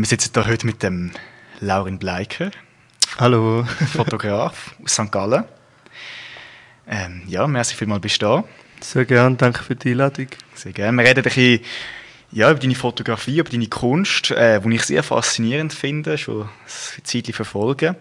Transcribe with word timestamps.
Wir 0.00 0.06
sitzen 0.06 0.30
hier 0.32 0.46
heute 0.46 0.64
mit 0.64 0.82
dem 0.82 1.10
Laurin 1.60 1.98
Bleiker. 1.98 2.50
Hallo. 3.18 3.64
Fotograf 3.92 4.74
aus 4.82 4.94
St. 4.94 5.12
Gallen. 5.12 5.44
Ähm, 6.88 7.22
ja, 7.26 7.46
merci 7.46 7.76
vielmals 7.76 8.00
bist 8.00 8.22
du 8.22 8.26
da. 8.26 8.44
Sehr 8.80 9.04
gerne, 9.04 9.36
danke 9.36 9.62
für 9.62 9.76
die 9.76 9.90
Einladung. 9.90 10.28
Sehr 10.54 10.72
gerne. 10.72 10.96
Wir 10.96 11.04
reden 11.06 11.18
ein 11.18 11.24
bisschen 11.24 11.60
ja, 12.32 12.50
über 12.50 12.58
deine 12.58 12.74
Fotografie, 12.76 13.40
über 13.40 13.50
deine 13.50 13.66
Kunst, 13.66 14.30
äh, 14.30 14.58
die 14.58 14.74
ich 14.74 14.84
sehr 14.84 15.02
faszinierend 15.02 15.74
finde, 15.74 16.16
schon 16.16 16.48
eine 16.48 17.02
Zeit 17.02 17.26
verfolgen. 17.34 17.94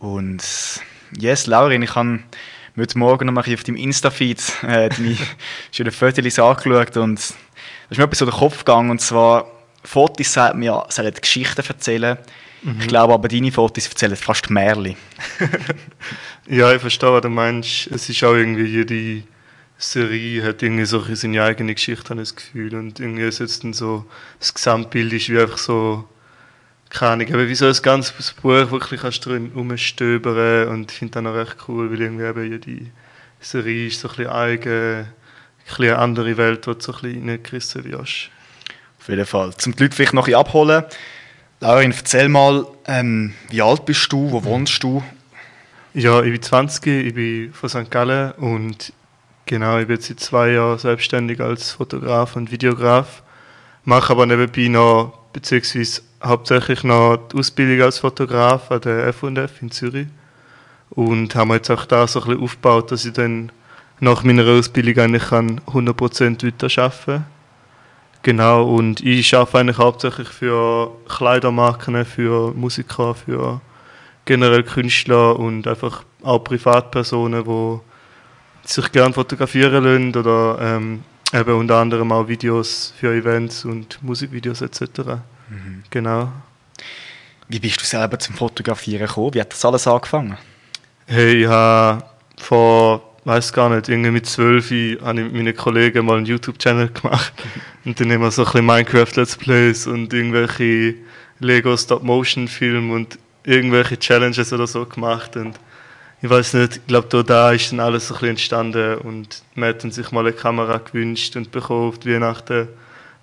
Und 0.00 0.44
yes, 1.18 1.46
Laurin, 1.46 1.80
ich 1.80 1.94
habe 1.94 2.18
heute 2.76 2.98
Morgen 2.98 3.24
noch 3.24 3.32
mal 3.32 3.54
auf 3.54 3.64
deinem 3.64 3.76
Insta-Feed 3.76 4.42
äh, 4.64 4.90
deine 4.90 5.16
schönen 5.72 5.92
Fotos 5.92 6.38
angeschaut 6.38 6.98
und 6.98 7.20
da 7.20 7.88
ist 7.88 7.96
mir 7.96 8.04
etwas 8.04 8.18
so 8.18 8.26
der 8.26 8.34
Kopf 8.34 8.58
gegangen 8.66 8.90
und 8.90 9.00
zwar 9.00 9.59
Fotos 9.82 10.32
sagt 10.32 10.56
mir, 10.56 10.84
sollen 10.88 11.14
Geschichten 11.14 11.62
erzählen. 11.66 12.18
Mhm. 12.62 12.80
Ich 12.80 12.88
glaube 12.88 13.14
aber, 13.14 13.28
deine 13.28 13.50
Fotos 13.50 13.86
erzählen 13.86 14.16
fast 14.16 14.50
Märchen. 14.50 14.96
ja, 16.48 16.72
ich 16.72 16.80
verstehe, 16.80 17.12
was 17.12 17.22
du 17.22 17.28
meinst. 17.28 17.86
Es 17.88 18.08
ist 18.08 18.22
auch 18.24 18.34
irgendwie 18.34 18.64
jede 18.64 19.22
Serie 19.78 20.44
hat 20.44 20.62
irgendwie 20.62 20.84
so 20.84 21.02
seine 21.14 21.42
eigene 21.42 21.74
Geschichte, 21.74 22.10
habe 22.10 22.20
ich 22.20 22.28
das 22.28 22.36
Gefühl. 22.36 22.74
Und 22.74 23.00
irgendwie 23.00 23.22
ist 23.22 23.38
jetzt 23.38 23.64
dann 23.64 23.72
so, 23.72 24.04
das 24.38 24.52
Gesamtbild 24.52 25.12
ist 25.14 25.30
wie 25.30 25.40
einfach 25.40 25.56
so, 25.56 26.06
keine 26.90 27.12
Ahnung, 27.12 27.34
aber 27.34 27.48
wie 27.48 27.54
so 27.54 27.66
ein 27.66 27.76
ganzes 27.82 28.32
Buch 28.34 28.70
wirklich 28.70 29.00
kannst 29.00 29.24
du 29.24 29.30
drin 29.30 29.52
rumstöbern 29.54 30.68
und 30.68 30.90
ich 30.90 30.98
finde 30.98 31.22
das 31.22 31.32
auch 31.32 31.36
recht 31.36 31.56
cool, 31.68 31.90
weil 31.90 32.00
irgendwie 32.00 32.24
eben 32.24 32.52
jede 32.52 32.90
Serie 33.40 33.86
ist 33.86 34.00
so 34.00 34.08
ein 34.08 34.16
bisschen 34.16 34.32
eigen, 34.32 34.98
ein 34.98 35.14
bisschen 35.64 35.84
eine 35.86 35.98
andere 35.98 36.36
Welt, 36.36 36.66
wo 36.66 36.74
du 36.74 36.80
so 36.80 36.92
ein 36.92 37.00
bisschen 37.00 37.28
reingerissen 37.30 37.84
wirst. 37.84 38.30
Auf 39.00 39.08
jeden 39.08 39.24
Fall. 39.24 39.56
Zum 39.56 39.74
die 39.74 39.82
Leute 39.82 39.96
vielleicht 39.96 40.12
noch 40.12 40.28
ein 40.28 40.34
abholen. 40.34 40.84
Laurin, 41.60 41.92
erzähl 41.92 42.28
mal, 42.28 42.66
ähm, 42.86 43.32
wie 43.48 43.62
alt 43.62 43.86
bist 43.86 44.12
du, 44.12 44.30
wo 44.30 44.44
wohnst 44.44 44.82
du? 44.82 45.02
Ja, 45.94 46.22
ich 46.22 46.32
bin 46.32 46.42
20, 46.42 47.06
ich 47.06 47.14
bin 47.14 47.52
von 47.54 47.68
St. 47.68 47.90
Gallen 47.90 48.32
und 48.32 48.92
genau, 49.46 49.78
ich 49.78 49.86
bin 49.86 49.96
jetzt 49.96 50.08
seit 50.08 50.20
zwei 50.20 50.50
Jahren 50.50 50.78
selbstständig 50.78 51.40
als 51.40 51.72
Fotograf 51.72 52.36
und 52.36 52.52
Videograf. 52.52 53.22
Mache 53.84 54.12
aber 54.12 54.26
nebenbei 54.26 54.68
noch, 54.68 55.18
beziehungsweise 55.32 56.02
hauptsächlich 56.22 56.84
noch 56.84 57.16
die 57.32 57.38
Ausbildung 57.38 57.82
als 57.82 57.98
Fotograf 57.98 58.70
an 58.70 58.82
der 58.82 59.06
F&F 59.06 59.62
in 59.62 59.70
Zürich. 59.70 60.08
Und 60.90 61.34
haben 61.34 61.52
jetzt 61.52 61.70
auch 61.70 61.86
da 61.86 62.06
so 62.06 62.20
ein 62.20 62.26
bisschen 62.26 62.42
aufgebaut, 62.42 62.92
dass 62.92 63.06
ich 63.06 63.14
dann 63.14 63.50
nach 63.98 64.24
meiner 64.24 64.46
Ausbildung 64.46 65.04
eigentlich 65.04 65.22
100% 65.22 66.46
weiterarbeiten 66.46 67.04
kann 67.06 67.24
Genau, 68.22 68.64
und 68.64 69.00
ich 69.00 69.34
arbeite 69.34 69.58
eigentlich 69.58 69.78
hauptsächlich 69.78 70.28
für 70.28 70.90
Kleidermarken, 71.08 72.04
für 72.04 72.52
Musiker, 72.52 73.14
für 73.14 73.60
generell 74.26 74.62
Künstler 74.62 75.38
und 75.38 75.66
einfach 75.66 76.04
auch 76.22 76.40
Privatpersonen, 76.40 77.44
die 77.44 77.80
sich 78.68 78.92
gerne 78.92 79.14
fotografieren 79.14 79.84
lassen 79.84 80.16
oder 80.16 80.58
ähm, 80.60 81.02
eben 81.32 81.54
unter 81.54 81.76
anderem 81.76 82.12
auch 82.12 82.28
Videos 82.28 82.92
für 82.98 83.14
Events 83.14 83.64
und 83.64 84.02
Musikvideos 84.02 84.60
etc. 84.60 84.82
Mhm. 85.48 85.82
Genau. 85.88 86.30
Wie 87.48 87.58
bist 87.58 87.80
du 87.80 87.84
selber 87.84 88.18
zum 88.18 88.34
Fotografieren 88.36 89.06
gekommen? 89.06 89.34
Wie 89.34 89.40
hat 89.40 89.52
das 89.52 89.64
alles 89.64 89.86
angefangen? 89.86 90.36
Hey, 91.06 91.42
ich 91.42 91.48
habe 91.48 92.04
vor 92.36 93.09
weiß 93.24 93.52
gar 93.52 93.68
nicht, 93.68 93.88
irgendwie 93.88 94.10
mit 94.10 94.26
zwölf 94.26 94.70
habe 94.70 95.20
ich 95.20 95.24
mit 95.24 95.32
meinen 95.34 95.56
Kollegen 95.56 96.06
mal 96.06 96.16
einen 96.16 96.26
YouTube-Channel 96.26 96.88
gemacht. 96.88 97.32
Und 97.84 98.00
dann 98.00 98.10
immer 98.10 98.30
so 98.30 98.42
ein 98.42 98.46
bisschen 98.46 98.66
Minecraft-Let's 98.66 99.36
Plays 99.36 99.86
und 99.86 100.12
irgendwelche 100.12 100.96
Lego 101.38 101.74
Stop-Motion-Filme 101.74 102.92
und 102.92 103.18
irgendwelche 103.42 103.98
Challenges 103.98 104.52
oder 104.52 104.66
so 104.66 104.84
gemacht. 104.84 105.34
Und 105.36 105.58
ich 106.20 106.28
weiß 106.28 106.54
nicht, 106.54 106.76
ich 106.76 106.86
glaube, 106.86 107.24
da 107.24 107.52
ist 107.52 107.72
dann 107.72 107.80
alles 107.80 108.08
so 108.08 108.14
ein 108.14 108.16
bisschen 108.16 108.30
entstanden 108.30 108.98
und 108.98 109.42
man 109.54 109.70
hat 109.70 109.82
dann 109.82 109.90
sich 109.90 110.12
mal 110.12 110.26
eine 110.26 110.34
Kamera 110.34 110.76
gewünscht 110.76 111.36
und 111.36 111.50
bekommen 111.50 111.88
auf 111.88 112.04
Weihnachten. 112.04 112.68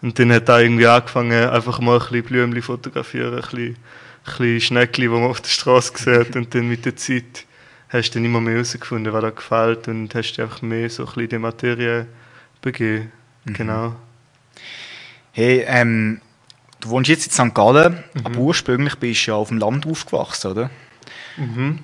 Und 0.01 0.17
dann 0.17 0.33
hat 0.33 0.49
da 0.49 0.59
irgendwie 0.59 0.87
angefangen, 0.87 1.49
einfach 1.49 1.79
mal 1.79 1.99
ein 1.99 1.99
bisschen 1.99 2.23
Blümchen 2.23 2.63
fotografieren, 2.63 3.35
ein 3.35 3.41
bisschen, 3.41 3.59
ein 3.67 3.75
bisschen 4.25 4.61
Schneckli, 4.61 5.03
die 5.03 5.09
man 5.09 5.23
auf 5.25 5.41
der 5.41 5.49
Straße 5.49 5.93
sieht 5.95 6.35
und 6.35 6.53
dann 6.55 6.67
mit 6.67 6.85
der 6.85 6.95
Zeit 6.95 7.45
hast 7.89 8.09
du 8.11 8.19
dann 8.19 8.25
immer 8.25 8.41
mehr 8.41 8.55
herausgefunden, 8.55 9.13
was 9.13 9.23
dir 9.23 9.31
gefällt 9.31 9.87
und 9.87 10.13
hast 10.13 10.31
dich 10.31 10.41
einfach 10.41 10.61
mehr 10.61 10.89
so 10.89 11.03
ein 11.03 11.05
bisschen 11.05 11.23
in 11.23 11.29
die 11.29 11.37
Materie 11.37 12.07
begeben. 12.61 13.11
Mhm. 13.45 13.53
Genau. 13.53 13.95
Hey, 15.31 15.63
ähm, 15.67 16.21
du 16.79 16.89
wohnst 16.89 17.09
jetzt 17.09 17.27
in 17.27 17.49
St. 17.49 17.55
Gallen, 17.55 18.03
mhm. 18.13 18.25
aber 18.25 18.39
ursprünglich 18.39 18.95
bist 18.95 19.27
du 19.27 19.31
ja 19.31 19.37
auf 19.37 19.49
dem 19.49 19.59
Land 19.59 19.85
aufgewachsen, 19.85 20.51
oder? 20.51 20.69
Mhm. 21.37 21.79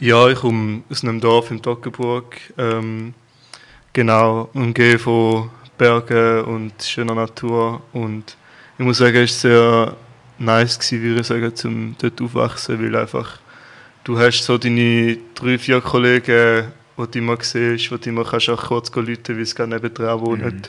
Ja, 0.00 0.28
ich 0.28 0.38
komme 0.38 0.82
aus 0.90 1.04
einem 1.04 1.20
Dorf 1.20 1.50
in 1.50 1.62
Toggenburg. 1.62 2.36
Ähm, 2.58 3.14
genau, 3.92 4.50
umgeben 4.52 4.98
von 4.98 5.50
Bergen 5.78 6.44
und 6.44 6.82
schöner 6.82 7.14
Natur. 7.14 7.82
Und 7.92 8.36
ich 8.78 8.84
muss 8.84 8.98
sagen, 8.98 9.16
es 9.18 9.44
war 9.44 9.50
sehr 9.50 9.96
nice, 10.38 10.78
gewesen, 10.78 11.02
würde 11.02 11.20
ich 11.20 11.26
sagen, 11.26 11.54
zum 11.54 11.96
dort 11.98 12.20
aufwachsen, 12.20 12.82
weil 12.82 12.96
einfach 12.96 13.38
du 14.06 14.16
hast 14.18 14.44
so 14.44 14.56
deine 14.56 15.18
drei, 15.34 15.58
vier 15.58 15.80
Kollegen, 15.80 16.68
die 16.96 17.10
du 17.10 17.18
immer 17.18 17.36
siehst, 17.40 17.90
wo 17.90 17.96
du 17.96 18.08
immer 18.08 18.24
kannst 18.24 18.48
auch 18.48 18.68
kurz 18.68 18.96
rufen, 18.96 19.18
weil 19.28 19.44
sie 19.44 19.54
gerade 19.54 19.70
nebenan 19.70 20.20
wohnen. 20.20 20.54
Mhm. 20.54 20.62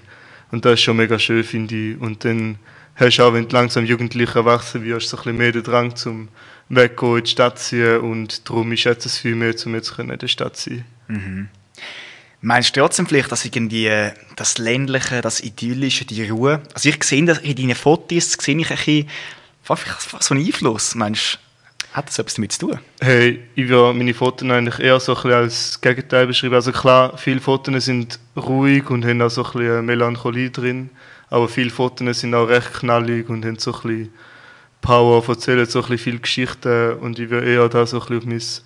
Und 0.51 0.65
das 0.65 0.73
ist 0.73 0.81
schon 0.81 0.97
mega 0.97 1.19
schön, 1.19 1.43
finde 1.43 1.75
ich. 1.75 2.01
Und 2.01 2.25
dann 2.25 2.57
hast 2.95 3.17
du 3.17 3.23
auch, 3.23 3.33
wenn 3.33 3.47
du 3.47 3.55
langsam 3.55 3.85
jugendlich 3.85 4.33
erwachsen 4.33 4.83
wirst, 4.83 5.09
so 5.09 5.17
ein 5.17 5.23
bisschen 5.23 5.37
mehr 5.37 5.51
den 5.51 5.63
Drang 5.63 5.95
zum 5.95 6.29
Weggehen 6.69 7.17
in 7.17 7.23
die 7.23 7.29
Stadt 7.29 7.59
ziehen 7.59 7.99
und 7.99 8.49
darum 8.49 8.71
ist 8.71 8.83
jetzt 8.83 9.05
es 9.05 9.19
viel 9.19 9.35
mehr, 9.35 9.53
um 9.65 9.75
jetzt 9.75 9.99
in 9.99 10.07
der 10.07 10.27
Stadt 10.27 10.57
zu 10.57 10.71
sein. 10.71 10.85
Mhm. 11.07 11.49
Meinst 12.41 12.75
du 12.75 12.81
trotzdem 12.81 13.05
vielleicht, 13.05 13.31
dass 13.31 13.45
irgendwie 13.45 13.91
das 14.35 14.57
Ländliche, 14.57 15.21
das 15.21 15.41
Idyllische, 15.41 16.05
die 16.05 16.27
Ruhe, 16.27 16.61
also 16.73 16.89
ich 16.89 17.03
sehe 17.03 17.23
das 17.23 17.39
in 17.39 17.55
deinen 17.55 17.75
Fotos, 17.75 18.33
sehe 18.33 18.57
ich 18.57 18.69
ein 18.69 18.77
bisschen, 18.77 19.09
so 20.19 20.33
einen 20.33 20.45
Einfluss, 20.45 20.95
meinst 20.95 21.35
du? 21.35 21.46
Hat 21.97 22.09
das 22.09 22.19
etwas 22.19 22.35
damit 22.35 22.51
zu 22.51 22.67
tun? 22.67 22.79
Hey, 23.01 23.39
ich 23.55 23.67
würde 23.67 23.97
meine 23.97 24.13
Fotos 24.13 24.47
eigentlich 24.47 24.79
eher 24.79 24.99
so 24.99 25.13
ein 25.13 25.15
bisschen 25.15 25.33
als 25.33 25.81
Gegenteil 25.81 26.27
beschreiben. 26.27 26.53
Also 26.53 26.71
klar, 26.71 27.17
viele 27.17 27.39
Fotos 27.39 27.85
sind 27.85 28.19
ruhig 28.35 28.87
und 28.91 29.03
haben 29.03 29.19
auch 29.23 29.31
so 29.31 29.43
ein 29.43 29.51
bisschen 29.51 29.85
Melancholie 29.87 30.51
drin, 30.51 30.91
aber 31.31 31.47
viele 31.49 31.71
Fotos 31.71 32.19
sind 32.19 32.35
auch 32.35 32.49
recht 32.49 32.71
knallig 32.71 33.27
und 33.29 33.43
haben 33.43 33.57
so 33.57 33.73
ein 33.73 33.81
bisschen 33.81 34.13
Power, 34.79 35.27
erzählen 35.27 35.65
so 35.65 35.79
ein 35.79 35.81
bisschen 35.85 35.97
viele 35.97 36.19
Geschichten 36.19 36.99
und 36.99 37.17
ich 37.17 37.31
würde 37.31 37.47
eher 37.47 37.67
da 37.67 37.83
so 37.87 37.99
ein 37.99 38.19
bisschen 38.19 38.61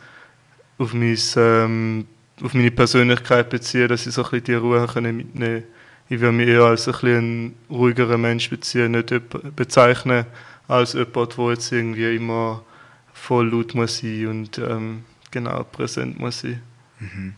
auf, 0.77 0.93
mein, 0.93 1.17
auf, 1.17 1.37
mein, 1.37 1.63
ähm, 1.63 2.07
auf 2.43 2.53
meine 2.53 2.71
Persönlichkeit 2.71 3.49
beziehen, 3.49 3.87
dass 3.87 4.05
ich 4.05 4.13
so 4.13 4.25
ein 4.25 4.29
bisschen 4.29 4.43
die 4.43 4.53
Ruhe 4.55 4.85
mitnehmen 4.95 5.31
kann. 5.33 5.63
Ich 6.09 6.19
würde 6.19 6.35
mich 6.35 6.49
eher 6.49 6.63
als 6.63 6.85
ein 6.85 6.91
bisschen 6.91 7.55
ruhigerer 7.69 8.17
Mensch 8.17 8.49
beziehen, 8.49 8.91
nicht 8.91 9.13
bezeichnen 9.55 10.25
als 10.67 10.91
jemand, 10.91 11.37
der 11.37 11.49
jetzt 11.51 11.71
irgendwie 11.71 12.13
immer 12.17 12.65
voll 13.21 13.49
laut 13.51 13.75
muss 13.75 13.99
sein 13.99 14.27
und 14.27 14.57
ähm, 14.57 15.03
genau 15.29 15.63
präsent 15.63 16.19
muss 16.19 16.41
sein. 16.41 16.61
Mhm. 16.99 17.35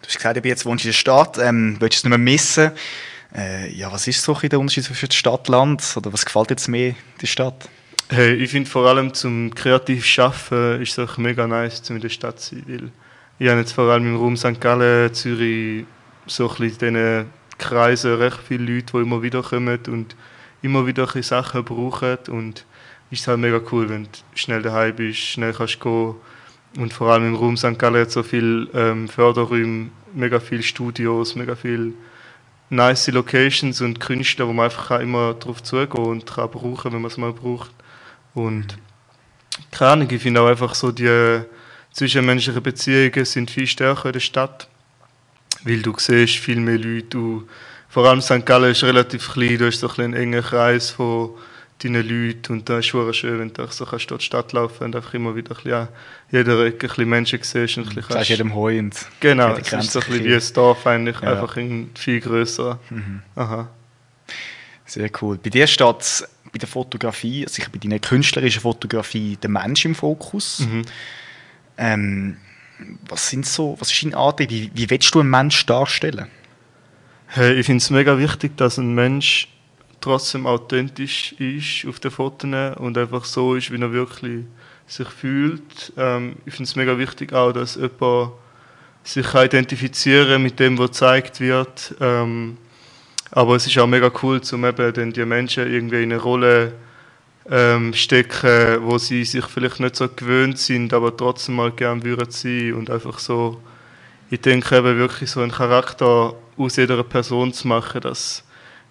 Du 0.00 0.08
hast 0.08 0.16
gesagt, 0.16 0.44
jetzt 0.44 0.64
wohnst 0.64 0.84
in 0.84 0.90
der 0.90 0.94
Stadt, 0.94 1.38
ähm, 1.38 1.76
willst 1.80 1.96
du 1.96 1.98
es 1.98 2.04
nicht 2.04 2.10
mehr 2.10 2.18
missen? 2.18 2.70
Äh, 3.34 3.74
ja, 3.74 3.90
was 3.90 4.06
ist 4.06 4.22
so 4.22 4.34
der 4.34 4.60
Unterschied 4.60 4.84
zwischen 4.84 5.10
Stadt 5.10 5.48
und 5.48 5.48
Land? 5.48 5.94
Oder 5.96 6.12
was 6.12 6.24
gefällt 6.24 6.50
dir 6.50 6.54
jetzt 6.54 6.68
mehr 6.68 6.94
der 7.20 7.26
Stadt? 7.26 7.68
Hey, 8.08 8.34
ich 8.34 8.50
finde 8.50 8.70
vor 8.70 8.86
allem 8.86 9.12
zum 9.14 9.52
kreativ 9.54 10.04
Schaffen 10.04 10.80
ist 10.80 10.96
es 10.96 11.18
mega 11.18 11.46
nice, 11.46 11.82
zum 11.82 11.96
in 11.96 12.02
der 12.02 12.10
Stadt 12.10 12.38
zu 12.38 12.54
sein, 12.54 12.64
weil 12.68 12.90
ich 13.38 13.48
habe 13.48 13.60
jetzt 13.60 13.72
vor 13.72 13.90
allem 13.90 14.06
im 14.06 14.16
Raum 14.16 14.36
St. 14.36 14.60
Gallen, 14.60 15.12
Zürich, 15.12 15.86
so 16.26 16.48
ein 16.48 16.56
bisschen 16.56 16.88
in 16.88 16.94
diesen 16.94 17.30
Kreisen 17.58 18.14
recht 18.14 18.38
viele 18.46 18.74
Leute, 18.74 18.92
die 18.92 18.98
immer 18.98 19.22
wieder 19.22 19.42
kommen 19.42 19.80
und 19.88 20.14
immer 20.62 20.86
wieder 20.86 21.08
Sachen 21.22 21.64
brauchen 21.64 22.18
und 22.28 22.64
ist 23.14 23.22
es 23.22 23.28
halt 23.28 23.40
mega 23.40 23.60
cool, 23.72 23.88
wenn 23.88 24.04
du 24.04 24.10
schnell 24.34 24.62
daheim 24.62 24.96
bist, 24.96 25.18
schnell 25.18 25.52
kannst 25.52 25.80
gehen. 25.80 26.14
Und 26.76 26.92
vor 26.92 27.12
allem 27.12 27.28
im 27.28 27.36
Raum 27.36 27.56
St. 27.56 27.78
Gallen 27.78 28.00
hat 28.00 28.10
so 28.10 28.22
viele 28.22 28.68
ähm, 28.74 29.08
Förderräume, 29.08 29.90
mega 30.12 30.40
viele 30.40 30.62
Studios, 30.62 31.36
mega 31.36 31.54
viele 31.54 31.92
nice 32.70 33.08
Locations 33.08 33.80
und 33.80 34.00
Künstler, 34.00 34.48
wo 34.48 34.52
man 34.52 34.64
einfach 34.64 34.98
immer 34.98 35.34
drauf 35.34 35.62
zugehen 35.62 36.04
und 36.04 36.26
kann 36.26 36.50
brauchen, 36.50 36.92
wenn 36.92 37.02
man 37.02 37.10
es 37.10 37.16
mal 37.16 37.32
braucht. 37.32 37.70
Und 38.34 38.76
keine 39.70 39.92
Ahnung, 39.92 40.10
ich 40.10 40.20
finde 40.20 40.40
auch 40.40 40.48
einfach 40.48 40.74
so, 40.74 40.90
die 40.90 41.42
zwischenmenschlichen 41.92 42.62
Beziehungen 42.62 43.24
sind 43.24 43.52
viel 43.52 43.68
stärker 43.68 44.06
in 44.06 44.14
der 44.14 44.20
Stadt, 44.20 44.68
weil 45.62 45.82
du 45.82 45.94
siehst 45.96 46.38
viel 46.38 46.58
mehr 46.58 46.78
Leute, 46.78 47.06
du, 47.10 47.46
vor 47.88 48.06
allem 48.06 48.20
St. 48.20 48.44
Gallen 48.44 48.72
ist 48.72 48.82
relativ 48.82 49.32
klein, 49.32 49.58
du 49.58 49.66
hast 49.66 49.78
so 49.78 49.88
einen 49.96 50.14
engen 50.14 50.42
Kreis 50.42 50.90
von 50.90 51.30
deinen 51.82 52.08
Leuten. 52.08 52.52
Und 52.52 52.68
da 52.68 52.78
ist 52.78 52.94
es 52.94 53.16
schön, 53.16 53.38
wenn 53.38 53.52
du 53.52 53.66
so 53.68 53.84
kannst 53.84 54.10
durch 54.10 54.20
die 54.20 54.26
Stadt 54.26 54.52
laufen 54.52 54.84
und 54.84 54.96
einfach 54.96 55.14
immer 55.14 55.34
wieder 55.36 55.52
ein 55.52 55.56
bisschen 55.56 55.72
an 55.72 55.88
jeder 56.30 56.64
Ecke 56.64 56.86
ein 56.86 56.88
bisschen 56.88 57.08
Menschen 57.08 57.38
siehst. 57.42 57.76
Und 57.78 57.88
ein 57.88 57.94
bisschen 57.94 58.08
kannst, 58.08 58.30
jedem 58.30 58.54
Heu 58.54 58.78
und 58.78 58.94
Genau, 59.20 59.54
es 59.54 59.72
ist 59.72 59.92
so 59.92 60.00
ein 60.00 60.06
bisschen 60.06 60.24
wie 60.24 60.34
ein 60.34 60.54
Dorf 60.54 60.86
eigentlich, 60.86 61.20
ja. 61.20 61.32
einfach 61.32 61.56
viel 61.94 62.20
grösser. 62.20 62.78
Mhm. 62.90 63.22
Aha. 63.36 63.68
Sehr 64.86 65.10
cool. 65.20 65.38
Bei 65.42 65.50
dir 65.50 65.66
steht 65.66 66.28
bei 66.52 66.58
der 66.58 66.68
Fotografie, 66.68 67.44
also 67.44 67.62
bei 67.72 67.78
deiner 67.78 67.98
künstlerischen 67.98 68.60
Fotografie, 68.60 69.36
der 69.36 69.50
Mensch 69.50 69.84
im 69.84 69.94
Fokus. 69.94 70.60
Mhm. 70.60 70.82
Ähm, 71.76 72.36
was 73.08 73.28
sind 73.28 73.46
so, 73.46 73.76
was 73.80 73.90
ist 73.90 74.04
dein 74.04 74.14
Antrieb? 74.14 74.50
Wie, 74.50 74.70
wie 74.74 74.90
willst 74.90 75.14
du 75.14 75.20
einen 75.20 75.30
Mensch 75.30 75.66
darstellen? 75.66 76.28
Hey, 77.26 77.54
ich 77.54 77.66
finde 77.66 77.82
es 77.82 77.90
mega 77.90 78.18
wichtig, 78.18 78.56
dass 78.56 78.78
ein 78.78 78.94
Mensch 78.94 79.48
trotzdem 80.04 80.46
authentisch 80.46 81.32
ist 81.38 81.86
auf 81.88 81.98
den 81.98 82.10
Fotos 82.10 82.76
und 82.76 82.98
einfach 82.98 83.24
so 83.24 83.54
ist, 83.54 83.70
wie 83.70 83.80
er 83.80 83.90
wirklich 83.90 84.44
sich 84.86 85.08
fühlt. 85.08 85.94
Ähm, 85.96 86.36
ich 86.44 86.52
finde 86.52 86.68
es 86.68 86.76
mega 86.76 86.98
wichtig 86.98 87.32
auch, 87.32 87.52
dass 87.52 87.76
jemand 87.76 88.32
sich 89.02 89.26
kann 89.26 89.46
identifizieren 89.46 90.42
mit 90.42 90.60
dem, 90.60 90.76
was 90.76 90.90
gezeigt 90.90 91.40
wird. 91.40 91.94
Ähm, 92.00 92.58
aber 93.30 93.56
es 93.56 93.66
ist 93.66 93.78
auch 93.78 93.86
mega 93.86 94.12
cool, 94.22 94.42
um 94.52 94.64
eben 94.66 94.92
dann 94.92 95.12
die 95.12 95.24
Menschen 95.24 95.72
irgendwie 95.72 96.02
in 96.02 96.12
eine 96.12 96.20
Rolle 96.20 96.74
ähm, 97.50 97.94
stecken, 97.94 98.82
wo 98.82 98.98
sie 98.98 99.24
sich 99.24 99.46
vielleicht 99.46 99.80
nicht 99.80 99.96
so 99.96 100.06
gewöhnt 100.08 100.58
sind, 100.58 100.92
aber 100.92 101.16
trotzdem 101.16 101.56
mal 101.56 101.72
gern 101.72 102.04
würden 102.04 102.30
sein 102.30 102.74
und 102.74 102.90
einfach 102.90 103.18
so, 103.18 103.58
ich 104.30 104.40
denke 104.42 104.76
eben 104.76 104.98
wirklich 104.98 105.30
so 105.30 105.40
einen 105.40 105.50
Charakter 105.50 106.34
aus 106.58 106.76
jeder 106.76 107.02
Person 107.02 107.54
zu 107.54 107.68
machen, 107.68 108.02
dass 108.02 108.43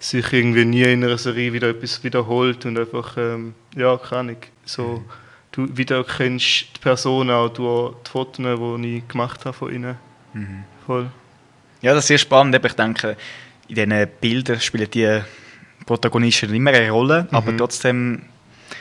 sich 0.03 0.33
irgendwie 0.33 0.65
nie 0.65 0.83
in 0.83 1.03
einer 1.03 1.17
Serie 1.17 1.53
wieder 1.53 1.69
etwas 1.69 2.03
wiederholt 2.03 2.65
und 2.65 2.77
einfach, 2.77 3.15
ähm, 3.17 3.53
ja, 3.75 3.97
keine 3.97 4.19
Ahnung, 4.19 4.37
so, 4.65 5.03
du 5.51 5.67
wiedererkennst 5.77 6.65
die 6.75 6.79
Person 6.81 7.29
auch 7.31 7.49
durch 7.49 7.95
die 8.05 8.09
Fotos, 8.09 8.45
die 8.81 8.97
ich 8.97 9.07
gemacht 9.07 9.45
habe 9.45 9.55
von 9.55 9.73
ihnen. 9.73 9.95
Mhm. 10.33 10.63
Voll. 10.85 11.09
Ja, 11.81 11.93
das 11.93 12.03
ist 12.03 12.07
sehr 12.09 12.17
spannend. 12.17 12.59
Ich 12.63 12.73
denke, 12.73 13.15
in 13.67 13.75
diesen 13.75 14.07
Bildern 14.19 14.59
spielen 14.59 14.89
die 14.91 15.21
Protagonisten 15.85 16.53
immer 16.53 16.71
eine 16.71 16.91
Rolle, 16.91 17.23
Mhm. 17.23 17.37
aber 17.37 17.57
trotzdem 17.57 18.23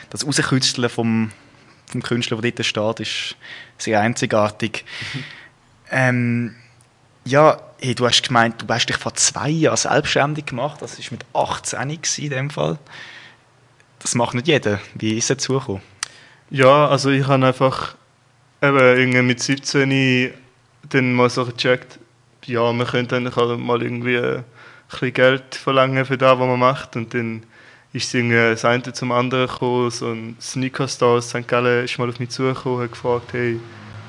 das 0.09 0.25
Rausküsteln 0.25 0.89
vom, 0.89 1.31
vom 1.85 2.03
Künstler, 2.03 2.41
der 2.41 2.51
dort 2.51 2.65
steht, 2.65 2.99
ist 2.99 3.35
sehr 3.77 4.01
einzigartig. 4.01 4.83
Ähm, 5.95 6.55
ja, 7.25 7.57
hey, 7.79 7.95
du 7.95 8.05
hast 8.05 8.23
gemeint, 8.23 8.61
du 8.61 8.73
hast 8.73 8.87
dich 8.87 8.97
vor 8.97 9.13
zwei 9.15 9.49
Jahren 9.49 9.77
selbstständig 9.77 10.45
gemacht. 10.45 10.81
Das 10.81 10.97
war 10.99 11.05
mit 11.11 11.25
18 11.33 11.87
gewesen 11.87 12.23
in 12.23 12.29
dem 12.29 12.49
Fall. 12.49 12.77
Das 13.99 14.15
macht 14.15 14.33
nicht 14.35 14.47
jeder. 14.47 14.79
Wie 14.95 15.17
ist 15.17 15.29
es 15.29 15.37
dazu 15.37 15.53
gekommen? 15.53 15.81
Ja, 16.49 16.87
also 16.87 17.09
ich 17.09 17.25
habe 17.25 17.45
einfach 17.45 17.95
eben 18.61 18.77
irgendwie 18.77 19.21
mit 19.21 19.39
17 19.41 20.33
dann 20.89 21.13
mal 21.13 21.29
so 21.29 21.45
gecheckt, 21.45 21.99
ja, 22.45 22.71
man 22.73 22.85
könnte 22.85 23.15
eigentlich 23.15 23.37
auch 23.37 23.57
mal 23.57 23.81
irgendwie 23.81 24.17
ein 24.17 24.43
bisschen 24.89 25.13
Geld 25.13 25.55
verlangen 25.55 26.05
für 26.05 26.17
das, 26.17 26.37
was 26.37 26.47
man 26.47 26.59
macht. 26.59 26.95
Und 26.95 27.13
dann 27.13 27.43
ist 27.93 28.13
irgendwie 28.13 28.35
das 28.35 28.65
eine 28.65 28.91
zum 28.91 29.11
anderen 29.11 29.47
gekommen. 29.47 29.89
So 29.91 30.11
ein 30.11 30.35
Sneaker-Store 30.41 31.17
aus 31.17 31.29
St. 31.29 31.47
Gallen 31.47 31.85
ist 31.85 31.97
mal 31.97 32.09
auf 32.09 32.19
mich 32.19 32.29
zugekommen 32.29 32.79
und 32.79 32.83
hat 32.83 32.91
gefragt, 32.91 33.33
hey, 33.33 33.59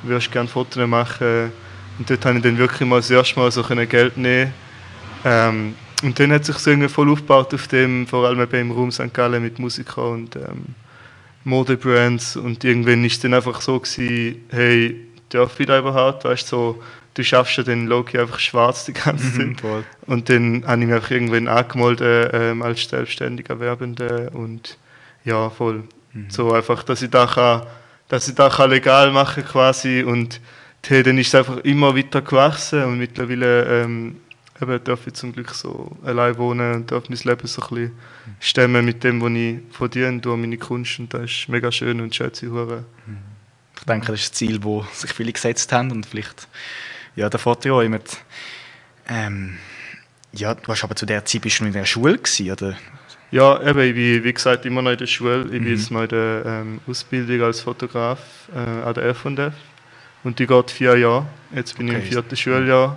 würdest 0.03 0.29
du 0.29 0.31
gerne 0.33 0.49
Fotos 0.49 0.87
machen? 0.87 1.53
Und 1.99 2.11
dort 2.11 2.25
habe 2.25 2.38
ich 2.38 2.43
dann 2.43 2.58
wirklich 2.58 2.88
mal 2.88 2.96
das 2.96 3.11
erste 3.11 3.38
Mal 3.38 3.50
so 3.50 3.62
Geld 3.62 4.17
nehmen 4.17 4.52
ähm, 5.25 5.75
Und 6.02 6.19
dann 6.19 6.32
hat 6.32 6.44
sich 6.44 6.56
so 6.56 6.70
irgendwie 6.70 6.88
voll 6.88 7.11
aufgebaut 7.11 7.55
auf 7.55 7.69
dem, 7.69 8.06
vor 8.06 8.26
allem 8.26 8.41
eben 8.41 8.61
im 8.61 8.70
Raum 8.73 8.91
St. 8.91 9.12
Gallen 9.12 9.43
mit 9.43 9.58
Musikern 9.58 10.12
und 10.12 10.37
ähm, 10.37 10.67
Modebrands. 11.44 12.37
Und 12.37 12.64
irgendwann 12.64 13.05
ist 13.05 13.14
es 13.14 13.20
dann 13.20 13.35
einfach 13.35 13.61
so 13.61 13.79
gewesen, 13.79 14.44
hey, 14.50 15.00
darf 15.29 15.58
ich 15.58 15.67
da 15.67 15.79
überhaupt? 15.79 16.25
Weißt 16.25 16.50
du, 16.52 16.56
so, 16.56 16.82
du 17.14 17.23
schaffst 17.23 17.56
ja 17.56 17.62
den 17.62 17.87
Loki 17.87 18.19
einfach 18.19 18.38
schwarz 18.38 18.85
die 18.85 18.93
ganze 18.93 19.32
Zeit. 19.32 19.61
Voll. 19.61 19.85
Und 20.06 20.29
dann 20.29 20.64
habe 20.67 20.81
ich 20.81 20.87
mich 20.87 20.96
einfach 20.96 21.11
irgendwann 21.11 21.49
angemeldet 21.49 22.31
ähm, 22.35 22.62
als 22.62 22.88
selbstständiger 22.88 23.61
Werbender 23.61 24.31
und 24.35 24.79
ja, 25.25 25.49
voll. 25.49 25.85
So 26.29 26.52
einfach, 26.52 26.85
dass 26.85 27.02
ich 27.02 27.11
da 27.11 27.26
kann, 27.26 27.62
dass 28.08 28.29
ich 28.29 28.35
da 28.35 28.49
kann 28.49 28.70
legal 28.70 29.11
machen 29.11 29.44
quasi 29.44 30.05
und 30.05 30.41
dann 30.89 31.19
ist 31.19 31.29
es 31.29 31.35
einfach 31.35 31.59
immer 31.59 31.97
weiter 31.97 32.23
gewachsen 32.23 32.85
und 32.85 32.99
mittlerweile 32.99 33.83
ähm, 33.85 34.17
eben 34.61 34.85
darf 34.85 35.07
ich 35.07 35.15
zum 35.15 35.33
Glück 35.33 35.51
so 35.51 35.97
allein 36.05 36.37
wohnen 36.37 36.75
und 36.75 36.91
darf 36.93 37.09
mein 37.09 37.19
Leben 37.19 37.47
so 37.47 37.63
ein 37.63 37.69
bisschen 37.69 37.93
stemmen 38.41 38.85
mit 38.85 39.03
dem, 39.03 39.21
was 39.23 39.33
ich 39.33 39.59
verdiene 39.77 40.21
durch 40.21 40.39
meine 40.39 40.59
Kunst 40.59 40.99
und 40.99 41.13
das 41.15 41.31
ist 41.31 41.49
mega 41.49 41.73
schön 41.73 42.01
und 42.01 42.15
schätze 42.15 42.47
ich 42.47 42.53
hure. 42.53 42.85
Ich 43.79 43.85
denke, 43.85 44.07
das 44.13 44.21
ist 44.21 44.33
ein 44.33 44.35
Ziel, 44.35 44.59
das 44.59 45.01
sich 45.01 45.13
viele 45.13 45.33
gesetzt 45.33 45.73
haben 45.73 45.91
und 45.91 46.07
vielleicht 46.07 46.49
ja, 47.17 47.29
der 47.29 47.41
Vorteil 47.41 48.01
ähm, 49.09 49.59
ja, 50.33 50.55
du 50.55 50.67
hast 50.69 50.83
aber 50.85 50.97
zu 50.97 51.07
der 51.07 51.25
Zeit 51.25 51.43
bist 51.43 51.59
du 51.61 51.65
noch 51.65 51.69
in 51.69 51.75
der 51.75 51.85
Schule 51.85 52.19
gewesen, 52.19 52.51
oder? 52.51 52.77
Ja, 53.31 53.61
eben, 53.63 53.81
ich 53.81 53.95
bin 53.95 54.25
wie 54.25 54.33
gesagt 54.33 54.65
immer 54.67 54.83
noch 54.83 54.93
in 54.93 54.99
der 54.99 55.07
Schule. 55.07 55.45
Ich 55.45 55.51
bin 55.51 55.65
Mhm. 55.65 55.69
jetzt 55.71 55.91
noch 55.91 56.03
in 56.03 56.09
der 56.09 56.43
ähm, 56.47 56.81
Ausbildung 56.87 57.43
als 57.43 57.61
Fotograf 57.61 58.19
äh, 58.55 58.59
an 58.59 58.95
der 58.95 59.05
F&F 59.07 59.53
und 60.25 60.38
die 60.38 60.47
geht 60.47 60.71
vier 60.71 60.97
Jahre. 60.97 61.26
Jetzt 61.55 61.76
bin 61.79 61.87
ich 61.88 61.94
im 61.94 62.00
Okay. 62.00 62.09
vierten 62.11 62.37
Schuljahr 62.37 62.97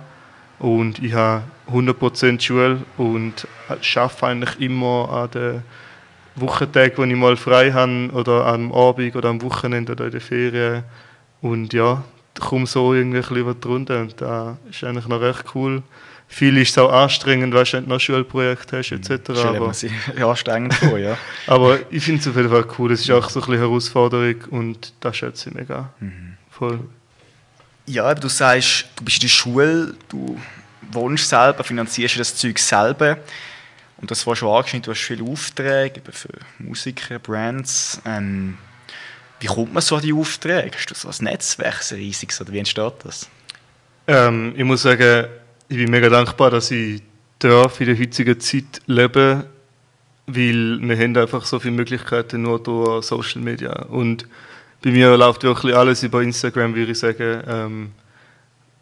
und 0.58 0.98
ich 0.98 1.12
habe 1.14 1.44
100% 1.70 2.40
Schule 2.40 2.80
und 2.96 3.46
arbeite 3.68 4.26
eigentlich 4.26 4.60
immer 4.60 5.08
an 5.10 5.30
den 5.30 5.62
Wochentagen, 6.34 6.96
wo 6.96 7.04
ich 7.04 7.16
mal 7.16 7.36
frei 7.36 7.72
habe 7.72 8.10
oder 8.12 8.46
am 8.46 8.72
Abend 8.72 9.14
oder 9.16 9.28
am 9.28 9.42
Wochenende 9.42 9.92
oder 9.92 10.06
in 10.06 10.10
den 10.12 10.20
Ferien 10.20 10.84
und 11.42 11.72
ja, 11.72 12.02
da 12.34 12.44
komme 12.44 12.66
so 12.66 12.94
irgendwie 12.94 13.18
ein 13.18 13.22
bisschen 13.22 13.46
was 13.46 13.60
drunter 13.60 14.00
und 14.00 14.20
das 14.20 14.56
ist 14.70 14.84
eigentlich 14.84 15.06
noch 15.08 15.20
recht 15.20 15.44
cool. 15.54 15.82
Viel 16.30 16.58
ist 16.58 16.70
es 16.70 16.78
auch 16.78 16.92
anstrengend, 16.92 17.54
weißt 17.54 17.72
du, 17.72 17.76
wenn 17.78 17.84
du 17.84 17.90
noch 17.90 18.00
Schulprojekte 18.00 18.78
hast 18.78 18.92
etc. 18.92 19.30
Aber- 19.44 19.72
anstrengend 20.30 20.74
vor, 20.74 20.98
ja. 20.98 21.16
aber 21.46 21.78
ich 21.90 22.04
finde 22.04 22.20
es 22.20 22.28
auf 22.28 22.36
jeden 22.36 22.50
Fall 22.50 22.66
cool. 22.78 22.92
Es 22.92 23.00
ist 23.00 23.10
auch 23.10 23.30
so 23.30 23.40
ein 23.40 23.46
bisschen 23.46 23.60
Herausforderung 23.60 24.34
und 24.50 24.92
das 25.00 25.16
schätze 25.16 25.48
ich 25.48 25.54
mega. 25.54 25.90
Voll. 26.50 26.80
Ja, 27.88 28.14
du 28.14 28.28
sagst, 28.28 28.84
du 28.96 29.04
bist 29.04 29.16
in 29.16 29.22
der 29.22 29.28
Schule, 29.28 29.94
du 30.08 30.38
wohnst 30.92 31.28
selber, 31.28 31.64
finanzierst 31.64 32.18
das 32.18 32.36
Zeug 32.36 32.58
selber. 32.58 33.18
Und 33.96 34.10
das 34.10 34.26
war 34.26 34.36
schon 34.36 34.54
angeschnitten, 34.54 34.84
du 34.84 34.90
hast 34.92 35.04
viele 35.04 35.24
Aufträge 35.24 36.00
für 36.10 36.28
Musiker, 36.58 37.18
Brands. 37.18 38.00
Ähm, 38.04 38.58
wie 39.40 39.46
kommt 39.46 39.72
man 39.72 39.82
so 39.82 39.96
an 39.96 40.02
die 40.02 40.12
Aufträge? 40.12 40.76
Hast 40.76 40.90
du 40.90 40.94
so 40.94 41.08
ein 41.08 41.24
Netzwerk, 41.24 41.82
so 41.82 41.94
riesiges, 41.94 42.40
oder 42.40 42.52
wie 42.52 42.58
entsteht 42.58 42.94
das? 43.04 43.28
Ähm, 44.06 44.52
ich 44.56 44.64
muss 44.64 44.82
sagen, 44.82 45.26
ich 45.68 45.76
bin 45.76 45.90
mega 45.90 46.08
dankbar, 46.08 46.50
dass 46.50 46.70
ich 46.70 47.02
darf 47.38 47.80
in 47.80 47.86
der 47.86 47.98
heutigen 47.98 48.38
Zeit 48.38 48.82
leben 48.86 49.44
weil 50.28 50.78
wir 50.82 50.98
haben 50.98 51.16
einfach 51.16 51.46
so 51.46 51.58
viele 51.58 51.74
Möglichkeiten 51.74 52.42
nur 52.42 52.62
durch 52.62 53.06
Social 53.06 53.40
Media. 53.40 53.72
Und 53.84 54.28
bei 54.82 54.90
mir 54.90 55.16
läuft 55.16 55.42
wirklich 55.42 55.74
alles 55.74 56.02
über 56.02 56.22
Instagram, 56.22 56.74
würde 56.74 56.92
ich 56.92 56.98
sagen. 56.98 57.42
Ähm, 57.46 57.90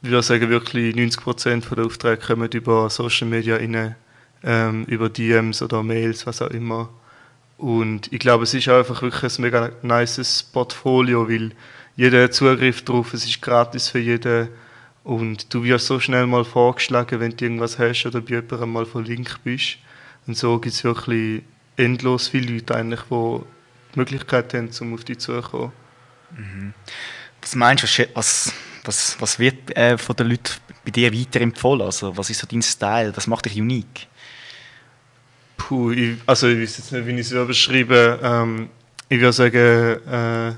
ich 0.03 0.11
würde 0.11 0.23
sagen, 0.23 0.51
wirklich 0.51 0.95
90% 0.95 1.75
der 1.75 1.87
Aufträge 1.87 2.19
kommen 2.19 2.51
über 2.53 2.91
Social 2.91 3.27
Media 3.27 3.57
rein, 3.57 3.97
ähm, 4.45 4.85
über 4.85 5.09
DMs 5.09 5.63
oder 5.63 5.83
Mails, 5.83 6.27
was 6.27 6.43
auch 6.43 6.51
immer. 6.51 6.91
Und 7.57 8.13
ich 8.13 8.19
glaube, 8.19 8.45
es 8.45 8.53
ist 8.53 8.69
auch 8.69 8.79
einfach 8.79 9.01
wirklich 9.01 9.39
ein 9.39 9.43
mega 9.43 9.71
nices 9.83 10.43
Portfolio, 10.43 11.29
weil 11.29 11.53
jeder 11.97 12.25
hat 12.25 12.35
Zugriff 12.35 12.85
drauf, 12.85 13.15
es 13.15 13.25
ist 13.25 13.41
gratis 13.41 13.89
für 13.89 13.99
jeden. 13.99 14.49
Und 15.03 15.55
du 15.55 15.65
wirst 15.65 15.87
so 15.87 15.99
schnell 15.99 16.27
mal 16.27 16.45
vorgeschlagen, 16.45 17.21
wenn 17.21 17.37
du 17.37 17.45
irgendwas 17.45 17.79
hast 17.79 18.05
oder 18.05 18.21
bei 18.21 18.35
jemandem 18.35 18.73
mal 18.73 18.87
verlinkt 18.87 19.43
bist. 19.45 19.79
Und 20.27 20.37
so 20.37 20.59
gibt 20.59 20.75
es 20.75 20.85
wirklich 20.85 21.43
endlos 21.77 22.29
viele 22.29 22.53
Leute, 22.53 22.75
eigentlich, 22.75 23.01
die 23.09 23.41
die 23.95 23.99
Möglichkeit 23.99 24.53
haben, 24.53 24.69
um 24.81 24.95
auf 24.95 25.05
dich 25.05 25.19
zuzukommen. 25.19 25.73
Was 27.41 27.55
meinst 27.55 27.99
du, 27.99 28.09
was, 28.15 28.53
was, 28.85 29.17
was, 29.21 29.39
wird 29.39 29.77
äh, 29.77 29.97
von 29.99 30.17
den 30.17 30.29
Leuten 30.29 30.55
bei 30.85 30.91
dir 30.91 31.13
weiterempfohlen? 31.13 31.83
Also, 31.83 32.17
was 32.17 32.31
ist 32.31 32.41
so 32.41 32.47
dein 32.47 32.63
Style? 32.63 33.17
Was 33.17 33.27
macht 33.27 33.45
dich 33.47 33.61
unique? 33.61 34.07
Puh, 35.57 35.91
ich, 35.93 36.19
also 36.27 36.49
ich 36.49 36.61
weiß 36.61 36.79
jetzt 36.79 36.93
nicht, 36.93 37.07
wie 37.07 37.13
ich 37.13 37.21
es 37.21 37.29
selber 37.31 37.47
beschreibe. 37.47 38.21
Ähm, 38.23 38.69
ich 39.09 39.21
würde 39.21 39.33
sagen, 39.33 39.57
äh, 39.57 40.53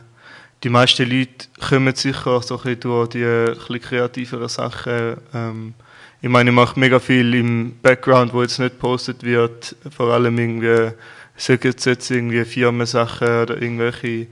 die 0.64 0.68
meisten 0.68 1.08
Leute 1.08 1.47
kommen 1.68 1.94
sicher 1.94 2.42
so 2.42 2.56
ein 2.56 2.62
bisschen 2.62 2.80
durch 2.80 3.08
die 3.11 3.23
äh, 3.23 3.78
kreativeren 3.78 4.49
Sachen. 4.49 5.18
Ähm, 5.32 5.75
ich 6.20 6.28
meine, 6.28 6.50
ich 6.50 6.56
mache 6.56 6.80
mega 6.80 6.99
viel 6.99 7.32
im 7.35 7.78
Background, 7.80 8.32
wo 8.32 8.42
jetzt 8.42 8.58
nicht 8.58 8.73
gepostet 8.73 9.23
wird. 9.23 9.76
Vor 9.97 10.12
allem 10.12 10.37
irgendwie, 10.37 10.92
sagen 11.37 11.61
jetzt 11.62 12.11
irgendwie 12.11 12.44
Firmensachen 12.44 13.42
oder 13.42 13.62
irgendwelche 13.62 14.26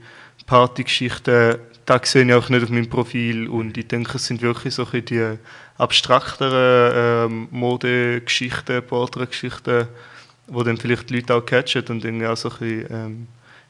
Partygeschichten. 0.47 1.57
Das 1.85 2.11
sehe 2.11 2.25
ich 2.25 2.33
auch 2.33 2.49
nicht 2.49 2.63
auf 2.63 2.69
meinem 2.69 2.89
Profil. 2.89 3.47
Und 3.47 3.77
ich 3.77 3.87
denke, 3.87 4.17
es 4.17 4.25
sind 4.25 4.41
wirklich 4.41 4.73
so 4.73 4.85
die 4.85 5.37
abstrakteren 5.77 7.29
ähm, 7.31 7.47
Modegeschichten, 7.51 8.81
Porträtgeschichten, 8.81 9.87
wo 10.47 10.63
dann 10.63 10.77
vielleicht 10.77 11.09
die 11.09 11.17
Leute 11.17 11.35
auch 11.35 11.45
catchen 11.45 11.85
und 11.89 12.03
irgendwie 12.03 12.25
auch 12.25 12.35
so 12.35 12.49
ein 12.49 12.57
bisschen 12.57 12.91
ähm, 12.91 13.27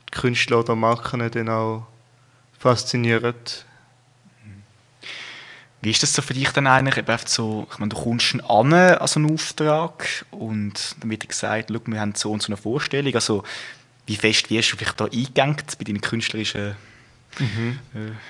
die 0.07 0.17
Künstler 0.17 0.59
oder 0.59 0.75
Marken 0.75 1.29
dann 1.29 1.49
auch 1.49 1.87
faszinieren. 2.57 3.35
Wie 5.81 5.91
ist 5.91 6.01
das 6.01 6.13
so 6.13 6.21
für 6.21 6.33
dich 6.33 6.49
dann 6.49 6.65
eigentlich? 6.65 6.97
Eben 6.97 7.17
so, 7.25 7.67
ich 7.71 7.77
meine, 7.77 7.89
du 7.89 7.97
kommst 8.01 8.35
an 8.47 8.73
an 8.73 9.07
so 9.07 9.19
einen 9.19 9.31
Auftrag 9.31 10.25
und 10.31 10.95
dann 10.99 11.11
wird 11.11 11.29
gesagt, 11.29 11.69
schau, 11.71 11.79
wir 11.85 12.01
haben 12.01 12.15
so 12.15 12.31
und 12.31 12.41
so 12.41 12.47
eine 12.47 12.57
Vorstellung. 12.57 13.13
Also, 13.13 13.43
wie 14.07 14.15
fest 14.15 14.49
wirst 14.49 14.73
du 14.73 14.77
vielleicht 14.77 14.99
da 14.99 15.05
eingegangen 15.05 15.57
bei 15.77 15.83
deinen 15.83 16.01
künstlerischen 16.01 16.75
Mhm. 17.39 17.77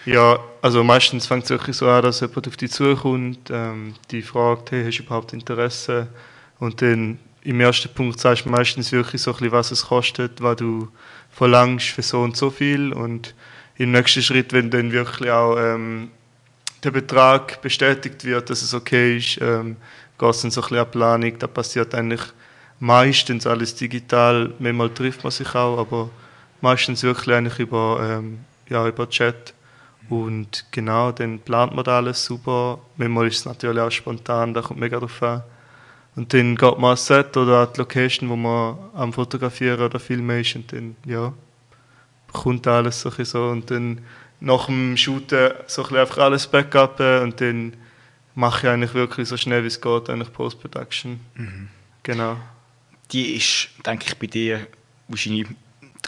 Ja, 0.06 0.40
also 0.62 0.84
meistens 0.84 1.28
fängt 1.28 1.46
es 1.46 1.50
wirklich 1.50 1.78
so 1.78 1.88
an, 1.88 2.04
dass 2.04 2.20
jemand 2.20 2.48
auf 2.48 2.58
dich 2.58 2.72
zukommt, 2.72 3.50
ähm, 3.50 3.94
die 4.12 4.22
fragt, 4.22 4.72
hey, 4.72 4.86
hast 4.86 4.98
du 5.00 5.04
überhaupt 5.04 5.34
Interesse? 5.34 6.08
Und 6.60 6.82
dann 6.82 7.20
im 7.44 7.60
ersten 7.62 7.94
Punkt 7.94 8.20
sagst 8.20 8.46
du 8.46 8.50
meistens 8.50 8.92
wirklich 8.92 9.22
so 9.22 9.32
ein 9.32 9.38
bisschen, 9.38 9.52
was 9.52 9.72
es 9.72 9.86
kostet, 9.86 10.42
was 10.42 10.58
du 10.58 10.90
verlangst 11.32 11.88
für 11.88 12.02
so 12.02 12.22
und 12.22 12.36
so 12.36 12.50
viel. 12.50 12.92
Und 12.92 13.34
im 13.78 13.92
nächsten 13.92 14.22
Schritt, 14.22 14.54
wenn 14.54 14.70
dann 14.70 14.92
wirklich 14.92 15.30
auch 15.30 15.58
ähm, 15.58 16.10
der 16.84 16.92
Betrag 16.92 17.62
bestätigt 17.62 18.26
wird, 18.26 18.50
dass 18.50 18.62
es 18.62 18.74
okay 18.74 19.18
ist, 19.18 19.40
ähm, 19.42 19.78
geht 20.20 20.30
es 20.30 20.42
dann 20.42 20.52
so 20.52 20.62
ein 20.62 20.64
bisschen 20.64 20.80
an 20.80 20.92
Planung. 20.92 21.40
Da 21.40 21.48
passiert 21.48 21.94
eigentlich 21.96 22.22
meistens 22.80 23.48
alles 23.48 23.76
digital. 23.76 24.54
Manchmal 24.60 24.90
trifft 24.90 25.24
man 25.24 25.32
sich 25.32 25.54
auch, 25.56 25.78
aber 25.78 26.10
meistens 26.62 27.04
wirklich 27.04 27.36
eigentlich 27.36 27.60
über 27.60 28.00
ähm, 28.02 28.40
ja, 28.70 28.88
über 28.88 29.10
Chat. 29.10 29.54
Und 30.10 30.66
genau, 30.72 31.12
dann 31.12 31.40
plant 31.40 31.76
man 31.76 31.84
da 31.84 31.98
alles 31.98 32.24
super. 32.24 32.80
Manchmal 32.96 33.28
ist 33.28 33.40
es 33.40 33.46
natürlich 33.46 33.82
auch 33.82 33.92
spontan, 33.92 34.54
da 34.54 34.62
kommt 34.62 34.80
mega 34.80 35.00
drauf 35.00 35.22
an. 35.22 35.44
Und 36.16 36.34
dann 36.34 36.56
geht 36.56 36.78
man 36.78 36.86
ans 36.86 37.06
Set 37.06 37.36
oder 37.38 37.68
an 37.68 37.70
die 37.76 37.80
Location, 37.80 38.30
wo 38.30 38.36
man 38.36 38.78
am 38.94 39.14
Fotografieren 39.14 39.82
oder 39.82 40.00
Filmen 40.00 40.42
ist 40.42 40.56
und 40.56 40.72
dann, 40.72 40.96
ja, 41.06 41.34
kommt 42.32 42.66
alles 42.68 43.02
so, 43.02 43.12
so. 43.12 43.50
Und 43.50 43.70
dann 43.70 44.02
nach 44.40 44.66
dem 44.68 44.98
Shooten 44.98 45.52
so 45.68 45.84
ein 45.86 45.96
einfach 45.96 46.20
alles 46.20 46.48
Backup 46.48 47.00
und 47.00 47.40
dann 47.42 47.74
mache 48.34 48.66
ich 48.68 48.74
eigentlich 48.74 48.94
wirklich 48.94 49.28
so 49.28 49.38
schnell 49.38 49.64
wie 49.64 49.68
es 49.68 49.82
geht, 49.82 50.10
eigentlich 50.10 50.32
Post-Production. 50.32 51.20
Mhm. 51.36 51.68
Genau. 52.04 52.38
Die 53.12 53.36
ist, 53.36 53.70
denke 53.86 54.06
ich, 54.08 54.18
bei 54.18 54.28
dir 54.28 54.68
wahrscheinlich 55.08 55.48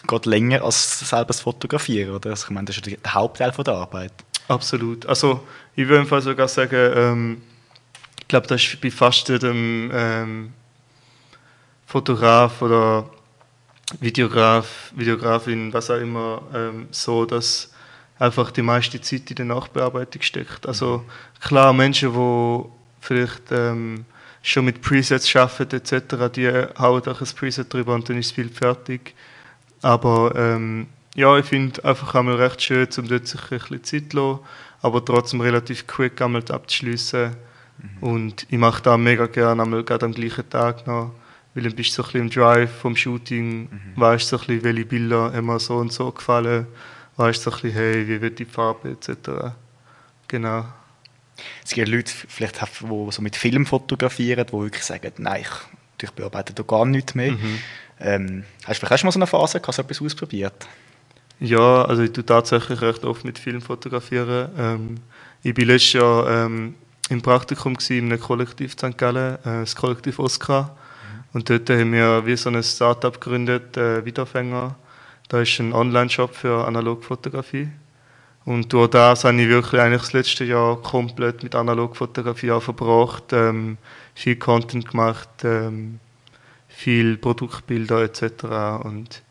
geht 0.06 0.26
länger 0.26 0.62
als 0.62 1.00
selber 1.00 1.26
das 1.26 1.40
Fotografieren, 1.40 2.14
oder? 2.14 2.30
Also 2.30 2.46
ich 2.46 2.50
meine, 2.50 2.66
das 2.66 2.76
ist 2.76 2.86
der 2.86 3.14
Hauptteil 3.14 3.52
von 3.52 3.64
der 3.64 3.74
Arbeit. 3.74 4.12
Absolut. 4.48 5.06
Also 5.06 5.46
ich 5.76 5.86
würde 5.86 6.00
einfach 6.00 6.20
sogar 6.20 6.48
sagen, 6.48 6.92
ähm, 6.96 7.42
ich 8.20 8.28
glaube, 8.28 8.46
das 8.46 8.62
ist 8.62 8.80
bei 8.80 8.90
fast 8.90 9.28
jedem 9.28 9.90
ähm, 9.92 10.52
Fotograf 11.86 12.62
oder 12.62 13.08
Videograf, 13.98 14.92
Videografin, 14.94 15.72
was 15.72 15.90
auch 15.90 15.96
immer, 15.96 16.42
ähm, 16.54 16.88
so, 16.90 17.24
dass 17.26 17.72
einfach 18.18 18.50
die 18.50 18.62
meiste 18.62 19.00
Zeit 19.00 19.30
in 19.30 19.36
der 19.36 19.46
Nachbearbeitung 19.46 20.22
steckt. 20.22 20.66
Also 20.66 21.04
klar, 21.40 21.72
Menschen, 21.72 22.12
die 22.12 22.64
vielleicht 23.00 23.50
ähm, 23.50 24.04
schon 24.42 24.64
mit 24.64 24.80
Presets 24.82 25.34
arbeiten 25.36 25.76
etc., 25.76 26.32
die 26.34 26.48
hauen 26.48 27.06
auch 27.06 27.20
ein 27.20 27.28
Preset 27.36 27.72
drüber 27.72 27.94
und 27.94 28.08
dann 28.08 28.18
ist 28.18 28.30
das 28.30 28.36
Bild 28.36 28.54
fertig. 28.54 29.14
Aber 29.82 30.34
ähm, 30.36 30.86
ja, 31.14 31.36
ich 31.38 31.46
finde 31.46 31.84
einfach 31.84 32.14
einmal 32.14 32.36
recht 32.36 32.62
schön, 32.62 32.88
um 32.98 33.08
dort 33.08 33.26
sich 33.26 33.40
ein 33.50 33.58
bisschen 33.58 33.84
Zeit 33.84 34.12
zu 34.12 34.16
lassen, 34.16 34.40
aber 34.82 35.04
trotzdem 35.04 35.40
relativ 35.40 35.86
quick 35.86 36.20
einmal 36.22 36.44
abzuschliessen. 36.50 37.36
Mhm. 37.78 38.02
Und 38.02 38.46
ich 38.48 38.58
mache 38.58 38.82
das 38.82 38.98
mega 38.98 39.26
gerne, 39.26 39.62
einmal 39.62 39.84
gerade 39.84 40.06
am 40.06 40.12
gleichen 40.12 40.48
Tag 40.48 40.86
noch, 40.86 41.12
weil 41.54 41.64
dann 41.64 41.74
bist 41.74 41.90
du 41.90 42.02
so 42.02 42.02
ein 42.02 42.06
bisschen 42.06 42.20
im 42.20 42.30
Drive 42.30 42.70
vom 42.78 42.96
Shooting, 42.96 43.62
mhm. 43.62 43.68
weißt 43.96 44.28
so 44.28 44.36
ein 44.36 44.46
bisschen, 44.46 44.64
welche 44.64 44.84
Bilder 44.84 45.42
mir 45.42 45.58
so 45.58 45.76
und 45.76 45.92
so 45.92 46.10
gefallen, 46.10 46.66
weißt 47.16 47.42
so 47.42 47.50
ein 47.50 47.60
bisschen, 47.60 47.72
hey, 47.72 48.08
wie 48.08 48.20
wird 48.20 48.38
die 48.38 48.44
Farbe 48.44 48.90
etc. 48.90 49.54
Genau. 50.28 50.64
Es 51.64 51.72
gibt 51.72 51.88
Leute, 51.88 52.12
vielleicht, 52.28 52.60
die 52.60 53.10
so 53.10 53.22
mit 53.22 53.36
Film 53.36 53.66
fotografieren, 53.66 54.46
die 54.46 54.52
wirklich 54.52 54.84
sagen, 54.84 55.12
nein, 55.18 55.42
ich, 55.42 56.04
ich 56.04 56.10
bearbeite 56.12 56.52
da 56.54 56.62
gar 56.62 56.84
nichts 56.84 57.14
mehr. 57.14 57.32
Mhm. 57.32 57.58
Ähm, 58.00 58.44
hast 58.64 58.82
du 58.82 58.86
vielleicht 58.86 59.04
mal 59.04 59.12
so 59.12 59.18
eine 59.18 59.26
Phase 59.26 59.60
gehabt, 59.60 59.74
so 59.74 59.82
etwas 59.82 60.00
ausprobiert? 60.00 60.66
Ja, 61.38 61.84
also 61.84 62.02
ich 62.02 62.12
tue 62.12 62.24
tatsächlich 62.24 62.80
recht 62.82 63.04
oft 63.04 63.24
mit 63.24 63.38
Film 63.38 63.62
fotografieren. 63.62 64.50
Ähm, 64.58 64.94
ich 65.42 65.56
war 65.56 65.64
letztes 65.64 65.94
Jahr 65.94 66.46
ähm, 66.46 66.74
im 67.08 67.22
Praktikum 67.22 67.76
in 67.88 68.06
einem 68.06 68.20
Kollektiv 68.20 68.72
St. 68.72 68.96
Gallen, 68.96 69.36
äh, 69.36 69.60
das 69.60 69.74
Kollektiv 69.74 70.18
Oscar. 70.18 70.64
Mhm. 70.64 71.24
Und 71.32 71.50
dort 71.50 71.70
haben 71.70 71.92
wir 71.92 72.26
wie 72.26 72.36
so 72.36 72.50
ein 72.50 72.62
Startup 72.62 73.18
gegründet, 73.18 73.76
äh, 73.76 74.04
Wiederfänger. 74.04 74.76
Da 75.28 75.40
ist 75.40 75.58
ein 75.60 75.72
Online-Shop 75.72 76.34
für 76.34 76.66
Analogfotografie. 76.66 77.68
Und 78.50 78.72
durch 78.72 78.90
das 78.90 79.22
habe 79.22 79.40
ich 79.40 79.48
wirklich 79.48 79.80
eigentlich 79.80 80.00
das 80.00 80.12
letzte 80.12 80.44
Jahr 80.44 80.82
komplett 80.82 81.44
mit 81.44 81.54
Analogfotografie 81.54 82.60
verbracht, 82.60 83.32
ähm, 83.32 83.78
viel 84.16 84.34
Content 84.34 84.90
gemacht, 84.90 85.28
ähm, 85.44 86.00
viel 86.66 87.16
Produktbilder 87.16 88.02
etc. 88.02 88.82
Und 88.82 89.22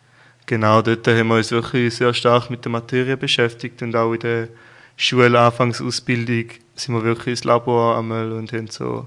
genau 0.46 0.82
dort 0.82 1.06
haben 1.06 1.28
wir 1.28 1.36
uns 1.36 1.52
wirklich 1.52 1.96
sehr 1.96 2.14
stark 2.14 2.50
mit 2.50 2.64
der 2.64 2.72
Materie 2.72 3.18
beschäftigt 3.18 3.82
und 3.82 3.94
auch 3.94 4.14
in 4.14 4.22
der 4.22 4.48
Schulanfangsausbildung 4.96 6.52
sind 6.76 6.96
wir 6.96 7.04
wirklich 7.04 7.34
ins 7.34 7.44
Labor 7.44 7.98
einmal 7.98 8.32
und 8.32 8.54
haben 8.54 8.68
so 8.68 9.06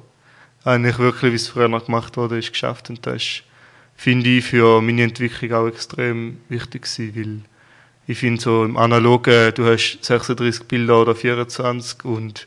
eigentlich 0.62 0.98
wirklich, 0.98 1.32
wie 1.32 1.36
es 1.36 1.48
früher 1.48 1.68
noch 1.68 1.86
gemacht 1.86 2.18
wurde, 2.18 2.38
ist 2.38 2.52
geschafft 2.52 2.90
und 2.90 3.06
das 3.06 3.44
finde 3.96 4.28
ich, 4.28 4.44
für 4.44 4.82
meine 4.82 5.04
Entwicklung 5.04 5.52
auch 5.54 5.68
extrem 5.68 6.36
wichtig 6.50 6.82
gewesen, 6.82 7.14
weil 7.16 7.51
ich 8.12 8.18
finde 8.18 8.40
so 8.40 8.64
im 8.64 8.76
Analogen, 8.76 9.52
du 9.54 9.64
hast 9.64 10.04
36 10.04 10.64
Bilder 10.64 11.00
oder 11.00 11.14
24 11.14 12.04
und 12.04 12.46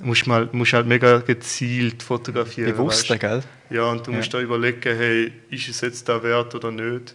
musst, 0.00 0.26
mal, 0.26 0.48
musst 0.52 0.72
halt 0.72 0.86
mega 0.86 1.18
gezielt 1.18 2.02
fotografieren. 2.02 2.72
Bewusst, 2.72 3.08
weißt? 3.08 3.20
gell? 3.20 3.42
Ja, 3.70 3.90
und 3.90 4.06
du 4.06 4.10
ja. 4.10 4.16
musst 4.16 4.34
da 4.34 4.40
überlegen, 4.40 4.96
hey, 4.96 5.32
ist 5.50 5.68
es 5.68 5.80
jetzt 5.80 6.08
da 6.08 6.22
wert 6.22 6.54
oder 6.54 6.72
nicht? 6.72 7.14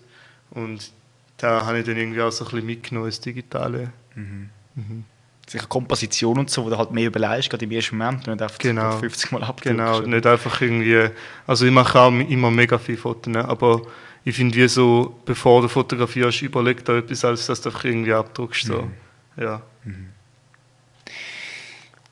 Und 0.52 0.92
da 1.38 1.66
habe 1.66 1.80
ich 1.80 1.86
dann 1.86 1.98
irgendwie 1.98 2.22
auch 2.22 2.32
so 2.32 2.46
ein 2.46 2.52
bisschen 2.52 2.66
mitgenommen, 2.66 3.08
das 3.08 3.20
Digitale. 3.20 3.92
Mhm. 4.16 4.50
Mhm. 4.76 5.04
Sicher 5.50 5.66
Komposition 5.66 6.38
und 6.38 6.50
so, 6.50 6.64
wo 6.64 6.70
du 6.70 6.78
halt 6.78 6.92
mehr 6.92 7.08
überlegst, 7.08 7.50
gerade 7.50 7.66
im 7.66 7.72
ersten 7.72 7.98
Moment, 7.98 8.28
nicht 8.28 8.42
einfach 8.42 8.60
genau. 8.60 8.98
50 8.98 9.32
Mal 9.32 9.44
abdrückst. 9.44 9.78
Genau, 9.78 10.00
nicht 10.02 10.26
einfach 10.28 10.62
irgendwie, 10.62 11.10
also 11.48 11.66
ich 11.66 11.72
mache 11.72 12.00
auch 12.00 12.12
immer 12.12 12.52
mega 12.52 12.78
viele 12.78 13.00
Fotos, 13.00 13.34
ne? 13.34 13.44
aber 13.46 13.82
ich 14.24 14.36
finde 14.36 14.56
wie 14.56 14.68
so, 14.68 15.20
bevor 15.26 15.64
du 15.64 15.68
fotografierst, 15.68 16.44
überleg 16.44 16.86
da 16.86 16.98
etwas, 16.98 17.26
als 17.26 17.48
dass 17.48 17.62
du 17.62 17.70
einfach 17.70 17.84
irgendwie 17.84 18.14
abdruckst. 18.14 18.68
So. 18.68 18.84
Mhm. 18.84 19.44
Ja. 19.44 19.62
Mhm. 19.84 20.10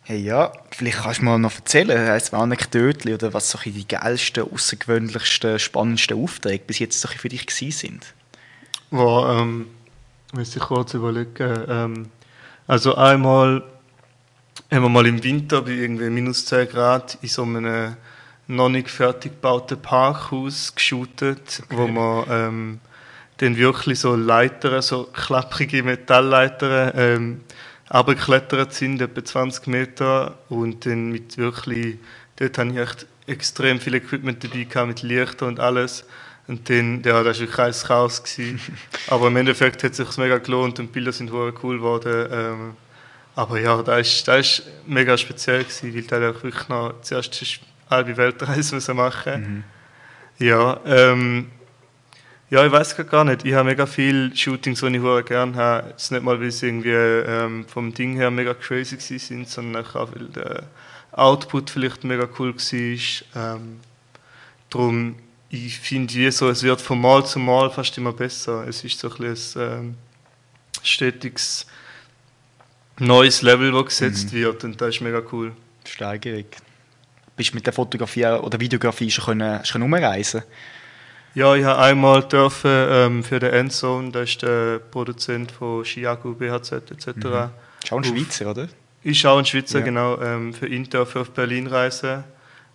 Hey, 0.04 0.20
ja, 0.20 0.54
vielleicht 0.72 1.00
kannst 1.00 1.20
du 1.20 1.26
mal 1.26 1.38
noch 1.38 1.54
erzählen, 1.54 1.92
ein 1.92 2.22
Anekdote 2.32 3.14
oder 3.14 3.34
was 3.34 3.52
so 3.52 3.60
die 3.64 3.88
geilsten, 3.88 4.52
außergewöhnlichsten, 4.52 5.60
spannendsten 5.60 6.24
Aufträge 6.24 6.64
bis 6.66 6.80
jetzt 6.80 7.02
so 7.02 7.10
für 7.10 7.30
dich 7.30 7.46
gewesen 7.46 7.72
sind. 7.78 8.14
Wo, 8.90 9.26
ähm, 9.28 9.68
muss 10.34 10.56
ich 10.56 10.62
kurz 10.62 10.94
überlegen. 10.94 11.66
Ähm, 11.68 12.06
also 12.68 12.96
einmal 12.96 13.64
haben 14.72 14.84
wir 14.84 14.90
mal 14.90 15.08
im 15.08 15.24
Winter 15.24 15.62
bei 15.62 15.72
irgendwie 15.72 16.10
minus 16.10 16.46
10 16.46 16.68
Grad 16.70 17.18
in 17.22 17.30
so 17.30 17.44
einem 17.44 17.96
noch 18.48 18.70
nicht 18.70 18.90
fertig 18.90 19.34
gebauten 19.34 19.82
Parkhaus 19.82 20.74
geshootet, 20.74 21.64
okay. 21.66 21.78
wo 21.78 21.88
man 21.88 22.26
ähm, 22.30 22.80
dann 23.38 23.58
wirklich 23.58 24.00
so 24.00 24.16
Leitern, 24.16 24.82
so 24.82 25.04
klapprige 25.06 25.84
Metallleitern 25.84 26.92
ähm, 26.96 27.42
runtergeklettert 27.94 28.74
sind, 28.74 29.02
etwa 29.02 29.24
20 29.24 29.68
Meter. 29.68 30.38
Und 30.50 30.86
dann 30.86 31.12
mit 31.12 31.38
wirklich, 31.38 31.98
dort 32.38 32.58
hatte 32.58 32.70
ich 32.70 32.78
echt 32.78 33.06
extrem 33.28 33.80
viel 33.80 33.96
Equipment 33.96 34.44
dabei 34.44 34.64
gehabt, 34.64 34.88
mit 34.88 35.02
Lichter 35.04 35.48
und 35.48 35.60
alles. 35.60 36.06
Und 36.48 36.70
dann, 36.70 37.04
ja, 37.04 37.24
das 37.24 37.40
war 37.40 37.48
wirklich 37.48 37.60
ein 37.60 37.88
Chaos. 37.88 38.24
Gewesen. 38.24 38.60
aber 39.08 39.28
im 39.28 39.36
Endeffekt 39.36 39.84
hat 39.84 39.92
es 39.92 39.98
sich 39.98 40.18
mega 40.18 40.38
gelohnt 40.38 40.80
und 40.80 40.88
die 40.88 40.94
Bilder 40.94 41.12
sind 41.12 41.32
cool 41.32 41.52
geworden. 41.52 42.28
Ähm, 42.32 42.74
aber 43.36 43.60
ja, 43.60 43.82
das 43.84 44.28
war 44.28 44.36
das 44.36 44.60
ist 44.60 44.64
mega 44.88 45.18
speziell, 45.18 45.64
gewesen, 45.64 45.94
weil 45.94 46.02
da 46.04 46.20
wirklich 46.20 46.68
noch 46.70 47.02
zuerst 47.02 47.60
halbe 47.90 48.18
Weltreise 48.18 48.94
machen 48.94 49.42
mhm. 49.42 49.64
Ja, 50.40 50.80
ähm, 50.86 51.48
ja, 52.50 52.66
ich 52.66 52.72
weiß 52.72 52.96
gar 53.10 53.26
nicht. 53.26 53.44
Ich 53.44 53.54
habe 53.54 53.70
mega 53.70 53.86
viele 53.86 54.36
Shootings, 54.36 54.80
die 54.80 54.96
ich 54.96 55.26
gerne 55.26 55.56
habe. 55.56 55.94
Es 55.98 56.04
ist 56.04 56.12
nicht 56.12 56.24
mal, 56.24 56.40
weil 56.40 56.52
sie 56.52 56.68
irgendwie 56.68 56.92
ähm, 56.92 57.66
vom 57.68 57.94
Ding 57.94 58.16
her 58.16 58.32
mega 58.32 58.54
crazy 58.54 58.98
sind, 59.20 59.50
sondern 59.50 59.86
auch, 59.86 59.96
weil 60.16 60.28
der 60.28 60.64
Output 61.12 61.72
vielleicht 61.72 62.04
mega 62.06 62.28
cool 62.40 62.56
war. 62.56 63.56
Ähm, 63.56 63.80
darum, 64.70 65.16
ich 65.50 65.80
finde 65.80 66.32
so, 66.32 66.50
es 66.50 66.64
wird 66.64 66.82
von 66.82 67.00
Mal 67.00 67.26
zu 67.26 67.40
Mal 67.40 67.70
fast 67.70 67.98
immer 67.98 68.14
besser. 68.14 68.68
Es 68.68 68.84
ist 68.84 69.00
so 69.00 69.10
ein, 69.10 69.26
ein 69.26 69.38
ähm, 69.58 69.96
stetiges 70.84 71.66
neues 73.00 73.42
Level, 73.42 73.72
das 73.72 73.86
gesetzt 73.86 74.34
mhm. 74.34 74.38
wird 74.38 74.64
und 74.64 74.82
das 74.82 74.96
ist 74.96 75.02
mega 75.02 75.22
cool. 75.32 75.54
Steigerung. 75.86 76.46
Bist 77.36 77.52
du 77.52 77.56
mit 77.56 77.66
der 77.66 77.74
Fotografie 77.74 78.26
oder 78.26 78.60
Videografie 78.60 79.12
schon, 79.12 79.26
können, 79.26 79.64
schon 79.64 79.84
umreisen 79.84 80.44
ja, 81.38 81.56
ich 81.56 81.64
habe 81.64 81.80
einmal 81.80 82.24
dürfen, 82.24 82.72
ähm, 82.72 83.24
für 83.24 83.38
den 83.38 83.54
Endzone, 83.54 84.10
das 84.10 84.32
ist 84.32 84.42
der 84.42 84.80
Produzent 84.80 85.52
von 85.52 85.84
Chiago, 85.84 86.34
BHZ 86.34 86.72
etc. 86.72 87.08
Mhm. 87.16 87.50
Ist 87.84 87.92
auch 87.92 87.98
ein 87.98 88.04
Schweizer, 88.04 88.50
oder? 88.50 88.68
Ist 89.04 89.24
auch 89.24 89.38
ein 89.38 89.46
Schweizer, 89.46 89.80
ja. 89.80 89.86
genau. 89.86 90.20
Ähm, 90.20 90.52
für 90.52 90.68
ihn 90.68 90.86
dürfen 90.86 91.22
auf 91.22 91.30
Berlin 91.30 91.68
reisen. 91.68 92.24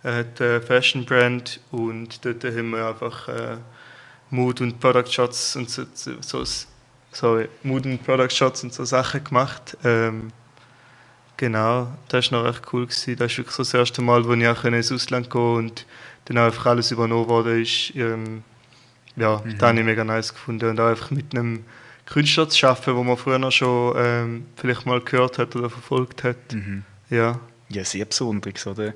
Er 0.03 0.17
hat 0.17 0.41
eine 0.41 0.61
Fashion 0.61 1.05
Brand 1.05 1.61
und 1.71 2.23
dort 2.25 2.43
haben 2.43 2.71
wir 2.71 2.87
einfach 2.87 3.27
äh, 3.29 3.57
Mood 4.29 4.59
und 4.61 4.79
Product 4.79 5.09
Shots 5.09 5.55
und 5.55 5.69
so, 5.69 5.83
so, 5.93 6.43
sorry, 7.11 7.47
Mood 7.63 7.85
und 7.85 8.03
Product 8.03 8.29
Shots 8.31 8.63
und 8.63 8.73
so 8.73 8.83
Sachen 8.83 9.23
gemacht. 9.23 9.77
Ähm, 9.83 10.31
genau, 11.37 11.87
das 12.09 12.31
war 12.31 12.43
noch 12.43 12.49
echt 12.49 12.73
cool. 12.73 12.85
Gewesen. 12.85 13.15
Das 13.15 13.31
ist 13.31 13.37
wirklich 13.37 13.55
so 13.55 13.63
das 13.63 13.73
erste 13.73 14.01
Mal, 14.01 14.25
wo 14.25 14.33
ich 14.33 14.47
auch 14.47 14.63
ins 14.65 14.91
Ausland 14.91 15.29
gehen 15.29 15.55
und 15.55 15.85
dann 16.25 16.37
auch 16.37 16.45
einfach 16.45 16.65
alles 16.65 16.91
übernommen 16.91 17.29
wurde. 17.29 17.61
Ist, 17.61 17.95
ähm, 17.95 18.43
ja, 19.15 19.41
mhm. 19.43 19.57
das 19.57 19.69
habe 19.69 19.79
ich 19.79 19.85
mega 19.85 20.03
nice 20.03 20.33
gefunden. 20.33 20.69
Und 20.69 20.79
auch 20.79 20.87
einfach 20.89 21.11
mit 21.11 21.33
einem 21.33 21.63
Künstler 22.05 22.49
zu 22.49 22.67
arbeiten, 22.67 22.95
wo 22.95 23.03
man 23.03 23.15
früher 23.15 23.39
noch 23.39 23.51
schon 23.51 23.93
ähm, 23.97 24.45
vielleicht 24.57 24.85
mal 24.85 24.99
gehört 24.99 25.37
hat 25.37 25.55
oder 25.55 25.69
verfolgt 25.69 26.23
hat. 26.23 26.51
Mhm. 26.51 26.83
Ja. 27.09 27.39
Ja, 27.69 27.83
sehr 27.83 28.05
besonders. 28.05 28.65
Oder? 28.67 28.93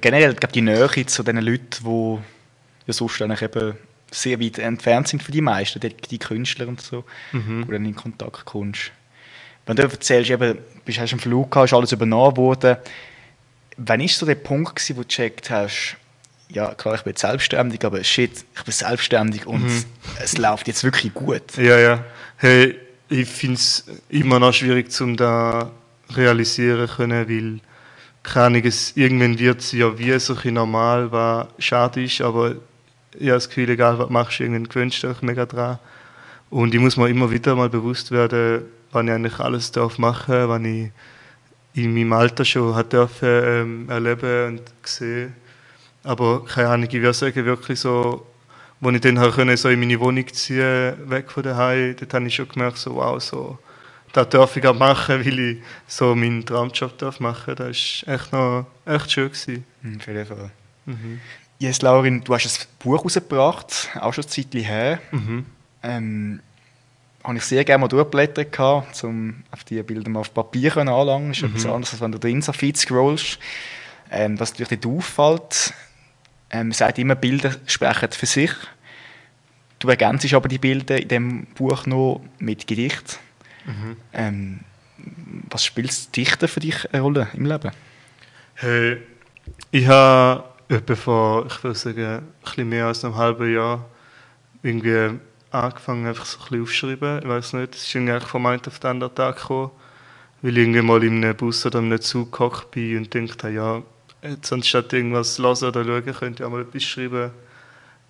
Generell, 0.00 0.32
ich 0.32 0.40
glaube, 0.40 0.52
die 0.52 0.62
Nähe 0.62 1.06
zu 1.06 1.22
den 1.22 1.38
Leuten, 1.38 1.84
die 1.84 2.18
ja 2.86 2.92
sonst 2.92 3.20
eigentlich 3.22 3.42
eben 3.42 3.74
sehr 4.10 4.40
weit 4.40 4.58
entfernt 4.58 5.08
sind 5.08 5.22
für 5.22 5.32
die 5.32 5.40
meisten, 5.40 5.80
die, 5.80 5.94
die 5.94 6.18
Künstler 6.18 6.68
und 6.68 6.80
so, 6.80 7.04
mhm. 7.32 7.62
wo 7.62 7.66
du 7.66 7.72
dann 7.72 7.84
in 7.84 7.96
Kontakt 7.96 8.44
kommst. 8.44 8.92
Wenn 9.66 9.76
du 9.76 9.82
erzählst, 9.82 10.30
eben, 10.30 10.58
bist, 10.84 11.00
hast 11.00 11.12
einen 11.12 11.20
Flug 11.20 11.50
gehabt, 11.50 11.70
ist 11.70 11.74
alles 11.74 11.92
übernommen 11.92 12.36
worden, 12.36 12.76
wann 13.76 14.00
war 14.00 14.08
so 14.08 14.24
der 14.24 14.36
Punkt, 14.36 14.76
gewesen, 14.76 14.96
wo 14.96 15.02
du 15.02 15.08
gecheckt 15.08 15.50
hast, 15.50 15.96
ja 16.48 16.72
klar, 16.74 16.94
ich 16.94 17.02
bin 17.02 17.16
selbstständig, 17.16 17.84
aber 17.84 18.02
shit, 18.04 18.44
ich 18.54 18.62
bin 18.62 18.72
selbstständig 18.72 19.46
und 19.46 19.64
mhm. 19.64 19.84
es 20.22 20.38
läuft 20.38 20.68
jetzt 20.68 20.84
wirklich 20.84 21.12
gut. 21.12 21.56
Ja, 21.56 21.78
ja. 21.78 22.04
Hey, 22.36 22.76
ich 23.08 23.28
finde 23.28 23.56
es 23.56 23.84
immer 24.08 24.38
noch 24.38 24.52
schwierig, 24.52 24.88
um 25.00 25.16
da 25.16 25.70
realisieren 26.14 26.88
können, 26.88 27.28
weil 27.28 27.60
Ahnung, 28.34 28.62
es, 28.64 28.96
irgendwann 28.96 29.38
wird 29.38 29.60
es 29.60 29.72
ja 29.72 29.98
wie 29.98 30.18
so 30.18 30.36
ein 30.42 30.54
normal, 30.54 31.12
was 31.12 31.46
schade 31.58 32.02
ist, 32.02 32.20
aber 32.20 32.56
ich 33.12 33.28
habe 33.28 33.36
das 33.36 33.48
Gefühl, 33.48 33.70
egal 33.70 33.98
was 33.98 34.10
machst, 34.10 34.40
irgendwann 34.40 34.68
gewöhnst 34.68 35.02
du 35.02 35.08
dich 35.08 35.22
mega 35.22 35.46
dran. 35.46 35.78
Und 36.50 36.74
ich 36.74 36.80
muss 36.80 36.96
mir 36.96 37.08
immer 37.08 37.30
wieder 37.30 37.54
mal 37.54 37.68
bewusst 37.68 38.10
werden, 38.10 38.64
wann 38.92 39.08
ich 39.08 39.14
eigentlich 39.14 39.38
alles 39.40 39.72
darf 39.72 39.98
machen, 39.98 40.48
wann 40.48 40.64
ich 40.64 40.90
in 41.74 41.94
meinem 41.94 42.12
Alter 42.12 42.44
schon 42.44 42.74
hat 42.74 42.92
dürfen, 42.92 43.28
ähm, 43.28 43.90
erleben 43.90 44.58
und 44.58 44.62
sehen. 44.82 45.34
Aber 46.02 46.44
keine 46.44 46.68
Ahnung, 46.68 46.88
ich 46.90 46.94
würde 46.94 47.12
sagen, 47.12 47.44
wirklich 47.44 47.80
so, 47.80 48.26
als 48.80 48.94
ich 48.94 49.00
dann 49.00 49.32
können, 49.32 49.56
so 49.56 49.68
in 49.68 49.80
meine 49.80 49.98
Wohnung 50.00 50.26
ziehen 50.32 50.94
weg 51.10 51.30
von 51.30 51.42
daheim, 51.42 51.96
dort 51.98 52.14
habe 52.14 52.26
ich 52.26 52.34
schon 52.34 52.48
gemerkt, 52.48 52.78
so 52.78 52.94
wow, 52.94 53.22
so, 53.22 53.58
das 54.16 54.30
darf 54.30 54.56
ich 54.56 54.66
auch 54.66 54.74
machen, 54.74 55.24
weil 55.24 55.38
ich 55.38 55.58
so 55.86 56.14
meinen 56.14 56.44
Traumjob 56.44 56.96
darf 56.98 57.20
machen. 57.20 57.54
Das 57.56 58.02
war 58.06 58.14
echt 58.14 58.32
noch 58.32 58.66
echt 58.86 59.12
schön. 59.12 59.28
Gewesen. 59.28 59.64
Mhm, 59.82 59.98
auf 60.00 60.06
jeden 60.06 60.26
Fall. 60.26 60.50
Mhm. 60.86 61.20
Yes, 61.58 61.82
Laurin, 61.82 62.24
du 62.24 62.34
hast 62.34 62.46
ein 62.46 62.66
Buch 62.78 63.04
rausgebracht, 63.04 63.90
auch 64.00 64.14
schon 64.14 64.24
ein 64.24 64.28
Zeitchen 64.28 64.62
her. 64.62 65.00
Mhm. 65.10 65.46
Ähm, 65.82 66.40
habe 67.22 67.36
ich 67.36 67.44
sehr 67.44 67.64
gerne 67.64 67.82
mal 67.82 67.88
durchblättern 67.88 68.50
gehabt, 68.50 69.04
um 69.04 69.42
auf 69.50 69.64
die 69.64 69.82
Bilder 69.82 70.08
mal 70.08 70.20
auf 70.20 70.32
Papier 70.32 70.76
anzulangen. 70.76 71.28
Das 71.30 71.38
ist 71.38 71.42
mhm. 71.42 71.50
etwas 71.50 71.66
anderes, 71.66 71.92
als 71.92 72.00
wenn 72.00 72.12
du 72.12 72.18
drin 72.18 72.42
so 72.42 72.52
Feed 72.52 72.76
scrollst. 72.76 73.38
Ähm, 74.10 74.38
was 74.38 74.52
natürlich 74.52 74.70
nicht 74.70 74.86
auffällt, 74.86 75.74
ähm, 76.50 76.72
sagt 76.72 76.98
immer, 76.98 77.16
Bilder 77.16 77.54
sprechen 77.66 78.12
für 78.12 78.26
sich. 78.26 78.52
Du 79.78 79.88
ergänzt 79.88 80.32
aber 80.32 80.48
die 80.48 80.58
Bilder 80.58 81.00
in 81.00 81.08
dem 81.08 81.46
Buch 81.54 81.84
noch 81.86 82.22
mit 82.38 82.66
Gedicht. 82.66 83.18
Mhm. 83.66 83.96
Ähm, 84.12 84.60
was 85.50 85.64
spielt 85.64 86.16
Dichter 86.16 86.48
für 86.48 86.60
dich 86.60 86.92
eine 86.92 87.02
Rolle 87.02 87.28
im 87.34 87.46
Leben? 87.46 87.70
Hey, 88.54 88.98
ich 89.70 89.86
habe 89.86 90.96
vor, 90.96 91.46
ich 91.46 91.62
würde 91.62 91.78
sagen, 91.78 92.22
ein 92.56 92.68
mehr 92.68 92.86
als 92.86 93.04
einem 93.04 93.16
halben 93.16 93.52
Jahr 93.52 93.84
irgendwie 94.62 95.18
angefangen, 95.50 96.06
einfach 96.06 96.24
so 96.24 96.38
ein 96.38 96.62
aufzuschreiben. 96.62 97.20
Ich 97.20 97.28
weiß 97.28 97.52
nicht, 97.54 97.74
es 97.74 97.82
ist 97.82 97.94
irgendwie 97.94 98.20
vom 98.20 98.46
einen 98.46 98.62
auf 98.66 98.78
den 98.78 98.90
anderen 98.90 99.14
Tag 99.14 99.36
gekommen, 99.36 99.70
weil 100.42 100.52
ich 100.52 100.58
irgendwie 100.58 100.82
mal 100.82 101.02
in 101.04 101.24
einem 101.24 101.36
Bus 101.36 101.64
oder 101.66 101.78
in 101.78 101.86
einem 101.86 102.00
Zug 102.00 102.32
gehockt 102.32 102.70
bin 102.70 102.98
und 102.98 103.14
dachte, 103.14 103.48
ja, 103.50 103.82
jetzt 104.22 104.52
anstatt 104.52 104.92
irgendwas 104.92 105.38
hören 105.38 105.64
oder 105.64 105.84
schauen, 105.84 106.14
könnte 106.14 106.42
ich 106.42 106.46
auch 106.46 106.50
mal 106.50 106.62
etwas 106.62 106.82
schreiben. 106.82 107.30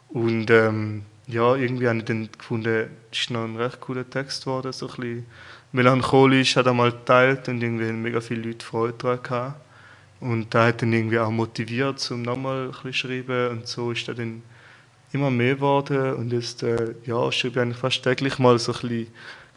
Und 0.09 0.51
ähm, 0.51 1.03
ja, 1.27 1.57
irgendwie 1.57 1.89
habe 1.89 1.99
ich 1.99 2.05
dann 2.05 2.29
gefunden, 2.37 2.89
es 3.11 3.19
ist 3.19 3.31
noch 3.31 3.45
ein 3.45 3.57
recht 3.57 3.81
cooler 3.81 4.09
Text 4.09 4.45
geworden, 4.45 4.73
so 4.73 4.87
ein 4.87 4.95
bisschen 4.97 5.27
melancholisch, 5.73 6.57
hat 6.57 6.67
er 6.67 6.75
mal 6.75 6.93
geteilt 6.93 7.49
und 7.49 7.63
irgendwie 7.63 7.89
haben 7.89 8.03
mega 8.03 8.21
viele 8.21 8.43
Leute 8.43 8.65
Freude 8.65 8.95
daran 8.99 9.23
gehabt. 9.23 9.61
Und 10.21 10.55
da 10.55 10.67
hat 10.67 10.83
dann 10.83 10.93
irgendwie 10.93 11.19
auch 11.19 11.31
motiviert, 11.31 12.11
um 12.11 12.23
nochmal 12.23 12.67
ein 12.67 12.71
bisschen 12.71 12.93
zu 12.93 12.99
schreiben 12.99 13.49
und 13.51 13.67
so 13.67 13.91
ist 13.91 14.09
er 14.09 14.15
dann 14.15 14.43
immer 15.13 15.31
mehr 15.31 15.57
geworden 15.57 16.15
und 16.15 16.33
jetzt 16.33 16.63
äh, 16.63 16.95
ja, 17.05 17.31
schreibe 17.33 17.57
ich 17.57 17.63
eigentlich 17.63 17.79
fast 17.79 18.03
täglich 18.03 18.39
mal 18.39 18.59
so 18.59 18.73
ein 18.73 18.81
bisschen 18.81 19.07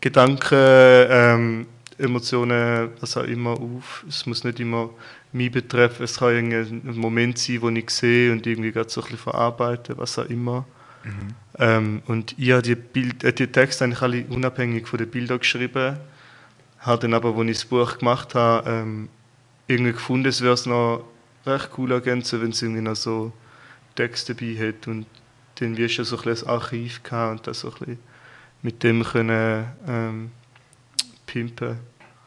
Gedanken, 0.02 0.56
ähm, 0.56 1.66
Emotionen, 1.98 2.92
was 3.02 3.18
auch 3.18 3.24
immer 3.24 3.52
auf. 3.52 4.06
Es 4.08 4.26
muss 4.26 4.44
nicht 4.44 4.60
immer 4.60 4.90
mich 5.34 5.52
betreffen, 5.52 6.04
es 6.04 6.18
kann 6.18 6.30
ein 6.30 6.82
Moment 6.96 7.38
sein, 7.38 7.62
wo 7.62 7.70
ich 7.70 7.90
sehe 7.90 8.32
und 8.32 8.48
irgendwie 8.48 8.72
gerade 8.72 8.90
so 8.90 9.02
ein 9.02 9.04
bisschen 9.04 9.20
verarbeite, 9.20 9.98
was 9.98 10.18
auch 10.18 10.26
immer. 10.26 10.66
Mhm. 11.04 11.36
Ähm, 11.58 12.02
und 12.08 12.36
ich 12.38 12.52
habe 12.52 12.62
die, 12.62 12.76
Bild, 12.76 13.24
äh, 13.24 13.34
die 13.34 13.48
Texte 13.48 13.84
eigentlich 13.84 14.02
alle 14.02 14.26
unabhängig 14.26 14.88
von 14.88 15.00
den 15.00 15.10
Bildern 15.10 15.40
geschrieben, 15.40 15.98
habe 16.80 17.02
dann 17.02 17.14
aber, 17.14 17.36
als 17.36 17.50
ich 17.50 17.58
das 17.58 17.66
Buch 17.66 17.98
gemacht 17.98 18.36
habe, 18.36 18.70
ähm, 18.70 19.10
irgendwie 19.68 19.94
gefunden, 19.94 20.28
es 20.28 20.42
wäre 20.42 20.54
es 20.54 20.66
noch 20.66 21.04
recht 21.46 21.70
cool 21.78 21.92
ergänzen, 21.92 22.42
wenn 22.42 22.50
es 22.52 22.62
irgendwie 22.62 22.82
noch 22.82 22.96
so 22.96 23.34
Texte 23.96 24.34
dabei 24.34 24.70
hat 24.70 24.88
und 24.88 25.06
dann 25.56 25.78
wirst 25.78 25.98
du 25.98 26.04
so 26.04 26.16
ein 26.16 26.24
bisschen 26.24 26.32
das 26.32 26.44
Archiv 26.46 27.04
gehabt 27.04 27.32
und 27.32 27.48
das 27.48 27.60
so 27.60 27.68
ein 27.68 27.74
bisschen 27.80 28.00
mit 28.62 28.84
dem 28.84 29.04
können 29.04 29.66
ähm, 29.88 30.32
pimpen. 31.26 31.78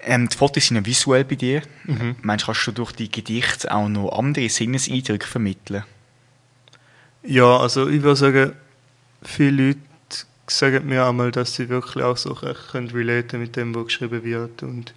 Ähm, 0.00 0.28
die 0.28 0.37
Fotos 0.37 0.66
sind 0.66 0.76
ja 0.76 0.85
visuell 0.85 1.24
bei 1.24 1.37
dir. 1.37 1.62
Mhm. 1.85 2.16
Meinst 2.22 2.44
du, 2.44 2.46
kannst 2.46 2.66
du 2.66 2.72
durch 2.72 2.92
die 2.92 3.11
Gedichte 3.11 3.72
auch 3.72 3.88
noch 3.88 4.18
andere 4.18 4.48
Sinneseindrücke 4.48 5.26
vermitteln? 5.26 5.85
Ja, 7.22 7.56
also 7.58 7.88
ich 7.88 8.02
würde 8.02 8.16
sagen, 8.16 8.52
viele 9.22 9.68
Leute 9.68 9.80
sagen 10.46 10.87
mir 10.87 11.06
einmal, 11.06 11.30
dass 11.30 11.54
sie 11.54 11.68
wirklich 11.68 12.04
auch 12.04 12.16
so 12.16 12.32
recht 12.32 12.68
können 12.70 12.90
relaten 12.90 13.40
mit 13.40 13.56
dem, 13.56 13.74
was 13.74 13.87
geschrieben 13.87 14.22
wird. 14.24 14.62
Und 14.62 14.94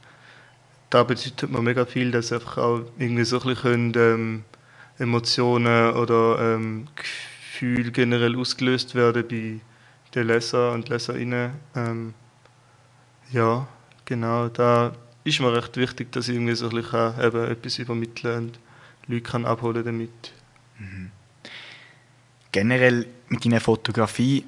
da 0.89 1.03
bedeutet 1.03 1.49
mir 1.49 1.61
mega 1.61 1.85
viel, 1.85 2.11
dass 2.11 2.31
einfach 2.31 2.57
auch 2.57 2.81
irgendwie 2.97 3.25
so 3.25 3.39
ein 3.39 3.47
bisschen 3.47 3.93
ähm, 3.95 4.43
Emotionen 4.97 5.93
oder 5.93 6.55
ähm, 6.55 6.88
Gefühle 6.95 7.91
generell 7.91 8.38
ausgelöst 8.38 8.95
werden 8.95 9.25
bei 9.27 9.59
den 10.13 10.27
Leser 10.27 10.71
und 10.71 10.89
Leserinnen. 10.89 11.51
Ähm, 11.75 12.13
ja, 13.31 13.67
genau, 14.05 14.49
da 14.49 14.93
ist 15.23 15.39
mir 15.39 15.53
recht 15.53 15.75
wichtig, 15.77 16.11
dass 16.11 16.27
ich 16.27 16.35
irgendwie 16.35 16.55
so 16.55 16.69
ein 16.69 16.75
bisschen 16.75 17.19
eben 17.21 17.45
etwas 17.45 17.79
übermitteln 17.79 18.38
und 18.38 18.59
Leute 19.07 19.23
kann 19.23 19.45
abholen 19.45 19.83
damit. 19.83 20.33
Mhm. 20.79 21.11
Generell 22.55 23.05
mit 23.27 23.43
deiner 23.43 23.59
Fotografie, 23.59 24.45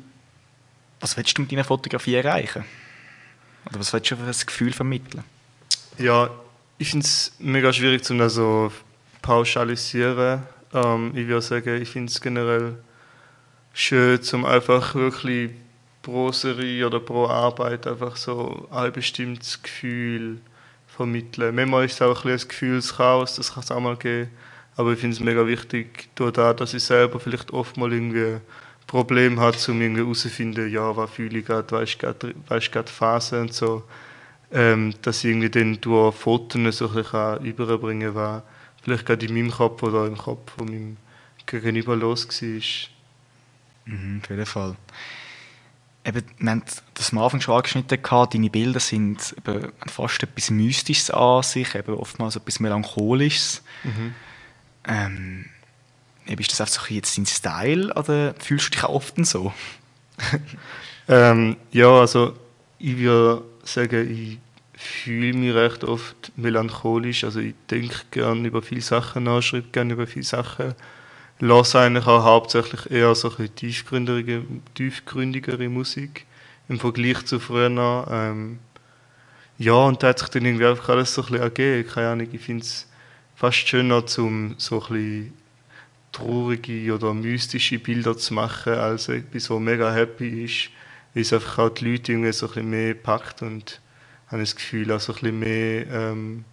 was 1.02 1.18
willst 1.18 1.38
du 1.38 1.42
mit 1.42 1.52
deiner 1.52 1.66
Fotografie 1.66 2.16
erreichen? 2.16 2.64
Oder 3.66 3.82
was 3.82 3.92
willst 3.92 4.10
du 4.10 4.16
für 4.16 4.24
ein 4.24 4.46
Gefühl 4.46 4.72
vermitteln? 4.72 5.26
Ja, 5.98 6.30
ich 6.78 6.90
finde 6.92 7.06
es 7.06 7.34
mega 7.38 7.74
schwierig, 7.74 8.10
um 8.10 8.20
das 8.20 8.36
so 8.36 8.72
pauschalisieren. 9.22 10.44
Ähm, 10.74 11.12
ich 11.16 11.28
würde 11.28 11.42
sagen, 11.42 11.82
ich 11.82 11.90
finde 11.90 12.10
es 12.10 12.22
generell 12.22 12.78
schön, 13.74 14.22
um 14.32 14.46
einfach 14.46 14.96
wirklich 14.96 15.52
pro 16.02 16.32
Serie 16.32 16.88
oder 16.88 17.02
pro 17.02 17.28
Arbeit 17.28 17.88
einfach 17.88 18.16
so 18.16 18.70
ein 18.72 18.94
bestimmtes 18.94 19.62
Gefühl 19.62 20.40
vermitteln. 20.88 21.54
Manchmal 21.54 21.84
ist 21.84 21.96
es 21.96 22.02
auch 22.02 22.24
ein, 22.24 22.32
ein 22.32 22.48
Gefühlschaos, 22.48 23.36
das 23.36 23.54
kann 23.54 23.64
es 23.64 23.72
auch 23.72 23.82
mal 23.82 23.98
geben. 23.98 24.32
Aber 24.78 24.94
ich 24.94 25.00
finde 25.00 25.16
es 25.16 25.20
mega 25.20 25.46
wichtig, 25.48 26.10
da, 26.16 26.54
dass 26.54 26.74
ich 26.76 26.84
selber 26.84 27.20
vielleicht 27.20 27.52
oft 27.52 27.78
mal 27.78 27.92
irgendwie 27.92 28.38
Problem 28.86 29.40
habe, 29.40 29.58
um 29.68 29.82
irgendwie 29.82 30.02
herauszufinden, 30.02 30.72
ja, 30.72 30.96
was 30.96 31.10
fühle 31.12 31.40
ich 31.40 31.46
gerade, 31.46 31.72
was 32.48 32.64
ist 32.64 32.72
gerade 32.72 32.92
Phase 32.92 33.42
und 33.42 33.54
so. 33.54 33.84
Ähm, 34.50 34.94
dass 35.02 35.26
ich 35.26 35.32
irgendwie 35.32 35.50
dann 35.50 35.82
durch 35.82 36.16
Fotos 36.16 36.78
so 36.78 36.88
ein 36.88 36.94
bisschen 36.94 37.44
überbringen 37.44 38.14
kann, 38.14 38.16
was 38.16 38.44
vielleicht 38.82 39.06
gerade 39.06 39.26
in 39.26 39.34
meinem 39.34 39.52
Kopf 39.52 39.84
oder 39.84 40.06
im 40.06 40.18
Kopf 40.18 40.54
von 40.56 40.68
meinem 40.68 40.98
Gegenüber 41.46 41.98
los 41.98 42.28
war. 42.28 43.94
Mhm, 43.94 44.22
auf 44.24 44.30
jeden 44.30 44.46
Fall. 44.46 44.78
Eben, 46.06 46.24
wir 46.38 46.52
haben 46.52 46.64
das 46.94 47.12
am 47.12 47.18
Anfang 47.18 47.42
schon 47.42 47.56
angeschnitten, 47.56 48.02
gehabt, 48.02 48.34
deine 48.34 48.50
Bilder 48.50 48.80
sind 48.80 49.36
eben 49.38 49.74
fast 49.88 50.24
etwas 50.24 50.50
Mystisches 50.50 51.12
an 51.12 51.44
sich, 51.44 51.76
eben 51.76 51.96
oftmals 51.96 52.38
etwas 52.38 52.62
Melancholisches. 52.62 53.62
Mhm. 53.84 54.16
Ähm, 54.88 55.46
ist 56.26 56.52
das 56.52 56.62
einfach 56.62 56.90
jetzt 56.90 57.18
dein 57.18 57.26
Style 57.26 57.94
oder 57.94 58.34
fühlst 58.40 58.68
du 58.68 58.72
dich 58.72 58.84
auch 58.84 58.96
oft 58.96 59.26
so? 59.26 59.54
ähm, 61.08 61.56
ja, 61.72 61.90
also 61.90 62.36
ich 62.80 62.98
würde 62.98 63.44
sagen, 63.64 64.12
ich 64.12 64.40
fühle 64.80 65.34
mich 65.34 65.54
recht 65.54 65.84
oft 65.84 66.32
melancholisch. 66.36 67.24
Also 67.24 67.40
ich 67.40 67.56
denke 67.70 67.98
gerne 68.12 68.48
über 68.48 68.62
viele 68.62 68.82
Sachen 68.82 69.24
nach, 69.24 69.42
schreibe 69.42 69.70
gerne 69.72 69.94
über 69.94 70.08
viele 70.08 70.26
Sachen 70.26 70.76
lasse 71.40 71.80
eigentlich 71.80 72.08
auch 72.08 72.24
hauptsächlich 72.24 72.90
eher 72.90 73.14
so 73.16 73.32
ein 73.38 73.54
tiefgründigere, 73.56 74.44
tiefgründigere 74.76 75.70
Musik 75.70 76.26
im 76.68 76.80
Vergleich 76.80 77.26
zu 77.26 77.40
früher. 77.40 78.08
Ähm, 78.10 78.60
ja, 79.58 79.74
und 79.74 80.02
da 80.02 80.10
hat 80.10 80.20
sich 80.20 80.30
dann 80.30 80.46
irgendwie 80.46 80.66
einfach 80.66 80.90
alles 80.90 81.14
so 81.14 81.22
ein 81.22 81.28
bisschen 81.28 81.42
ergeben. 81.42 81.90
Keine 81.90 82.10
Ahnung, 82.10 82.28
ich 82.32 82.42
finde 82.42 82.64
es 82.64 82.88
fast 83.38 83.68
schöner, 83.68 84.06
zum 84.08 84.56
so 84.58 84.82
ein 84.82 84.88
bisschen 84.88 85.34
traurige 86.12 86.94
oder 86.94 87.14
mystische 87.14 87.78
Bilder 87.78 88.18
zu 88.18 88.34
machen, 88.34 88.74
als 88.74 89.10
etwas, 89.10 89.52
was 89.52 89.60
mega 89.60 89.94
happy 89.94 90.44
ist, 90.44 90.70
weil 91.14 91.22
es 91.22 91.32
einfach 91.32 91.60
auch 91.60 91.70
die 91.70 91.92
Leute 91.92 92.12
irgendwie 92.12 92.34
so 92.34 92.48
ein 92.48 92.54
bisschen 92.54 92.70
mehr 92.72 92.94
packt 92.96 93.44
und 93.44 93.80
habe 94.28 94.42
das 94.42 94.56
Gefühl, 94.56 94.92
auch 94.92 95.00
so 95.00 95.14
ein 95.14 95.20
bisschen 95.20 95.40
mehr, 95.40 95.88
ähm, 95.88 96.46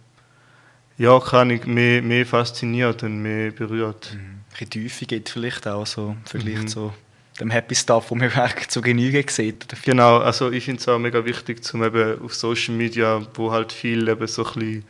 ja, 0.97 1.19
kann 1.19 1.49
ich 1.49 1.65
mehr, 1.65 2.03
mehr 2.03 2.25
fasziniert 2.25 3.01
und 3.01 3.19
mehr 3.21 3.51
berührt. 3.51 4.13
Mhm. 4.13 4.19
Ein 4.19 4.45
bisschen 4.51 4.69
Tiefe 4.69 5.05
geht 5.05 5.29
vielleicht 5.29 5.67
auch 5.67 5.87
so, 5.87 6.15
vielleicht 6.25 6.63
mhm. 6.63 6.67
so 6.67 6.93
dem 7.39 7.49
Happy 7.49 7.73
Stuff, 7.73 8.11
wo 8.11 8.15
man 8.15 8.33
wirklich 8.35 8.69
zu 8.69 8.81
Genüge 8.81 9.25
sieht. 9.27 9.65
Genau, 9.83 10.19
also 10.19 10.51
ich 10.51 10.63
finde 10.65 10.79
es 10.79 10.87
auch 10.87 10.99
mega 10.99 11.25
wichtig, 11.25 11.63
zum 11.63 11.83
eben 11.83 12.21
auf 12.21 12.35
Social 12.35 12.75
Media, 12.75 13.25
wo 13.33 13.51
halt 13.51 13.73
viel 13.73 14.07
eben 14.07 14.27
so 14.27 14.45
ein 14.45 14.53
bisschen 14.53 14.83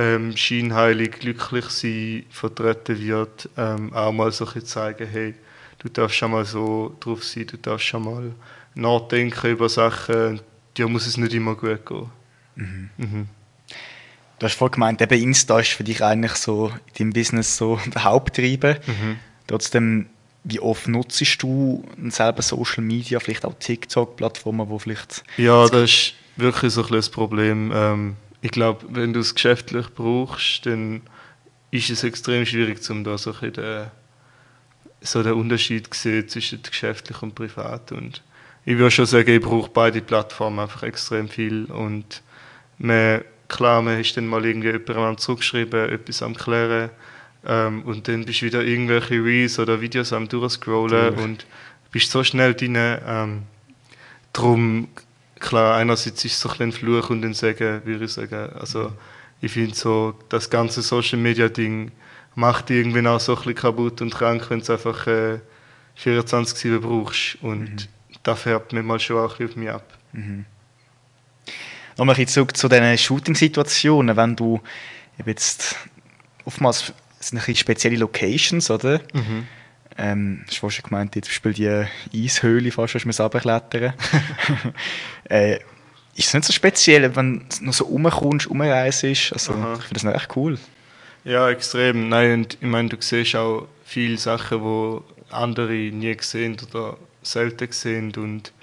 ähm, 0.00 0.34
scheinheilig 0.34 1.20
glücklich 1.20 1.66
sein 1.66 2.24
vertreten 2.30 2.98
wird, 2.98 3.50
ähm, 3.58 3.92
auch 3.92 4.12
mal 4.12 4.32
so 4.32 4.46
ein 4.46 4.64
zeigen, 4.64 5.06
hey, 5.06 5.34
du 5.78 5.90
darfst 5.90 6.16
schon 6.16 6.30
mal 6.30 6.46
so 6.46 6.96
drauf 7.00 7.22
sein, 7.22 7.46
du 7.46 7.58
darfst 7.58 7.86
schon 7.86 8.04
mal 8.04 8.32
nachdenken 8.74 9.50
über 9.50 9.68
Sachen, 9.68 10.40
dir 10.76 10.88
muss 10.88 11.06
es 11.06 11.18
nicht 11.18 11.34
immer 11.34 11.54
gut 11.54 11.84
gehen. 11.84 12.10
Mhm. 12.54 12.90
Mhm. 12.96 13.28
Du 14.38 14.46
hast 14.46 14.54
vorhin 14.54 14.72
gemeint, 14.72 15.02
eben 15.02 15.22
Insta 15.22 15.60
ist 15.60 15.72
für 15.72 15.84
dich 15.84 16.02
eigentlich 16.02 16.32
so 16.32 16.68
in 16.68 16.94
deinem 16.96 17.12
Business 17.12 17.58
so 17.58 17.78
der 17.94 18.04
Haupttreiber. 18.04 18.76
Mhm. 18.86 19.18
Trotzdem, 19.46 20.06
wie 20.44 20.60
oft 20.60 20.88
nutzt 20.88 21.42
du 21.42 21.84
selber 22.08 22.40
Social 22.40 22.82
Media, 22.82 23.20
vielleicht 23.20 23.44
auch 23.44 23.54
TikTok-Plattformen, 23.58 24.66
wo 24.70 24.78
vielleicht... 24.78 25.24
Ja, 25.36 25.68
das 25.68 25.90
ist 25.90 26.14
wirklich 26.36 26.72
so 26.72 26.80
ein 26.80 26.84
bisschen 26.84 26.96
das 26.96 27.10
Problem. 27.10 27.70
Ähm, 27.74 28.16
ich 28.42 28.50
glaube, 28.50 28.86
wenn 28.90 29.12
du 29.12 29.20
es 29.20 29.34
geschäftlich 29.34 29.88
brauchst, 29.94 30.66
dann 30.66 31.02
ist 31.70 31.90
es 31.90 32.04
extrem 32.04 32.46
schwierig, 32.46 32.88
um 32.90 33.04
da 33.04 33.16
so, 33.18 33.34
ein 33.40 33.52
den, 33.52 33.86
so 35.00 35.22
den 35.22 35.32
Unterschied 35.32 35.92
zu 35.92 36.00
sehen 36.00 36.28
zwischen 36.28 36.62
geschäftlich 36.62 37.22
und 37.22 37.34
privat. 37.34 37.92
Und 37.92 38.22
ich 38.64 38.76
würde 38.76 38.90
schon 38.90 39.06
sagen, 39.06 39.30
ich 39.30 39.40
brauche 39.40 39.70
beide 39.70 40.00
Plattformen 40.00 40.60
einfach 40.60 40.82
extrem 40.82 41.28
viel. 41.28 41.66
Und 41.66 42.22
man, 42.78 43.22
klar, 43.48 43.82
man 43.82 44.00
ist 44.00 44.16
dann 44.16 44.26
mal 44.26 44.44
irgendwie 44.44 44.70
jemandem 44.70 45.18
zurückgeschrieben, 45.18 45.90
etwas 45.90 46.22
am 46.22 46.34
Klären. 46.34 46.90
Ähm, 47.46 47.82
und 47.82 48.08
dann 48.08 48.24
bist 48.24 48.42
du 48.42 48.46
wieder 48.46 48.62
irgendwelche 48.62 49.22
Reels 49.22 49.58
oder 49.58 49.80
Videos 49.80 50.12
am 50.12 50.28
durchscrollen 50.28 51.16
ja. 51.16 51.22
und 51.22 51.46
bist 51.92 52.10
so 52.10 52.24
schnell 52.24 52.54
drin. 52.54 52.76
Ähm, 52.76 53.42
darum 54.32 54.88
klar, 55.40 55.76
einerseits 55.76 56.24
ist 56.24 56.34
es 56.34 56.40
so 56.40 56.50
ein, 56.50 56.60
ein 56.60 56.72
Fluch 56.72 57.10
und 57.10 57.24
ein 57.24 57.34
Segen, 57.34 57.84
würde 57.84 58.04
ich 58.04 58.12
sagen. 58.12 58.50
Also, 58.54 58.92
ich 59.40 59.52
finde 59.52 59.74
so, 59.74 60.14
das 60.28 60.50
ganze 60.50 60.82
Social 60.82 61.18
Media 61.18 61.48
Ding 61.48 61.90
macht 62.34 62.70
irgendwie 62.70 63.06
auch 63.06 63.18
so 63.18 63.32
ein 63.32 63.38
bisschen 63.38 63.54
kaputt 63.54 64.00
und 64.02 64.14
krank, 64.14 64.48
wenn 64.50 64.60
du 64.60 64.72
einfach 64.72 65.06
äh, 65.06 65.40
24-7 66.02 66.78
brauchst. 66.80 67.38
Und 67.42 67.70
mhm. 67.70 67.88
da 68.22 68.36
färbt 68.36 68.72
mir 68.72 68.82
mal 68.82 69.00
schon 69.00 69.16
auch 69.16 69.38
ein 69.38 69.46
bisschen 69.46 69.50
auf 69.50 69.56
mich 69.56 69.70
ab. 69.70 69.98
Mhm. 70.12 70.44
Nochmal 71.96 72.26
zurück 72.26 72.56
zu 72.56 72.68
diesen 72.68 72.96
Shooting-Situationen, 72.96 74.16
wenn 74.16 74.36
du 74.36 74.60
jetzt 75.26 75.76
oftmals 76.44 76.92
sind 77.18 77.36
ein 77.36 77.40
bisschen 77.40 77.56
spezielle 77.56 77.96
Locations, 77.96 78.70
oder? 78.70 79.00
Mhm. 79.12 79.46
Ähm, 80.02 80.44
hast 80.46 80.62
du 80.62 80.70
schon 80.70 80.82
gemeint, 80.84 81.12
zum 81.12 81.20
Beispiel 81.20 81.52
die 81.52 82.24
Eishöhle 82.24 82.70
fast, 82.70 82.94
hast 82.94 83.04
du 83.04 83.22
runterklettern 83.22 83.92
äh, 85.28 85.56
Ist 86.16 86.28
es 86.28 86.34
nicht 86.34 86.46
so 86.46 86.54
speziell, 86.54 87.14
wenn 87.14 87.40
du 87.40 87.64
noch 87.66 87.74
so 87.74 87.84
rumkommst, 87.84 88.48
rumreist? 88.48 89.04
Also, 89.04 89.52
Aha. 89.52 89.74
ich 89.78 89.84
finde 89.84 90.00
das 90.02 90.22
echt 90.22 90.36
cool. 90.36 90.58
Ja, 91.24 91.50
extrem. 91.50 92.08
Nein, 92.08 92.32
und 92.32 92.54
ich 92.54 92.66
meine, 92.66 92.88
du 92.88 92.96
siehst 92.98 93.36
auch 93.36 93.68
viele 93.84 94.16
Sachen, 94.16 94.62
die 94.62 95.34
andere 95.34 95.74
nie 95.74 96.16
gesehen 96.16 96.56
oder 96.66 96.96
selten 97.22 97.70
sehen. 97.70 98.14
Und 98.16 98.54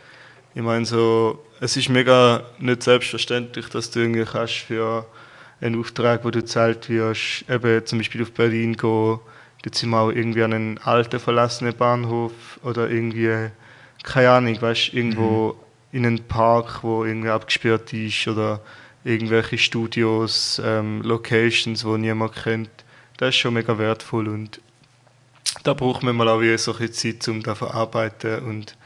ich 0.55 0.63
meine, 0.63 0.87
so, 0.87 1.45
es 1.61 1.77
ist 1.77 1.89
mega 1.89 2.45
nicht 2.57 2.81
selbstverständlich, 2.81 3.69
dass 3.69 3.91
du 3.91 3.99
irgendwie 3.99 4.25
kannst 4.25 4.55
für 4.55 5.05
einen 5.61 5.79
Auftrag, 5.79 6.25
wo 6.25 6.31
du 6.31 6.43
zahlt 6.43 6.89
wirst, 6.89 7.45
eben 7.47 7.85
zum 7.85 7.99
Beispiel 7.99 8.23
auf 8.23 8.31
Berlin 8.31 8.75
gehen 8.75 9.19
Jetzt 9.65 9.79
sind 9.79 9.89
wir 9.89 9.99
auch 9.99 10.09
irgendwie 10.09 10.43
an 10.43 10.53
einen 10.53 10.77
alten, 10.79 11.19
verlassenen 11.19 11.75
Bahnhof 11.75 12.31
oder 12.63 12.89
irgendwie, 12.89 13.49
keine 14.03 14.29
Ahnung, 14.29 14.61
weißt 14.61 14.93
irgendwo 14.93 15.53
mhm. 15.91 15.97
in 15.97 16.05
einen 16.05 16.23
Park, 16.23 16.83
wo 16.83 17.03
irgendwie 17.03 17.29
abgesperrt 17.29 17.91
ist 17.93 18.27
oder 18.27 18.61
irgendwelche 19.03 19.57
Studios, 19.57 20.61
ähm, 20.63 21.01
Locations, 21.01 21.83
wo 21.85 21.97
niemand 21.97 22.35
kennt. 22.35 22.69
Das 23.17 23.29
ist 23.29 23.37
schon 23.37 23.55
mega 23.55 23.77
wertvoll 23.77 24.27
und 24.27 24.61
da 25.63 25.73
braucht 25.73 26.03
man 26.03 26.15
mal 26.15 26.27
auch 26.29 26.41
wie 26.41 26.57
so 26.57 26.75
ein 26.77 26.91
Zeit, 26.91 27.27
um 27.27 27.43
zu 27.43 27.55
verarbeiten 27.55 28.39
und 28.39 28.77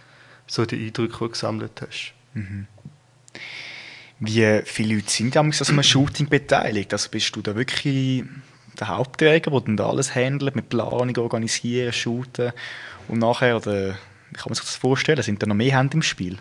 so 0.48 0.66
die 0.66 0.86
Eindrücke, 0.86 1.14
die 1.14 1.20
du 1.20 1.30
gesammelt 1.30 1.82
hast. 1.82 2.14
Mhm. 2.34 2.68
Wie 4.20 4.62
viele 4.66 4.96
Leute 4.96 5.10
sind 5.10 5.36
an 5.36 5.52
so 5.52 5.66
einem 5.66 5.84
Shooting 5.84 6.30
beteiligt? 6.30 6.94
Also 6.94 7.10
bist 7.10 7.36
du 7.36 7.42
da 7.42 7.56
wirklich 7.56 8.24
der 8.80 8.88
Hauptträger, 8.88 9.52
der 9.52 9.62
dann 9.62 9.80
alles 9.80 10.16
handelt, 10.16 10.56
mit 10.56 10.70
Planung, 10.70 11.16
Organisieren, 11.18 11.94
Shooten 11.94 12.52
und 13.08 13.20
nachher, 13.20 13.58
oder, 13.58 13.96
wie 14.30 14.36
kann 14.36 14.54
sich 14.54 14.64
das 14.64 14.76
vorstellen, 14.76 15.22
sind 15.24 15.42
da 15.42 15.48
noch 15.48 15.56
mehr 15.56 15.78
Hände 15.78 15.96
im 15.96 16.02
Spiel? 16.02 16.38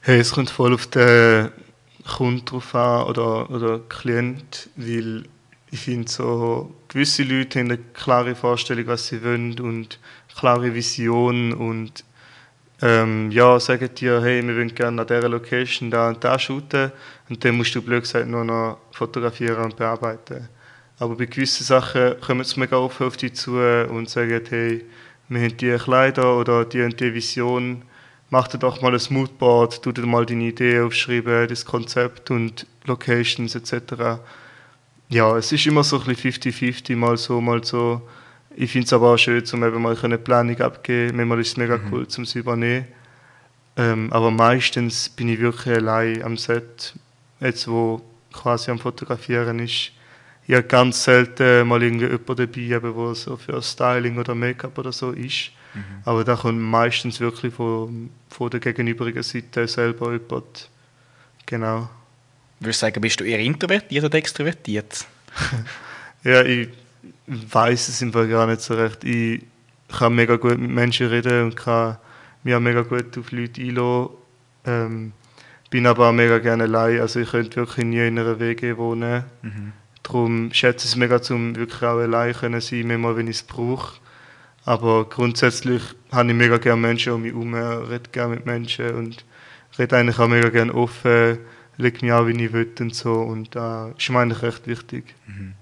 Hey, 0.00 0.18
es 0.18 0.32
kommt 0.32 0.50
voll 0.50 0.74
auf 0.74 0.86
den 0.88 1.50
Kunden 2.06 2.44
drauf 2.44 2.74
an 2.74 3.04
oder, 3.04 3.50
oder 3.50 3.80
Klient, 3.88 4.68
weil 4.76 5.24
ich 5.70 5.80
finde 5.80 6.10
so, 6.10 6.74
gewisse 6.88 7.24
Leute 7.24 7.58
haben 7.58 7.66
eine 7.66 7.78
klare 7.78 8.34
Vorstellung, 8.34 8.86
was 8.86 9.08
sie 9.08 9.24
wollen 9.24 9.58
und 9.58 9.98
klare 10.36 10.74
Vision 10.74 11.52
und 11.52 12.04
ähm, 12.82 13.30
ja, 13.30 13.58
sagen 13.58 13.88
dir, 13.94 14.22
hey, 14.22 14.46
wir 14.46 14.56
wollen 14.56 14.74
gerne 14.74 15.00
an 15.00 15.06
dieser 15.06 15.28
Location 15.28 15.90
da 15.90 16.08
und 16.08 16.22
da 16.22 16.38
shooten 16.38 16.92
und 17.28 17.44
dann 17.44 17.56
musst 17.56 17.74
du 17.74 17.82
blöd 17.82 18.02
gesagt 18.02 18.28
nur 18.28 18.44
noch 18.44 18.78
fotografieren 18.92 19.64
und 19.64 19.76
bearbeiten. 19.76 20.48
Aber 20.98 21.16
bei 21.16 21.26
gewissen 21.26 21.64
Sachen 21.64 22.20
kommen 22.20 22.44
sie 22.44 22.60
mega 22.60 22.76
offen 22.76 23.06
auf 23.06 23.16
dich 23.16 23.34
zu 23.34 23.58
und 23.58 24.08
sagen, 24.08 24.40
hey, 24.48 24.84
wir 25.28 25.40
haben 25.40 25.56
diese 25.56 25.78
Kleider 25.78 26.38
oder 26.38 26.64
die 26.64 26.82
und 26.82 27.00
die 27.00 27.14
Vision, 27.14 27.82
mach 28.30 28.48
dir 28.48 28.58
doch 28.58 28.80
mal 28.80 28.94
ein 28.94 29.00
Moodboard, 29.08 29.82
tu 29.82 29.92
dir 29.92 30.06
mal 30.06 30.26
deine 30.26 30.44
Idee 30.44 30.80
aufschreiben, 30.80 31.48
das 31.48 31.64
Konzept 31.64 32.30
und 32.30 32.66
Locations 32.84 33.54
etc. 33.54 34.20
Ja, 35.08 35.36
es 35.36 35.50
ist 35.50 35.66
immer 35.66 35.82
so 35.82 35.98
ein 35.98 36.06
bisschen 36.06 36.52
50-50, 36.52 36.96
mal 36.96 37.16
so, 37.16 37.40
mal 37.40 37.64
so. 37.64 38.02
Ich 38.56 38.70
finde 38.70 38.86
es 38.86 38.92
aber 38.92 39.14
auch 39.14 39.16
schön, 39.16 39.42
um 39.52 39.64
eben 39.64 39.82
mal 39.82 39.96
eine 40.00 40.18
Planung 40.18 40.60
abzugeben. 40.60 41.16
Manchmal 41.16 41.40
ist 41.40 41.48
es 41.48 41.56
mega 41.56 41.76
mhm. 41.76 41.92
cool, 41.92 42.06
um 42.16 42.24
sie 42.24 42.38
übernehmen. 42.38 42.86
Ähm, 43.76 44.12
aber 44.12 44.30
meistens 44.30 45.08
bin 45.08 45.28
ich 45.28 45.40
wirklich 45.40 45.74
allein 45.74 46.22
am 46.22 46.36
Set, 46.36 46.94
jetzt 47.40 47.66
wo 47.66 48.00
quasi 48.32 48.70
am 48.70 48.78
Fotografieren 48.78 49.58
ist 49.58 49.90
ich 50.46 50.54
habe 50.54 50.66
ganz 50.66 51.04
selten 51.04 51.66
mal 51.66 51.82
irgendwie 51.82 52.06
jemanden 52.06 52.36
dabei, 52.36 52.90
der 52.90 53.14
so 53.14 53.36
für 53.36 53.62
Styling 53.62 54.18
oder 54.18 54.34
Make-up 54.34 54.76
oder 54.78 54.92
so 54.92 55.10
ist. 55.12 55.50
Mhm. 55.74 55.82
Aber 56.04 56.24
da 56.24 56.36
kommt 56.36 56.60
meistens 56.60 57.18
wirklich 57.20 57.54
von, 57.54 58.10
von 58.28 58.50
der 58.50 58.60
gegenübrigen 58.60 59.22
Seite 59.22 59.66
selber 59.66 60.12
jemand. 60.12 60.68
Genau. 61.46 61.88
Würdest 62.60 62.82
du 62.82 62.86
sagen, 62.86 63.00
bist 63.00 63.20
du 63.20 63.24
eher 63.24 63.38
introvertiert 63.38 64.04
oder 64.04 64.18
extrovertiert? 64.18 65.06
ja, 66.24 66.42
ich 66.42 66.68
weiß 67.26 67.88
es 67.88 68.02
einfach 68.02 68.28
gar 68.28 68.46
nicht 68.46 68.60
so 68.60 68.74
recht. 68.74 69.02
Ich 69.04 69.42
kann 69.88 70.14
mega 70.14 70.36
gut 70.36 70.58
mit 70.58 70.70
Menschen 70.70 71.08
reden 71.08 71.44
und 71.44 71.56
kann 71.56 71.96
mich 72.42 72.54
auch 72.54 72.60
mega 72.60 72.82
gut 72.82 73.16
auf 73.18 73.32
Leute 73.32 73.60
einlassen. 73.60 74.10
Ähm, 74.66 75.12
bin 75.70 75.86
aber 75.86 76.08
auch 76.08 76.12
mega 76.12 76.38
gerne 76.38 76.64
allein. 76.64 77.00
Also 77.00 77.20
ich 77.20 77.30
könnte 77.30 77.56
wirklich 77.56 77.84
nie 77.84 78.06
in 78.06 78.18
einer 78.18 78.38
WG 78.38 78.76
wohnen. 78.76 79.24
Mhm. 79.42 79.72
Darum 80.04 80.52
schätze 80.52 80.86
ich 80.86 80.92
es 80.92 80.96
mega, 80.96 81.20
um 81.30 81.56
wirklich 81.56 81.82
auch 81.82 81.98
allein 81.98 82.32
können 82.32 82.60
sein, 82.60 82.86
manchmal, 82.86 83.16
wenn 83.16 83.26
ich 83.26 83.38
es 83.38 83.42
brauche. 83.42 83.98
Aber 84.64 85.08
grundsätzlich 85.08 85.82
habe 86.12 86.28
ich 86.28 86.36
mega 86.36 86.58
gerne 86.58 86.80
Menschen 86.80 87.12
um 87.12 87.22
mich 87.22 87.32
herum, 87.32 87.54
rede 87.54 88.10
gerne 88.12 88.36
mit 88.36 88.46
Menschen 88.46 88.94
und 88.94 89.24
rede 89.78 89.96
eigentlich 89.96 90.18
auch 90.18 90.28
mega 90.28 90.50
gerne 90.50 90.72
offen, 90.72 91.38
lege 91.76 91.98
mich 92.04 92.12
auch, 92.12 92.26
wie 92.28 92.44
ich 92.44 92.52
will 92.52 92.70
und 92.78 92.94
so. 92.94 93.14
Und 93.14 93.56
das 93.56 93.90
ist 93.98 94.10
mir 94.10 94.20
eigentlich 94.20 94.42
recht 94.42 94.66
wichtig. 94.68 95.14
Mhm 95.26 95.54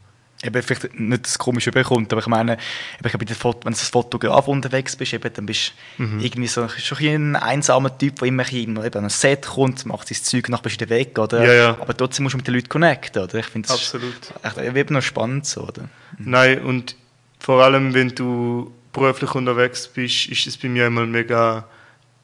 eben 0.43 0.63
vielleicht 0.63 0.99
nicht 0.99 1.27
das 1.27 1.39
Komische 1.39 1.71
überkommt, 1.71 2.13
aber 2.13 2.21
ich 2.21 2.27
meine, 2.27 2.53
eben, 2.53 3.21
wenn 3.21 3.27
du 3.27 3.59
als 3.65 3.89
Fotograf 3.89 4.49
unterwegs 4.49 4.97
bist, 4.97 5.13
eben, 5.13 5.33
dann 5.33 5.47
bist 5.47 5.73
du 5.97 6.05
mhm. 6.05 6.21
irgendwie 6.21 6.49
so 6.49 6.69
schon 6.69 6.99
ein 6.99 7.37
einsamer 7.37 7.97
Typ, 7.97 8.19
der 8.19 8.29
immer 8.29 8.53
eben 8.53 8.79
an 8.79 9.05
ein 9.05 9.11
Set 9.11 9.47
kommt, 9.47 9.87
macht 9.87 10.09
sein 10.09 10.19
Zeug, 10.23 10.49
nachher 10.49 10.63
bist 10.63 10.81
du 10.81 10.89
weg, 10.89 11.19
oder? 11.19 11.45
Ja, 11.45 11.53
ja. 11.53 11.71
Aber 11.81 11.97
trotzdem 11.97 12.25
musst 12.25 12.35
du 12.35 12.39
mit 12.39 12.47
den 12.47 12.55
Leuten 12.55 12.69
connecten, 12.69 13.23
oder? 13.23 13.39
Ich 13.39 13.47
finde 13.47 13.69
das 13.69 13.77
Absolut. 13.77 14.33
echt 14.43 14.59
eben 14.59 14.95
noch 14.95 15.03
spannend 15.03 15.47
so, 15.47 15.63
oder? 15.63 15.83
Mhm. 16.19 16.31
Nein, 16.31 16.63
und 16.63 16.97
vor 17.39 17.63
allem, 17.63 17.95
wenn 17.95 18.15
du 18.15 18.73
beruflich 18.93 19.35
unterwegs 19.35 19.89
bist, 19.89 20.27
ist 20.27 20.47
es 20.47 20.57
bei 20.57 20.69
mir 20.69 20.87
immer 20.87 21.07
mega 21.07 21.67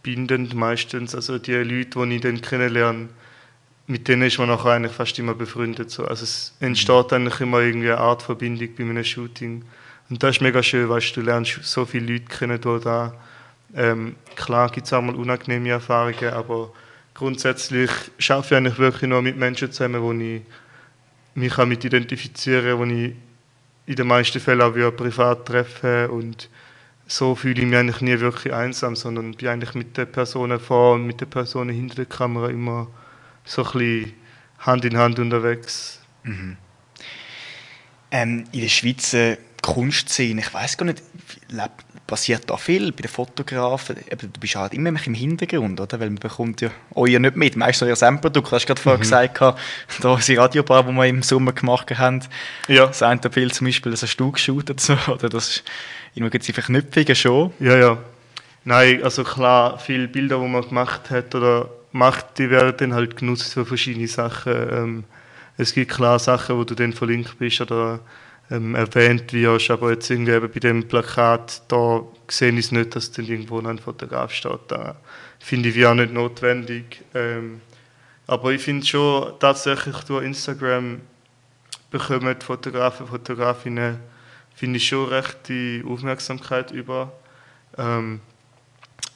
bindend 0.02 0.54
meistens. 0.54 1.14
Also 1.14 1.38
die 1.38 1.52
Leute, 1.54 2.06
die 2.06 2.14
ich 2.14 2.20
dann 2.20 2.40
kennenlerne, 2.40 3.08
mit 3.88 4.06
denen 4.06 4.22
ist 4.22 4.38
man 4.38 4.48
nachher 4.48 4.72
eigentlich 4.72 4.92
fast 4.92 5.18
immer 5.18 5.34
befreundet. 5.34 5.90
So. 5.90 6.04
Also 6.04 6.24
es 6.24 6.54
entsteht 6.60 7.12
eigentlich 7.12 7.40
immer 7.40 7.60
irgendwie 7.60 7.90
eine 7.90 7.98
Art 7.98 8.22
Verbindung 8.22 8.68
bei 8.76 8.84
einem 8.84 9.02
Shooting. 9.02 9.64
Und 10.10 10.22
das 10.22 10.36
ist 10.36 10.42
mega 10.42 10.62
schön, 10.62 10.88
weißt 10.88 11.16
du, 11.16 11.22
lernst 11.22 11.58
so 11.62 11.86
viele 11.86 12.12
Leute 12.12 12.26
kennen 12.26 12.60
da. 12.60 13.14
Ähm, 13.74 14.16
klar 14.36 14.70
gibt 14.70 14.86
es 14.86 14.92
auch 14.92 15.00
mal 15.00 15.14
unangenehme 15.14 15.70
Erfahrungen, 15.70 16.32
aber 16.34 16.72
grundsätzlich 17.14 17.90
arbeite 18.28 18.46
ich 18.46 18.54
eigentlich 18.54 18.78
wirklich 18.78 19.08
nur 19.08 19.22
mit 19.22 19.36
Menschen 19.38 19.72
zusammen, 19.72 20.02
wo 20.02 20.12
ich 20.12 20.42
mich 21.34 21.54
damit 21.54 21.84
identifizieren 21.84 22.64
kann, 22.64 22.78
wo 22.78 22.84
ich 22.84 23.14
in 23.86 23.96
den 23.96 24.06
meisten 24.06 24.40
Fällen 24.40 24.60
auch 24.60 24.74
wieder 24.74 24.90
privat 24.90 25.46
treffe 25.46 26.10
und 26.10 26.50
so 27.06 27.34
fühle 27.34 27.62
ich 27.62 27.66
mich 27.66 27.76
eigentlich 27.76 28.02
nie 28.02 28.20
wirklich 28.20 28.52
einsam, 28.52 28.96
sondern 28.96 29.34
bin 29.34 29.48
eigentlich 29.48 29.74
mit 29.74 29.96
den 29.96 30.12
Personen 30.12 30.60
vor 30.60 30.94
und 30.94 31.06
mit 31.06 31.22
den 31.22 31.30
Personen 31.30 31.70
hinter 31.70 31.96
der 31.96 32.06
Kamera 32.06 32.50
immer 32.50 32.86
so 33.48 33.64
ein 33.64 33.72
bisschen 33.72 34.12
Hand 34.60 34.84
in 34.84 34.96
Hand 34.96 35.18
unterwegs. 35.18 36.00
Mhm. 36.22 36.56
Ähm, 38.10 38.44
in 38.52 38.60
der 38.60 38.68
Schweizer 38.68 39.36
Kunstszene, 39.60 40.40
ich 40.40 40.54
weiß 40.54 40.76
gar 40.76 40.86
nicht, 40.86 41.02
passiert 42.06 42.48
da 42.48 42.56
viel 42.56 42.92
bei 42.92 43.02
den 43.02 43.10
Fotografen? 43.10 43.96
Du 44.10 44.40
bist 44.40 44.56
halt 44.56 44.72
immer 44.72 44.88
im 44.88 45.14
Hintergrund, 45.14 45.80
oder? 45.80 46.00
Weil 46.00 46.10
man 46.10 46.18
bekommt 46.18 46.60
ja 46.60 46.70
euer 46.94 47.18
nicht 47.18 47.36
mit. 47.36 47.56
Meistens 47.56 47.88
euer 47.88 48.08
Endprodukt. 48.08 48.50
Du 48.50 48.52
hast 48.52 48.66
gerade 48.66 48.80
vorher 48.80 48.98
mhm. 48.98 49.02
gesagt, 49.02 49.40
da 49.40 49.56
unsere 50.02 50.42
Radiobar, 50.42 50.84
die 50.84 50.92
wir 50.92 51.06
im 51.06 51.22
Sommer 51.22 51.52
gemacht 51.52 51.90
haben, 51.98 52.20
ja. 52.68 52.86
das 52.86 53.02
eine 53.02 53.20
Bild 53.20 53.54
zum 53.54 53.66
Beispiel, 53.66 53.92
das 53.92 54.02
hast 54.02 54.16
du 54.16 54.32
geshootet, 54.32 54.80
so, 54.80 54.96
oder 55.08 55.28
das 55.28 55.48
ist, 55.48 55.64
immer 56.14 56.30
gibt 56.30 56.48
es 56.48 56.54
Verknüpfungen 56.54 57.14
schon. 57.14 57.52
Ja, 57.60 57.76
ja. 57.76 57.98
Nein, 58.64 59.02
also 59.02 59.24
klar, 59.24 59.78
viele 59.78 60.08
Bilder, 60.08 60.38
die 60.38 60.48
man 60.48 60.62
gemacht 60.62 61.10
hat 61.10 61.34
oder 61.34 61.68
macht, 61.92 62.38
die 62.38 62.50
werden 62.50 62.74
dann 62.76 62.94
halt 62.94 63.16
genutzt 63.16 63.52
für 63.52 63.64
verschiedene 63.64 64.08
Sachen. 64.08 64.52
Ähm, 64.70 65.04
es 65.56 65.72
gibt 65.72 65.90
klar 65.90 66.18
Sachen, 66.18 66.56
wo 66.56 66.64
du 66.64 66.74
dann 66.74 66.92
verlinkt 66.92 67.38
bist 67.38 67.60
oder 67.60 68.00
ähm, 68.50 68.74
erwähnt 68.74 69.32
wirst, 69.32 69.70
aber 69.70 69.90
jetzt 69.90 70.10
irgendwie 70.10 70.32
eben 70.32 70.50
bei 70.50 70.60
dem 70.60 70.86
Plakat, 70.86 71.62
da 71.68 72.02
sehe 72.28 72.52
ich 72.52 72.66
es 72.66 72.72
nicht, 72.72 72.94
dass 72.94 73.10
dann 73.12 73.26
irgendwo 73.26 73.60
ein 73.60 73.78
Fotograf 73.78 74.32
steht. 74.32 74.60
Da 74.68 74.96
finde 75.38 75.68
ich 75.68 75.74
wie 75.74 75.86
auch 75.86 75.94
nicht 75.94 76.12
notwendig. 76.12 77.02
Ähm, 77.14 77.60
aber 78.26 78.52
ich 78.52 78.62
finde 78.62 78.86
schon 78.86 79.32
tatsächlich 79.40 79.96
durch 80.04 80.24
Instagram 80.24 81.00
bekommen 81.90 82.36
Fotografen, 82.40 83.06
Fotografinnen, 83.06 83.98
finde 84.54 84.76
ich 84.76 84.88
schon 84.88 85.08
recht 85.08 85.48
die 85.48 85.82
Aufmerksamkeit 85.86 86.70
über. 86.70 87.12
Ähm, 87.76 88.20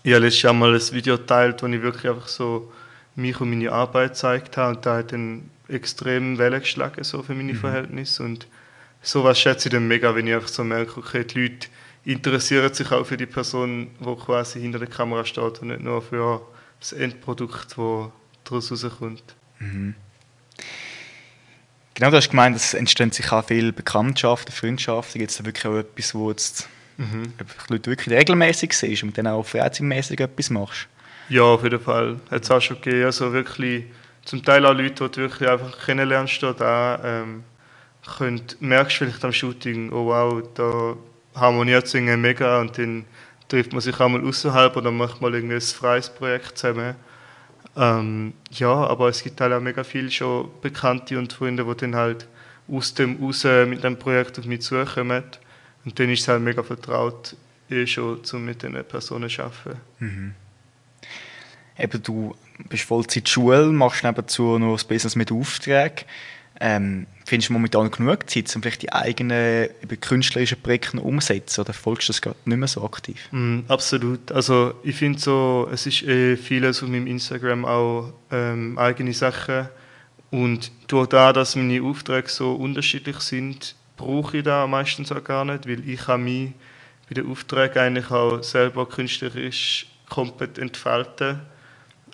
ich 0.03 0.13
habe 0.13 0.25
letztes 0.25 0.43
Jahr 0.43 0.53
mal 0.53 0.75
ein 0.75 0.93
Video 0.93 1.17
geteilt, 1.17 1.63
wo 1.63 1.67
ich 1.67 1.83
wirklich 1.83 2.11
einfach 2.11 2.29
so 2.29 2.73
mich 3.15 3.41
und 3.41 3.51
meine 3.51 3.71
Arbeit 3.71 4.11
gezeigt 4.13 4.57
habe 4.57 4.77
und 4.77 4.87
da 4.87 4.99
hat 4.99 5.13
dann 5.13 5.51
extrem 5.69 6.39
Wellen 6.39 6.61
geschlagen 6.61 7.05
so 7.05 7.23
für 7.23 7.35
meine 7.35 7.53
mhm. 7.53 7.59
Verhältnisse 7.59 8.23
und 8.23 8.47
sowas 9.03 9.39
schätze 9.39 9.69
ich 9.69 9.73
dann 9.73 9.89
mega, 9.89 10.15
wenn 10.15 10.27
ich 10.27 10.35
einfach 10.35 10.49
so 10.49 10.65
merke, 10.65 10.99
okay, 10.99 11.25
die 11.25 11.43
Leute 11.43 11.69
interessieren 12.05 12.73
sich 12.73 12.91
auch 12.91 13.05
für 13.05 13.17
die 13.17 13.27
Person, 13.27 13.91
die 14.01 14.17
quasi 14.17 14.61
hinter 14.61 14.79
der 14.79 14.89
Kamera 14.89 15.25
steht 15.25 15.61
und 15.63 15.69
nicht 15.69 15.83
nur 15.83 16.03
für 16.03 16.41
das 16.81 16.93
Endprodukt, 16.93 17.67
das 17.77 17.77
daraus 18.45 18.73
rauskommt. 18.73 19.23
Mhm. 19.61 19.95
Genau, 21.95 22.11
du 22.11 22.17
hast 22.17 22.31
gemeint, 22.31 22.57
es 22.57 22.75
entstehen 22.75 23.13
sich 23.13 23.31
auch 23.31 23.45
viele 23.45 23.73
Bekanntschaften, 23.73 24.53
Freundschaften. 24.53 25.19
Gibt 25.19 25.31
es 25.31 25.45
wirklich 25.45 25.67
auch 25.67 25.77
etwas, 25.77 26.15
wo 26.15 26.31
jetzt 26.31 26.69
mhm. 26.97 27.33
die 27.39 27.73
Leute 27.73 27.91
wirklich 27.91 28.17
regelmäßig 28.17 28.73
siehst 28.73 29.03
und 29.03 29.17
dann 29.17 29.27
auch 29.27 29.45
freizeitmäßig 29.45 30.21
etwas 30.21 30.51
machst? 30.51 30.89
Ja, 31.29 31.43
auf 31.43 31.63
jeden 31.63 31.81
Fall. 31.81 32.21
Hat 32.31 32.43
es 32.43 32.51
auch 32.51 32.61
schon 32.61 32.81
gegeben. 32.81 33.05
Also 33.05 33.33
wirklich, 33.33 33.85
zum 34.25 34.45
Teil 34.45 34.67
auch 34.67 34.75
Leute, 34.75 35.09
die 35.09 35.15
du 35.15 35.21
wirklich 35.23 35.49
einfach 35.49 35.85
kennenlernst, 35.85 36.43
da, 36.43 37.01
ähm, 37.05 37.45
könnt, 38.19 38.61
merkst 38.61 39.01
du 39.01 39.05
vielleicht 39.05 39.25
am 39.25 39.33
Shooting, 39.33 39.93
oh 39.93 40.07
wow, 40.07 40.43
da 40.55 40.97
harmoniert 41.35 41.87
es 41.87 41.95
irgendwie 41.95 42.17
mega 42.17 42.61
und 42.61 42.77
dann 42.77 43.05
trifft 43.49 43.73
man 43.73 43.81
sich 43.81 43.99
auch 44.01 44.09
mal 44.09 44.25
außerhalb 44.27 44.77
oder 44.77 44.91
macht 44.91 45.21
mal 45.21 45.35
ein 45.35 45.61
freies 45.61 46.11
Projekt 46.11 46.59
zusammen. 46.59 46.95
Ähm, 47.77 48.35
ja, 48.51 48.73
aber 48.73 49.09
es 49.09 49.23
gibt 49.23 49.41
halt 49.41 49.53
auch 49.53 49.61
mega 49.61 49.83
viele 49.85 50.11
schon 50.11 50.51
Bekannte 50.61 51.19
und 51.19 51.33
Freunde, 51.33 51.65
die 51.65 51.81
dann 51.81 51.95
halt 51.95 52.27
aus 52.69 52.95
dem 52.95 53.23
raus 53.23 53.45
mit 53.67 53.83
dem 53.83 53.99
Projekt 53.99 54.39
auf 54.39 54.45
mich 54.45 54.63
zukommen. 54.63 55.23
Und 55.85 55.99
dann 55.99 56.11
ist 56.11 56.21
es 56.21 56.29
halt 56.29 56.43
mega 56.43 56.63
vertraut, 56.63 57.37
eh 57.71 57.87
schon, 57.87 58.21
um 58.33 58.45
mit 58.45 58.63
diesen 58.63 58.85
Personen 58.85 59.29
zu 59.29 59.43
arbeiten. 59.43 59.81
Mhm. 59.99 60.35
Eben, 61.79 62.03
du 62.03 62.37
bist 62.69 62.85
Vollzeit 62.85 63.29
Schule, 63.29 63.67
machst 63.67 64.05
nebenzu 64.05 64.59
noch 64.59 64.75
das 64.75 64.85
Business 64.85 65.17
mit 65.17 65.33
Aufträgen. 65.33 66.05
Ähm, 66.61 67.07
findest 67.25 67.49
du 67.49 67.55
momentan 67.55 67.91
genug 67.91 68.31
Zeit, 68.31 68.55
um 68.55 68.63
vielleicht 68.63 68.83
die 68.83 68.93
eigenen 68.93 69.69
künstlerischen 70.01 70.61
Projekte 70.61 71.01
umzusetzen 71.01 71.63
oder 71.63 71.73
folgst 71.73 72.09
du 72.09 72.13
das 72.13 72.23
gerade 72.23 72.37
nicht 72.45 72.59
mehr 72.59 72.69
so 72.69 72.85
aktiv? 72.85 73.29
Mm, 73.33 73.61
absolut. 73.69 74.31
Also 74.31 74.75
ich 74.85 74.95
finde 74.95 75.19
so, 75.19 75.69
es 75.73 75.87
ist 75.87 76.03
eh 76.03 76.37
vieles 76.37 76.83
auf 76.83 76.89
meinem 76.89 77.07
Instagram 77.09 77.65
auch 77.65 78.13
ähm, 78.31 78.79
eigene 78.79 79.13
Sachen 79.13 79.69
und 80.31 80.71
durch 80.87 81.09
das, 81.09 81.35
dass 81.35 81.57
meine 81.57 81.83
Aufträge 81.83 82.29
so 82.29 82.55
unterschiedlich 82.55 83.19
sind, 83.21 83.75
brauche 83.97 84.39
ich 84.39 84.45
da 84.45 84.67
meistens 84.67 85.13
auch 85.13 85.23
gar 85.23 85.45
nicht, 85.45 85.69
weil 85.69 85.89
ich 85.89 86.01
kann 86.01 86.25
mich 86.25 86.53
bei 87.09 87.15
den 87.15 87.31
Aufträgen 87.31 87.79
eigentlich 87.79 88.11
auch 88.11 88.43
selber 88.43 88.89
künstlerisch 88.89 89.87
komplett 90.09 90.59
entfalten 90.59 91.41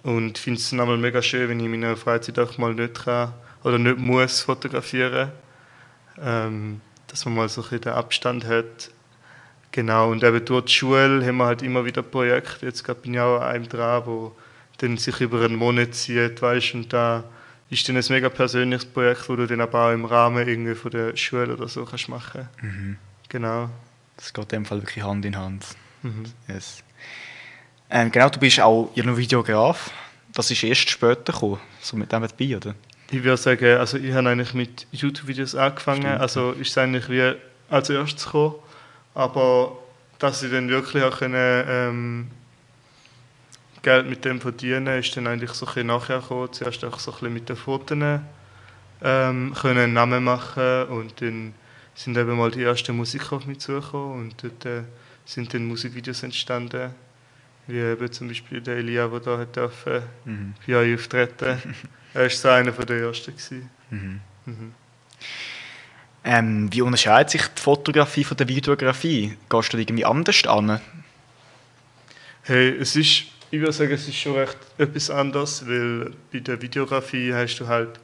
und 0.03 0.39
finde 0.39 0.61
es 0.61 0.71
dann 0.71 1.01
mega 1.01 1.23
schön, 1.23 1.49
wenn 1.49 1.61
ich 1.61 1.67
in 1.67 1.73
meiner 1.73 1.97
Freizeit 1.97 2.39
auch 2.39 2.57
mal 2.59 2.75
nicht 2.75 3.05
kann 3.05 3.33
oder 3.65 3.79
nicht 3.79 3.99
muss 3.99 4.41
fotografieren. 4.41 5.33
Ähm, 6.21 6.81
dass 7.09 7.25
man 7.25 7.35
mal 7.35 7.49
so 7.49 7.65
ein 7.71 7.81
den 7.81 7.93
Abstand 7.93 8.45
hat. 8.47 8.91
Genau, 9.73 10.11
und 10.11 10.23
eben 10.23 10.45
durch 10.45 10.67
die 10.67 10.73
Schule 10.73 11.27
haben 11.27 11.37
wir 11.39 11.47
halt 11.47 11.63
immer 11.63 11.85
wieder 11.85 12.03
Projekte. 12.03 12.67
Jetzt 12.67 12.85
bin 13.03 13.15
ich 13.15 13.21
auch 13.21 13.41
an 13.41 13.49
einem 13.49 13.69
dran, 13.69 14.03
wo 14.07 14.37
dann 14.79 14.97
sich 14.97 15.21
über 15.21 15.43
einen 15.43 15.57
Monat 15.57 15.95
zieht, 15.95 16.41
weißt 16.41 16.75
und 16.75 16.93
da 16.93 17.25
ist 17.71 17.89
dann 17.89 17.97
ein 17.97 18.05
mega 18.09 18.29
persönliches 18.29 18.87
Projekt, 18.87 19.29
wo 19.29 19.37
du 19.37 19.47
dann 19.47 19.61
aber 19.61 19.89
auch 19.89 19.93
im 19.93 20.05
Rahmen 20.05 20.47
irgendwie 20.49 20.75
von 20.75 20.91
der 20.91 21.17
Schule 21.17 21.53
oder 21.55 21.69
so 21.69 21.85
kannst 21.85 22.09
machen. 22.09 22.49
Mhm. 22.63 22.97
Genau. 23.29 23.71
Das 24.17 24.33
geht 24.33 24.45
in 24.45 24.49
dem 24.61 24.65
Fall 24.65 24.81
wirklich 24.83 25.05
Hand 25.05 25.25
in 25.25 25.37
Hand. 25.37 25.67
Mhm. 26.03 26.25
Yes. 26.49 26.83
Ähm, 27.91 28.11
genau, 28.11 28.29
du 28.29 28.39
bist 28.39 28.61
auch 28.61 28.91
ja 28.95 29.17
Videograf. 29.17 29.91
Das 30.33 30.51
ist 30.51 30.63
erst 30.63 30.89
später 30.91 31.33
gekommen, 31.33 31.59
so 31.81 31.97
mit 31.97 32.13
dem 32.13 32.23
dabei, 32.23 32.57
oder? 32.57 32.75
Ich 33.11 33.25
würde 33.25 33.37
sagen, 33.39 33.79
also 33.79 33.97
ich 33.97 34.13
habe 34.13 34.29
eigentlich 34.29 34.53
mit 34.53 34.87
YouTube-Videos 34.93 35.55
angefangen, 35.55 36.03
Stimmt. 36.03 36.21
also 36.21 36.53
ist 36.53 36.69
es 36.69 36.79
eigentlich 36.79 37.09
wie 37.09 37.35
als 37.71 37.89
erstes 37.89 38.27
gekommen, 38.27 38.57
aber 39.15 39.79
dass 40.19 40.43
ich 40.43 40.51
dann 40.51 40.69
wirklich 40.69 41.03
auch 41.03 41.19
können, 41.19 41.65
ähm, 41.67 42.31
Geld 43.83 44.09
mit 44.09 44.25
dem 44.25 44.41
verdienen, 44.41 44.99
ist 44.99 45.17
dann 45.17 45.27
eigentlich 45.27 45.53
so 45.53 45.67
ein 45.67 45.87
nachher 45.87 46.21
gekommen. 46.21 46.53
Zuerst 46.53 46.85
auch 46.85 46.99
so 46.99 47.15
ein 47.21 47.33
mit 47.33 47.49
den 47.49 47.57
Fotos 47.57 48.21
ähm, 49.03 49.55
können 49.61 49.79
einen 49.79 49.93
Namen 49.93 50.25
machen 50.25 50.85
und 50.89 51.21
dann 51.21 51.55
sind 51.95 52.17
eben 52.17 52.37
mal 52.37 52.51
die 52.51 52.63
ersten 52.63 52.97
Musiker 52.97 53.37
auf 53.37 53.47
mich 53.47 53.59
zugekommen 53.59 54.21
und 54.21 54.43
dort 54.43 54.65
äh, 54.67 54.83
sind 55.25 55.53
dann 55.53 55.67
Musikvideos 55.67 56.23
entstanden, 56.23 56.91
wie 57.67 57.79
eben 57.79 58.13
zum 58.13 58.29
Beispiel 58.29 58.61
der 58.61 58.77
Elia, 58.77 59.09
der 59.09 59.21
da 59.21 59.39
hat 59.39 59.57
dürfen, 59.57 60.03
mhm. 60.25 60.55
für 60.61 60.79
euch 60.79 60.95
auftreten 60.95 61.63
Er 62.15 62.23
war 62.23 62.31
so 62.31 62.49
einer 62.49 62.73
der 62.73 62.97
ersten. 63.01 63.71
Mhm. 63.91 64.21
Mhm. 64.47 64.75
Ähm, 66.25 66.73
wie 66.73 66.83
unterscheidet 66.83 67.31
sich 67.31 67.43
die 67.47 67.61
Fotografie 67.61 68.25
von 68.25 68.37
der 68.37 68.49
Videografie? 68.49 69.37
Gehst 69.49 69.73
du 69.73 69.79
irgendwie 69.79 70.05
anders 70.05 70.45
an? 70.47 70.81
Hey, 72.43 72.71
es 72.71 72.97
ist, 72.97 73.25
ich 73.51 73.61
würde 73.61 73.73
sagen, 73.73 73.93
es 73.93 74.07
ist 74.07 74.17
schon 74.17 74.35
recht 74.35 74.59
etwas 74.77 75.11
anders, 75.11 75.67
weil 75.67 76.13
bei 76.33 76.41
der 76.41 76.61
Videografie 76.61 77.33
hast 77.33 77.59
du 77.59 77.67
halt 77.67 77.99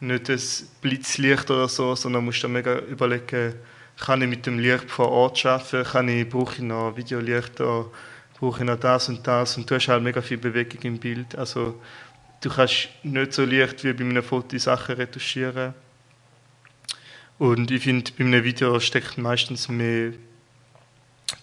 nicht 0.00 0.28
das 0.28 0.66
Blitzlicht 0.80 1.50
oder 1.50 1.68
so, 1.68 1.94
sondern 1.94 2.24
musst 2.24 2.42
du 2.42 2.48
mega 2.48 2.78
überlegen, 2.80 3.54
kann 3.96 4.22
ich 4.22 4.28
mit 4.28 4.46
dem 4.46 4.58
Licht 4.58 4.90
vor 4.90 5.10
Ort 5.10 5.44
arbeiten, 5.44 5.84
kann 5.84 6.08
ich, 6.08 6.28
brauche 6.28 6.56
ich 6.56 6.62
noch 6.62 6.96
Videolichter, 6.96 7.86
brauche 8.38 8.60
ich 8.60 8.66
noch 8.66 8.78
das 8.78 9.08
und 9.08 9.26
das 9.26 9.56
und 9.56 9.70
du 9.70 9.74
hast 9.74 9.88
halt 9.88 10.02
mega 10.02 10.20
viel 10.20 10.38
Bewegung 10.38 10.80
im 10.82 10.98
Bild. 10.98 11.36
Also 11.36 11.80
du 12.40 12.50
kannst 12.50 12.88
nicht 13.02 13.32
so 13.32 13.44
leicht 13.44 13.84
wie 13.84 13.92
bei 13.92 14.04
einem 14.04 14.22
Foto 14.22 14.56
Sachen 14.58 14.96
retuschieren. 14.96 15.74
Und 17.38 17.70
ich 17.70 17.84
finde, 17.84 18.10
bei 18.18 18.24
einem 18.24 18.42
Video 18.42 18.80
steckt 18.80 19.16
meistens 19.18 19.68
mehr 19.68 20.12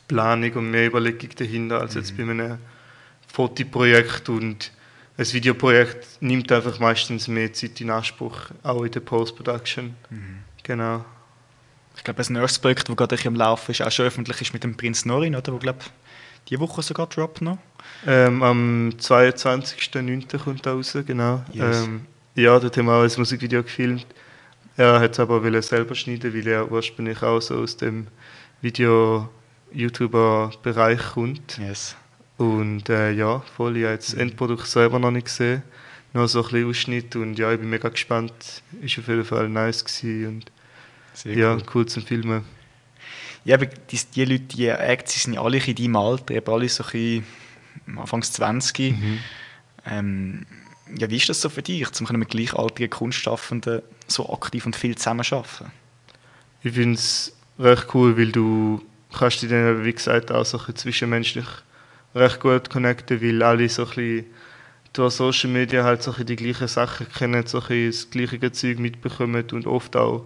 Planung 0.08 0.52
und 0.54 0.72
mehr 0.72 0.88
Überlegung 0.88 1.30
dahinter 1.36 1.80
als 1.80 1.96
jetzt 1.96 2.18
mhm. 2.18 2.18
bei 2.18 2.32
einem 2.32 2.58
Fotoprojekt. 3.36 4.30
Und 4.30 4.72
ein 5.18 5.34
Videoprojekt 5.34 6.22
nimmt 6.22 6.52
einfach 6.52 6.80
meistens 6.80 7.28
mehr 7.28 7.52
Zeit 7.54 7.82
in 7.82 7.90
Anspruch, 7.90 8.38
auch 8.64 8.84
in 8.84 8.92
der 8.92 9.02
Post-Production. 9.02 9.96
Mhm. 10.10 10.40
Genau. 10.64 11.06
Ich 11.98 12.04
glaube, 12.04 12.18
das 12.18 12.30
nächste 12.30 12.62
Projekt, 12.62 12.90
das 12.90 12.96
gerade 12.96 13.18
im 13.24 13.36
Laufen 13.36 13.72
ist, 13.72 13.82
auch 13.82 13.92
schon 13.92 14.06
öffentlich 14.06 14.42
ist 14.42 14.54
mit 14.54 14.64
dem 14.64 14.76
Prinz 14.76 15.06
Norin, 15.06 15.36
oder? 15.36 15.54
Wo, 15.54 15.58
glaube 15.58 15.80
die 16.50 16.60
Woche 16.60 16.84
sogar 16.84 17.08
droppt 17.08 17.42
noch. 17.42 17.58
Ähm, 18.06 18.44
am 18.44 18.90
22.09. 18.90 20.38
kommt 20.38 20.66
er 20.66 20.74
raus, 20.74 20.96
genau. 21.06 21.42
Yes. 21.52 21.86
Ähm, 21.86 22.06
ja, 22.36 22.60
dort 22.60 22.78
haben 22.78 22.86
wir 22.86 22.94
auch 22.94 23.04
ein 23.04 23.12
Musikvideo 23.18 23.64
gefilmt. 23.64 24.06
Er 24.78 25.00
hat 25.00 25.14
es 25.14 25.20
aber 25.20 25.42
wollen 25.44 25.62
selber 25.62 25.96
schneiden, 25.96 26.34
weil 26.34 26.48
er 26.48 26.70
ursprünglich 26.72 27.24
auch 27.24 27.40
so 27.40 27.60
aus 27.60 27.78
dem 27.78 28.08
Video-YouTuber-Bereich 28.62 31.14
kommt. 31.14 31.58
Yes. 31.58 31.96
Und 32.38 32.90
äh, 32.90 33.12
ja, 33.12 33.40
voll, 33.40 33.78
ich 33.78 33.84
habe 33.84 33.94
jetzt 33.94 34.14
das 34.14 34.20
Endprodukt 34.20 34.68
selber 34.68 35.00
noch 35.00 35.12
nicht 35.12 35.26
gesehen. 35.26 35.64
Nur 36.14 36.28
so 36.28 36.40
ein 36.40 36.44
bisschen 36.44 36.70
Ausschnitt 36.70 37.16
und 37.16 37.38
ja, 37.38 37.52
ich 37.52 37.60
bin 37.60 37.70
mega 37.70 37.90
gespannt. 37.90 38.34
Ist 38.82 39.00
auf 39.00 39.08
jeden 39.08 39.26
Fall 39.26 39.50
nice 39.50 39.84
gewesen 39.84 40.28
und 40.28 40.52
Sehr 41.14 41.38
ja, 41.38 41.54
cool. 41.54 41.64
cool 41.74 41.86
zum 41.86 42.04
Filmen. 42.04 42.44
Ja, 43.44 43.56
aber 43.56 43.68
die, 43.68 44.00
die 44.16 44.26
Leute, 44.26 44.44
die 44.44 44.68
Acts, 44.68 45.14
die 45.14 45.20
sind 45.20 45.34
ja 45.34 45.42
alle 45.42 45.58
in 45.58 45.76
deinem 45.76 45.96
Alter, 45.96 46.34
eben 46.34 46.52
alle 46.52 46.68
so 46.68 46.84
ein 46.84 46.90
bisschen 46.92 47.98
Anfangs 47.98 48.32
20. 48.34 48.92
Mhm. 48.92 49.20
Ähm, 49.86 50.46
ja, 50.98 51.10
wie 51.10 51.18
ist 51.18 51.30
das 51.30 51.42
so 51.42 51.50
für 51.50 51.62
dich, 51.62 51.90
zum 51.92 52.08
mit 52.18 52.30
gleichaltrigen 52.30 52.90
Kunstschaffenden 52.90 53.82
so 54.08 54.32
aktiv 54.32 54.66
und 54.66 54.76
viel 54.76 54.96
zusammenarbeiten? 54.96 55.72
Ich 56.64 56.74
finde 56.74 56.96
es 56.96 57.36
recht 57.60 57.88
cool, 57.94 58.18
weil 58.18 58.32
du 58.32 58.82
kannst 59.14 59.42
dich 59.42 59.50
dann, 59.50 59.84
wie 59.84 59.94
gesagt, 59.94 60.32
auch 60.32 60.46
so 60.46 60.58
zwischenmenschlich 60.58 61.46
recht 62.16 62.40
gut 62.40 62.70
connecten, 62.70 63.22
weil 63.22 63.44
alle 63.44 63.70
so 63.70 63.86
ein 63.98 64.26
durch 64.94 65.14
Social 65.14 65.50
Media 65.50 65.84
halt 65.84 66.02
so 66.02 66.12
die 66.14 66.36
gleichen 66.36 66.70
Sachen 66.70 67.08
kennen, 67.12 67.46
so 67.46 67.60
das 67.60 68.10
gleiche 68.10 68.52
Zeug 68.52 68.80
mitbekommen 68.80 69.46
und 69.52 69.68
oft 69.68 69.96
auch 69.98 70.26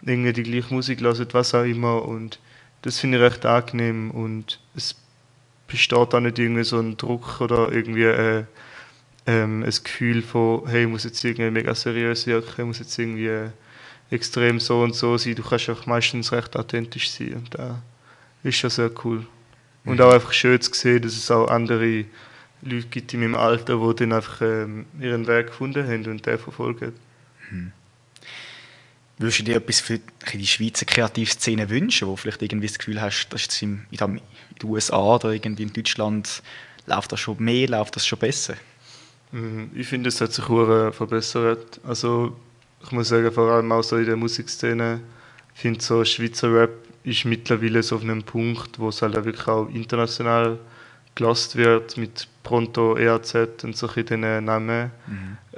die 0.00 0.32
gleiche 0.32 0.74
Musik 0.74 1.00
hören, 1.00 1.28
was 1.32 1.54
auch 1.54 1.64
immer 1.64 2.02
und 2.02 2.38
das 2.82 2.98
finde 2.98 3.18
ich 3.18 3.24
recht 3.24 3.44
angenehm 3.44 4.10
und 4.10 4.60
es 4.74 4.94
besteht 5.66 6.14
auch 6.14 6.20
nicht 6.20 6.38
irgendwie 6.38 6.64
so 6.64 6.78
ein 6.78 6.96
Druck 6.96 7.40
oder 7.40 7.72
irgendwie 7.72 8.04
äh, 8.04 8.44
ähm, 9.26 9.64
ein 9.64 9.74
Gefühl 9.84 10.22
von, 10.22 10.66
hey, 10.66 10.84
ich 10.84 10.88
muss 10.88 11.04
jetzt 11.04 11.22
irgendwie 11.24 11.50
mega 11.50 11.74
seriös 11.74 12.26
wirken, 12.26 12.60
ich 12.60 12.66
muss 12.66 12.78
jetzt 12.78 12.98
irgendwie 12.98 13.26
äh, 13.26 13.50
extrem 14.10 14.60
so 14.60 14.82
und 14.82 14.94
so 14.94 15.18
sein. 15.18 15.34
Du 15.34 15.42
kannst 15.42 15.68
auch 15.68 15.86
meistens 15.86 16.30
recht 16.32 16.56
authentisch 16.56 17.10
sein 17.10 17.34
und 17.34 17.54
das 17.54 17.74
ist 18.44 18.56
schon 18.56 18.70
sehr 18.70 18.90
cool. 19.04 19.26
Und 19.86 19.94
Mhm. 19.96 20.00
auch 20.02 20.12
einfach 20.12 20.32
schön 20.32 20.60
zu 20.60 20.74
sehen, 20.74 21.00
dass 21.02 21.16
es 21.16 21.30
auch 21.30 21.48
andere 21.48 22.04
Leute 22.62 22.86
gibt 22.88 23.14
in 23.14 23.20
meinem 23.20 23.36
Alter, 23.36 23.78
die 23.78 23.96
dann 23.96 24.12
einfach 24.12 24.40
ähm, 24.42 24.84
ihren 25.00 25.26
Weg 25.26 25.46
gefunden 25.48 25.86
haben 25.86 26.04
und 26.06 26.26
den 26.26 26.38
verfolgen. 26.38 26.92
Würdest 29.18 29.38
du 29.38 29.44
dir 29.44 29.56
etwas 29.56 29.80
für 29.80 29.98
die 30.34 30.46
Schweizer 30.46 30.84
Kreativszene 30.84 31.70
wünschen, 31.70 32.06
wo 32.08 32.16
vielleicht 32.16 32.42
irgendwie 32.42 32.66
das 32.66 32.78
Gefühl 32.78 33.00
hast, 33.00 33.28
dass 33.30 33.42
jetzt 33.42 33.62
in, 33.62 33.86
den 33.90 34.20
USA 34.64 34.98
oder 34.98 35.30
irgendwie 35.30 35.62
in 35.62 35.72
Deutschland 35.72 36.42
läuft 36.86 37.12
das 37.12 37.20
schon 37.20 37.42
mehr, 37.42 37.68
läuft 37.68 37.96
das 37.96 38.06
schon 38.06 38.18
besser? 38.18 38.54
Mhm, 39.32 39.70
Ich 39.74 39.86
finde, 39.86 40.08
es 40.08 40.20
hat 40.20 40.32
sich 40.32 40.46
hure 40.48 40.92
verbessert. 40.92 41.80
Also 41.84 42.36
ich 42.82 42.92
muss 42.92 43.08
sagen, 43.08 43.32
vor 43.32 43.50
allem 43.52 43.72
auch 43.72 43.82
so 43.82 43.96
in 43.96 44.04
der 44.06 44.16
Musikszene, 44.16 45.00
ich 45.54 45.60
finde 45.62 45.80
so 45.82 46.04
Schweizer 46.04 46.52
Rap 46.52 46.70
ist 47.06 47.24
mittlerweile 47.24 47.82
so 47.82 47.96
auf 47.96 48.02
einem 48.02 48.22
Punkt, 48.22 48.78
wo 48.78 48.88
es 48.88 49.00
halt 49.00 49.16
auch 49.16 49.24
wirklich 49.24 49.48
auch 49.48 49.68
international 49.68 50.58
gelost 51.14 51.56
wird 51.56 51.96
mit 51.96 52.28
Pronto, 52.42 52.96
EAZ 52.96 53.64
und 53.64 53.76
solche 53.76 54.16
Namen. 54.16 54.90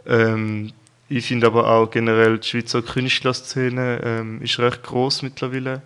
Ähm, 0.07 0.73
ich 1.09 1.27
finde 1.27 1.47
aber 1.49 1.69
auch 1.69 1.91
generell 1.91 2.39
die 2.39 2.47
Schweizer 2.47 2.83
Künstlerszene 2.83 4.01
ähm, 4.05 4.43
ist 4.43 4.59
recht 4.59 4.83
groß 4.83 5.23
mittlerweile. 5.23 5.83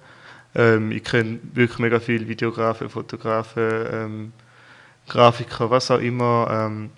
Ähm, 0.54 0.92
ich 0.92 1.04
kenne 1.04 1.38
wirklich 1.54 1.78
mega 1.78 2.00
viele 2.00 2.28
Videografen, 2.28 2.90
Fotografen, 2.90 3.86
ähm, 3.90 4.32
Grafiker, 5.08 5.70
was 5.70 5.90
auch 5.90 6.00
immer. 6.00 6.48
Ähm, 6.50 6.90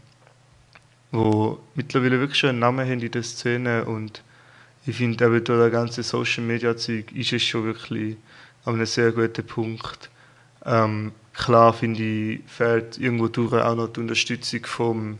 wo 1.14 1.60
mittlerweile 1.76 2.18
wirklich 2.18 2.38
schon 2.38 2.50
einen 2.50 2.58
Namen 2.58 2.88
haben 2.88 3.00
in 3.00 3.10
der 3.10 3.22
Szene 3.22 3.84
und 3.84 4.22
ich 4.84 4.96
finde 4.96 5.24
eben 5.24 5.44
durch 5.44 5.58
das 5.60 5.72
ganze 5.72 6.02
Social 6.02 6.42
Media 6.42 6.76
Zeug 6.76 7.12
ist 7.12 7.32
es 7.32 7.42
schon 7.42 7.64
wirklich 7.64 8.16
an 8.64 8.74
einem 8.74 8.86
sehr 8.86 9.12
guten 9.12 9.46
Punkt. 9.46 10.10
Ähm, 10.64 11.12
klar 11.34 11.72
finde 11.72 12.02
ich, 12.02 12.40
fehlt 12.46 12.98
irgendwo 12.98 13.28
durch 13.28 13.52
auch 13.52 13.74
noch 13.74 13.88
die 13.88 14.00
Unterstützung 14.00 14.64
vom 14.64 15.18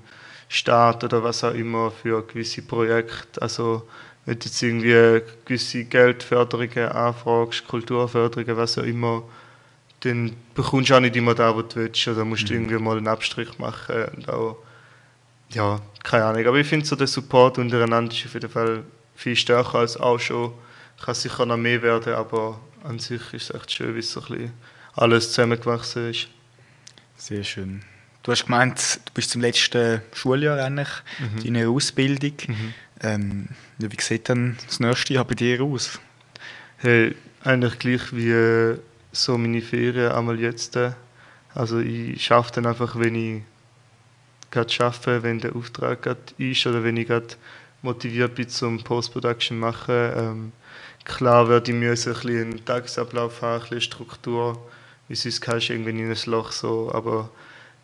Staat 0.49 1.05
oder 1.05 1.23
was 1.23 1.45
auch 1.45 1.55
immer 1.55 1.91
für 1.91 2.27
gewisse 2.27 2.63
Projekte. 2.63 3.43
Also 3.43 3.87
wenn 4.25 4.39
du 4.39 4.47
jetzt 4.47 4.63
irgendwie 4.63 5.23
gewisse 5.45 5.85
Geldförderungen 5.85 6.89
anfragst, 6.89 7.67
Kulturförderungen, 7.67 8.57
was 8.57 8.79
auch 8.79 8.85
immer, 8.85 9.23
dann 10.01 10.35
bekommst 10.55 10.91
du 10.91 10.95
auch 10.95 11.01
nicht 11.01 11.17
immer 11.17 11.35
das, 11.35 11.55
was 11.55 11.69
du 11.69 11.77
willst. 11.77 12.09
Oder 12.09 12.25
musst 12.25 12.49
du 12.49 12.55
irgendwie 12.55 12.79
mal 12.79 12.97
einen 12.97 13.09
Abstrich 13.09 13.59
machen 13.59 14.05
und 14.17 14.29
auch 14.29 14.57
ja, 15.51 15.81
keine 16.03 16.25
Ahnung. 16.25 16.47
Aber 16.47 16.59
ich 16.59 16.67
finde 16.67 16.87
so 16.87 16.97
der 16.97 17.07
Support 17.07 17.59
untereinander 17.59 18.13
ist 18.13 18.25
auf 18.27 18.35
jeden 18.35 18.51
Fall 18.51 18.83
viel 19.15 19.37
stärker 19.37 19.79
als 19.79 19.97
auch 19.97 20.19
schon. 20.19 20.53
Kann 21.05 21.15
sicher 21.15 21.47
noch 21.47 21.57
mehr 21.57 21.83
werden, 21.83 22.15
aber 22.15 22.59
an 22.85 22.99
sich 22.99 23.33
ist 23.33 23.51
es 23.51 23.57
echt 23.57 23.73
schön, 23.73 23.95
wie 23.95 24.01
es 24.01 24.13
so 24.13 24.21
ein 24.21 24.27
bisschen 24.27 24.53
alles 24.95 25.29
zusammengewachsen 25.29 26.11
ist. 26.11 26.29
Sehr 27.17 27.43
schön. 27.43 27.83
Du 28.23 28.33
hast 28.33 28.45
gemeint, 28.45 29.01
du 29.05 29.13
bist 29.13 29.31
zum 29.31 29.41
letzten 29.41 30.03
Schuljahr 30.13 30.59
eigentlich, 30.59 30.89
deine 31.43 31.69
Ausbildung. 31.69 32.35
Ähm, 33.01 33.49
ja, 33.79 33.91
wie 33.91 34.01
sieht 34.01 34.29
dann 34.29 34.57
das 34.67 34.81
nächste 34.81 35.15
Jahr 35.15 35.25
bei 35.25 35.35
dir 35.35 35.63
aus? 35.63 35.99
Hey, 36.79 37.15
eigentlich 37.43 37.79
gleich 37.79 38.15
wie 38.15 38.31
äh, 38.31 38.79
so 39.13 39.37
meine 39.37 39.61
Ferien 39.61 40.13
einmal 40.13 40.39
jetzt. 40.39 40.79
Also 41.55 41.81
ich 41.81 42.25
schaffe 42.25 42.53
dann 42.55 42.67
einfach, 42.67 42.99
wenn 42.99 43.15
ich 43.15 43.43
gerade 44.51 44.71
schaffe, 44.71 45.23
wenn 45.23 45.41
der 45.41 45.57
Auftrag 45.57 46.03
gerade 46.03 46.21
ist 46.39 46.67
oder 46.67 46.85
wenn 46.85 46.97
ich 46.97 47.09
gerade 47.09 47.35
motiviert 47.83 48.35
bin 48.35 48.49
zum 48.49 48.83
Post-Production 48.83 49.59
machen. 49.59 49.95
Ähm, 50.17 50.53
klar 51.05 51.49
werde 51.49 51.71
ich 51.71 51.77
mir 51.77 51.97
so 51.97 52.11
ein 52.11 52.15
bisschen 52.15 52.51
einen 52.51 52.65
Tagesablauf 52.65 53.43
haben, 53.43 53.55
ein 53.55 53.61
bisschen 53.61 53.81
Struktur, 53.81 54.59
weil 55.09 55.17
sonst 55.17 55.41
kannst 55.41 55.69
du 55.69 55.75
irgendwie 55.75 55.91
in 55.91 56.11
ein 56.11 56.17
Loch 56.27 56.53
so. 56.53 56.91
Aber 56.93 57.31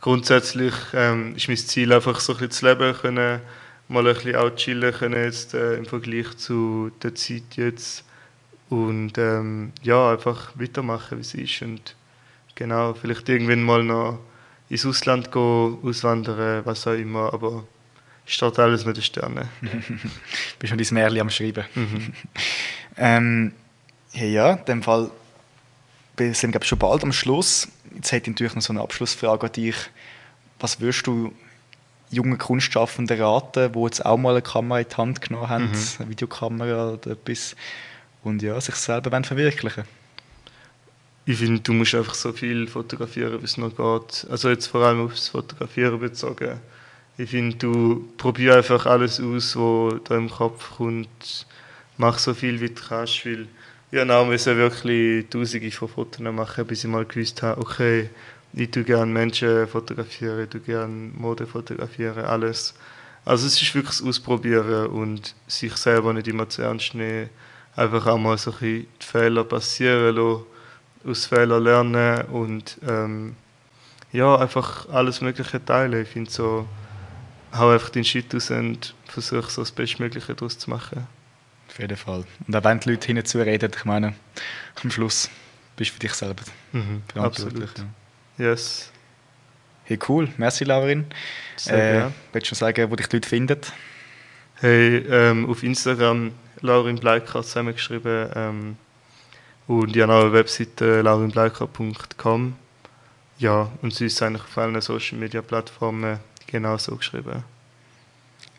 grundsätzlich 0.00 0.74
ähm, 0.94 1.36
ist 1.36 1.48
mein 1.48 1.56
Ziel 1.56 1.92
einfach 1.92 2.20
so 2.20 2.32
ein 2.32 2.38
bisschen 2.38 2.50
zu 2.52 2.66
leben 2.66 2.96
können, 2.96 3.40
mal 3.88 4.06
ein 4.06 4.14
bisschen 4.14 4.36
auch 4.36 4.50
chillen 4.50 4.92
können 4.94 5.24
jetzt 5.24 5.54
äh, 5.54 5.74
im 5.74 5.86
Vergleich 5.86 6.36
zu 6.36 6.90
der 7.02 7.14
Zeit 7.14 7.56
jetzt 7.56 8.04
und 8.68 9.18
ähm, 9.18 9.72
ja, 9.82 10.12
einfach 10.12 10.52
weitermachen, 10.54 11.18
wie 11.18 11.22
es 11.22 11.34
ist 11.34 11.62
und 11.62 11.96
genau, 12.54 12.94
vielleicht 12.94 13.28
irgendwann 13.28 13.64
mal 13.64 13.82
noch 13.82 14.20
ins 14.68 14.86
Ausland 14.86 15.32
gehen, 15.32 15.78
auswandern, 15.82 16.64
was 16.64 16.86
auch 16.86 16.92
immer, 16.92 17.34
aber 17.34 17.64
steht 18.24 18.58
alles 18.60 18.84
mit 18.84 18.96
den 18.96 19.02
Sternen. 19.02 19.48
Bist 20.58 20.70
schon 20.70 20.78
dein 20.78 20.94
Märchen 20.94 21.20
am 21.20 21.30
Schreiben. 21.30 21.64
Ähm, 22.96 23.52
ja, 24.12 24.24
ja, 24.24 24.52
in 24.54 24.64
dem 24.64 24.82
Fall 24.82 25.10
wir 26.20 26.34
sind 26.34 26.54
wir 26.54 26.62
schon 26.62 26.78
bald 26.78 27.02
am 27.02 27.12
Schluss. 27.12 27.68
Jetzt 27.94 28.12
hätte 28.12 28.30
ich 28.30 28.36
natürlich 28.36 28.54
noch 28.54 28.62
so 28.62 28.72
eine 28.72 28.82
Abschlussfrage 28.82 29.46
an 29.46 29.52
dich. 29.52 29.76
Was 30.58 30.80
würdest 30.80 31.06
du 31.06 31.32
jungen 32.10 32.38
Kunstschaffenden 32.38 33.20
raten, 33.20 33.72
die 33.72 33.78
jetzt 33.80 34.04
auch 34.04 34.18
mal 34.18 34.32
eine 34.32 34.42
Kamera 34.42 34.80
in 34.80 34.86
die 34.88 34.96
Hand 34.96 35.20
genommen 35.22 35.48
haben, 35.48 35.70
eine 35.98 36.08
Videokamera 36.08 36.90
oder 36.92 37.12
etwas, 37.12 37.56
und 38.22 38.42
ja, 38.42 38.60
sich 38.60 38.74
selber 38.74 39.22
verwirklichen 39.22 39.84
Ich 41.24 41.38
finde, 41.38 41.60
du 41.60 41.72
musst 41.72 41.94
einfach 41.94 42.12
so 42.12 42.32
viel 42.32 42.66
fotografieren, 42.66 43.40
wie 43.40 43.44
es 43.46 43.56
noch 43.56 43.70
geht. 43.70 44.26
Also 44.30 44.50
jetzt 44.50 44.66
vor 44.66 44.82
allem 44.82 45.06
aufs 45.06 45.28
Fotografieren 45.28 45.98
bezogen. 46.00 46.60
Ich 47.16 47.30
finde, 47.30 47.56
du 47.56 48.12
probier 48.18 48.56
einfach 48.56 48.84
alles 48.84 49.20
aus, 49.20 49.56
was 49.56 50.02
da 50.04 50.16
im 50.16 50.28
Kopf 50.28 50.76
kommt. 50.76 51.46
Mach 52.00 52.18
so 52.18 52.32
viel, 52.32 52.58
wie 52.62 52.70
du 52.70 52.80
kannst, 52.80 53.26
weil 53.26 53.46
habe 53.92 54.14
auch 54.14 54.26
müssen 54.26 54.56
wirklich 54.56 55.28
tausende 55.28 55.70
von 55.70 55.86
Fotos 55.86 56.20
machen, 56.20 56.66
bis 56.66 56.82
ich 56.82 56.88
mal 56.88 57.04
gewusst 57.04 57.42
habe, 57.42 57.60
okay, 57.60 58.08
ich 58.54 58.70
tue 58.70 58.84
gerne 58.84 59.12
Menschen 59.12 59.68
fotografieren, 59.68 60.44
ich 60.44 60.48
tue 60.48 60.62
gerne 60.62 61.10
Mode 61.14 61.46
fotografieren, 61.46 62.24
alles. 62.24 62.72
Also 63.26 63.46
es 63.46 63.60
ist 63.60 63.74
wirklich 63.74 63.98
das 63.98 64.02
Ausprobieren 64.02 64.86
und 64.86 65.34
sich 65.46 65.76
selber 65.76 66.14
nicht 66.14 66.26
immer 66.26 66.48
zu 66.48 66.62
ernst 66.62 66.94
nehmen. 66.94 67.28
Einfach 67.76 68.06
auch 68.06 68.16
mal 68.16 68.38
so 68.38 68.50
ein 68.50 68.58
bisschen 68.58 68.86
Fehler 68.98 69.44
passieren 69.44 70.16
lassen 70.16 70.46
aus 71.04 71.26
Fehlern 71.26 71.62
lernen 71.62 72.22
und 72.32 72.78
ähm, 72.88 73.36
ja, 74.10 74.36
einfach 74.36 74.88
alles 74.88 75.20
Mögliche 75.20 75.62
teilen. 75.62 76.00
Ich 76.00 76.08
finde 76.08 76.30
so, 76.30 76.66
hau 77.52 77.68
einfach 77.68 77.90
den 77.90 78.04
Shit 78.04 78.34
aus 78.34 78.50
und 78.50 78.94
versuch 79.04 79.50
so 79.50 79.60
das 79.60 79.70
Bestmögliche 79.70 80.34
daraus 80.34 80.56
zu 80.56 80.70
machen. 80.70 81.06
Auf 81.70 81.78
jeden 81.78 81.96
Fall. 81.96 82.24
Und 82.46 82.56
auch 82.56 82.64
wenn 82.64 82.80
die 82.80 82.90
Leute 82.90 83.06
hinzu 83.06 83.38
reden, 83.38 83.70
ich 83.74 83.84
meine, 83.84 84.14
am 84.82 84.90
Schluss 84.90 85.30
bist 85.76 85.90
du 85.90 85.94
für 85.94 86.00
dich 86.00 86.14
selber 86.14 86.42
verantwortlich. 87.08 87.62
Absolut. 87.62 87.78
Ja. 88.38 88.50
Yes. 88.50 88.90
Hey, 89.84 89.98
cool. 90.08 90.28
Merci, 90.36 90.64
Laurin. 90.64 91.06
Sehr 91.56 92.06
Äh, 92.06 92.10
willst 92.32 92.50
du 92.50 92.54
noch 92.54 92.58
sagen, 92.58 92.90
wo 92.90 92.96
dich 92.96 93.06
die 93.08 93.16
Leute 93.16 93.28
finden? 93.28 93.60
Hey, 94.56 94.96
ähm, 95.08 95.48
auf 95.48 95.62
Instagram 95.62 96.32
Laurin 96.60 96.96
Bleikart 96.96 97.46
zusammengeschrieben. 97.46 98.30
Ähm, 98.34 98.76
Und 99.66 99.94
ich 99.94 100.02
habe 100.02 100.12
auch 100.12 100.22
eine 100.22 100.32
Webseite 100.32 101.00
laurenbleiker.com. 101.02 102.56
Ja, 103.38 103.70
und 103.82 103.94
sie 103.94 104.06
ist 104.06 104.20
eigentlich 104.22 104.42
auf 104.42 104.58
allen 104.58 104.80
Social 104.80 105.16
Media 105.18 105.40
Plattformen 105.42 106.18
genau 106.46 106.76
so 106.76 106.96
geschrieben. 106.96 107.44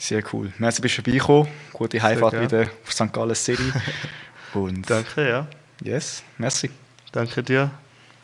Sehr 0.02 0.24
cool. 0.34 0.52
Merci, 0.58 0.82
bist 0.82 0.98
du 0.98 1.04
vorbeigekommen. 1.04 1.48
Gute 1.74 2.02
Heimfahrt 2.02 2.42
wieder 2.42 2.62
auf 2.84 2.92
St. 2.92 3.14
Gallen 3.14 3.36
City. 3.36 3.72
Und 4.56 4.90
Danke, 4.90 5.30
ja. 5.30 5.48
yes, 5.84 6.24
merci. 6.40 6.72
Danke 7.12 7.44
dir. 7.44 7.70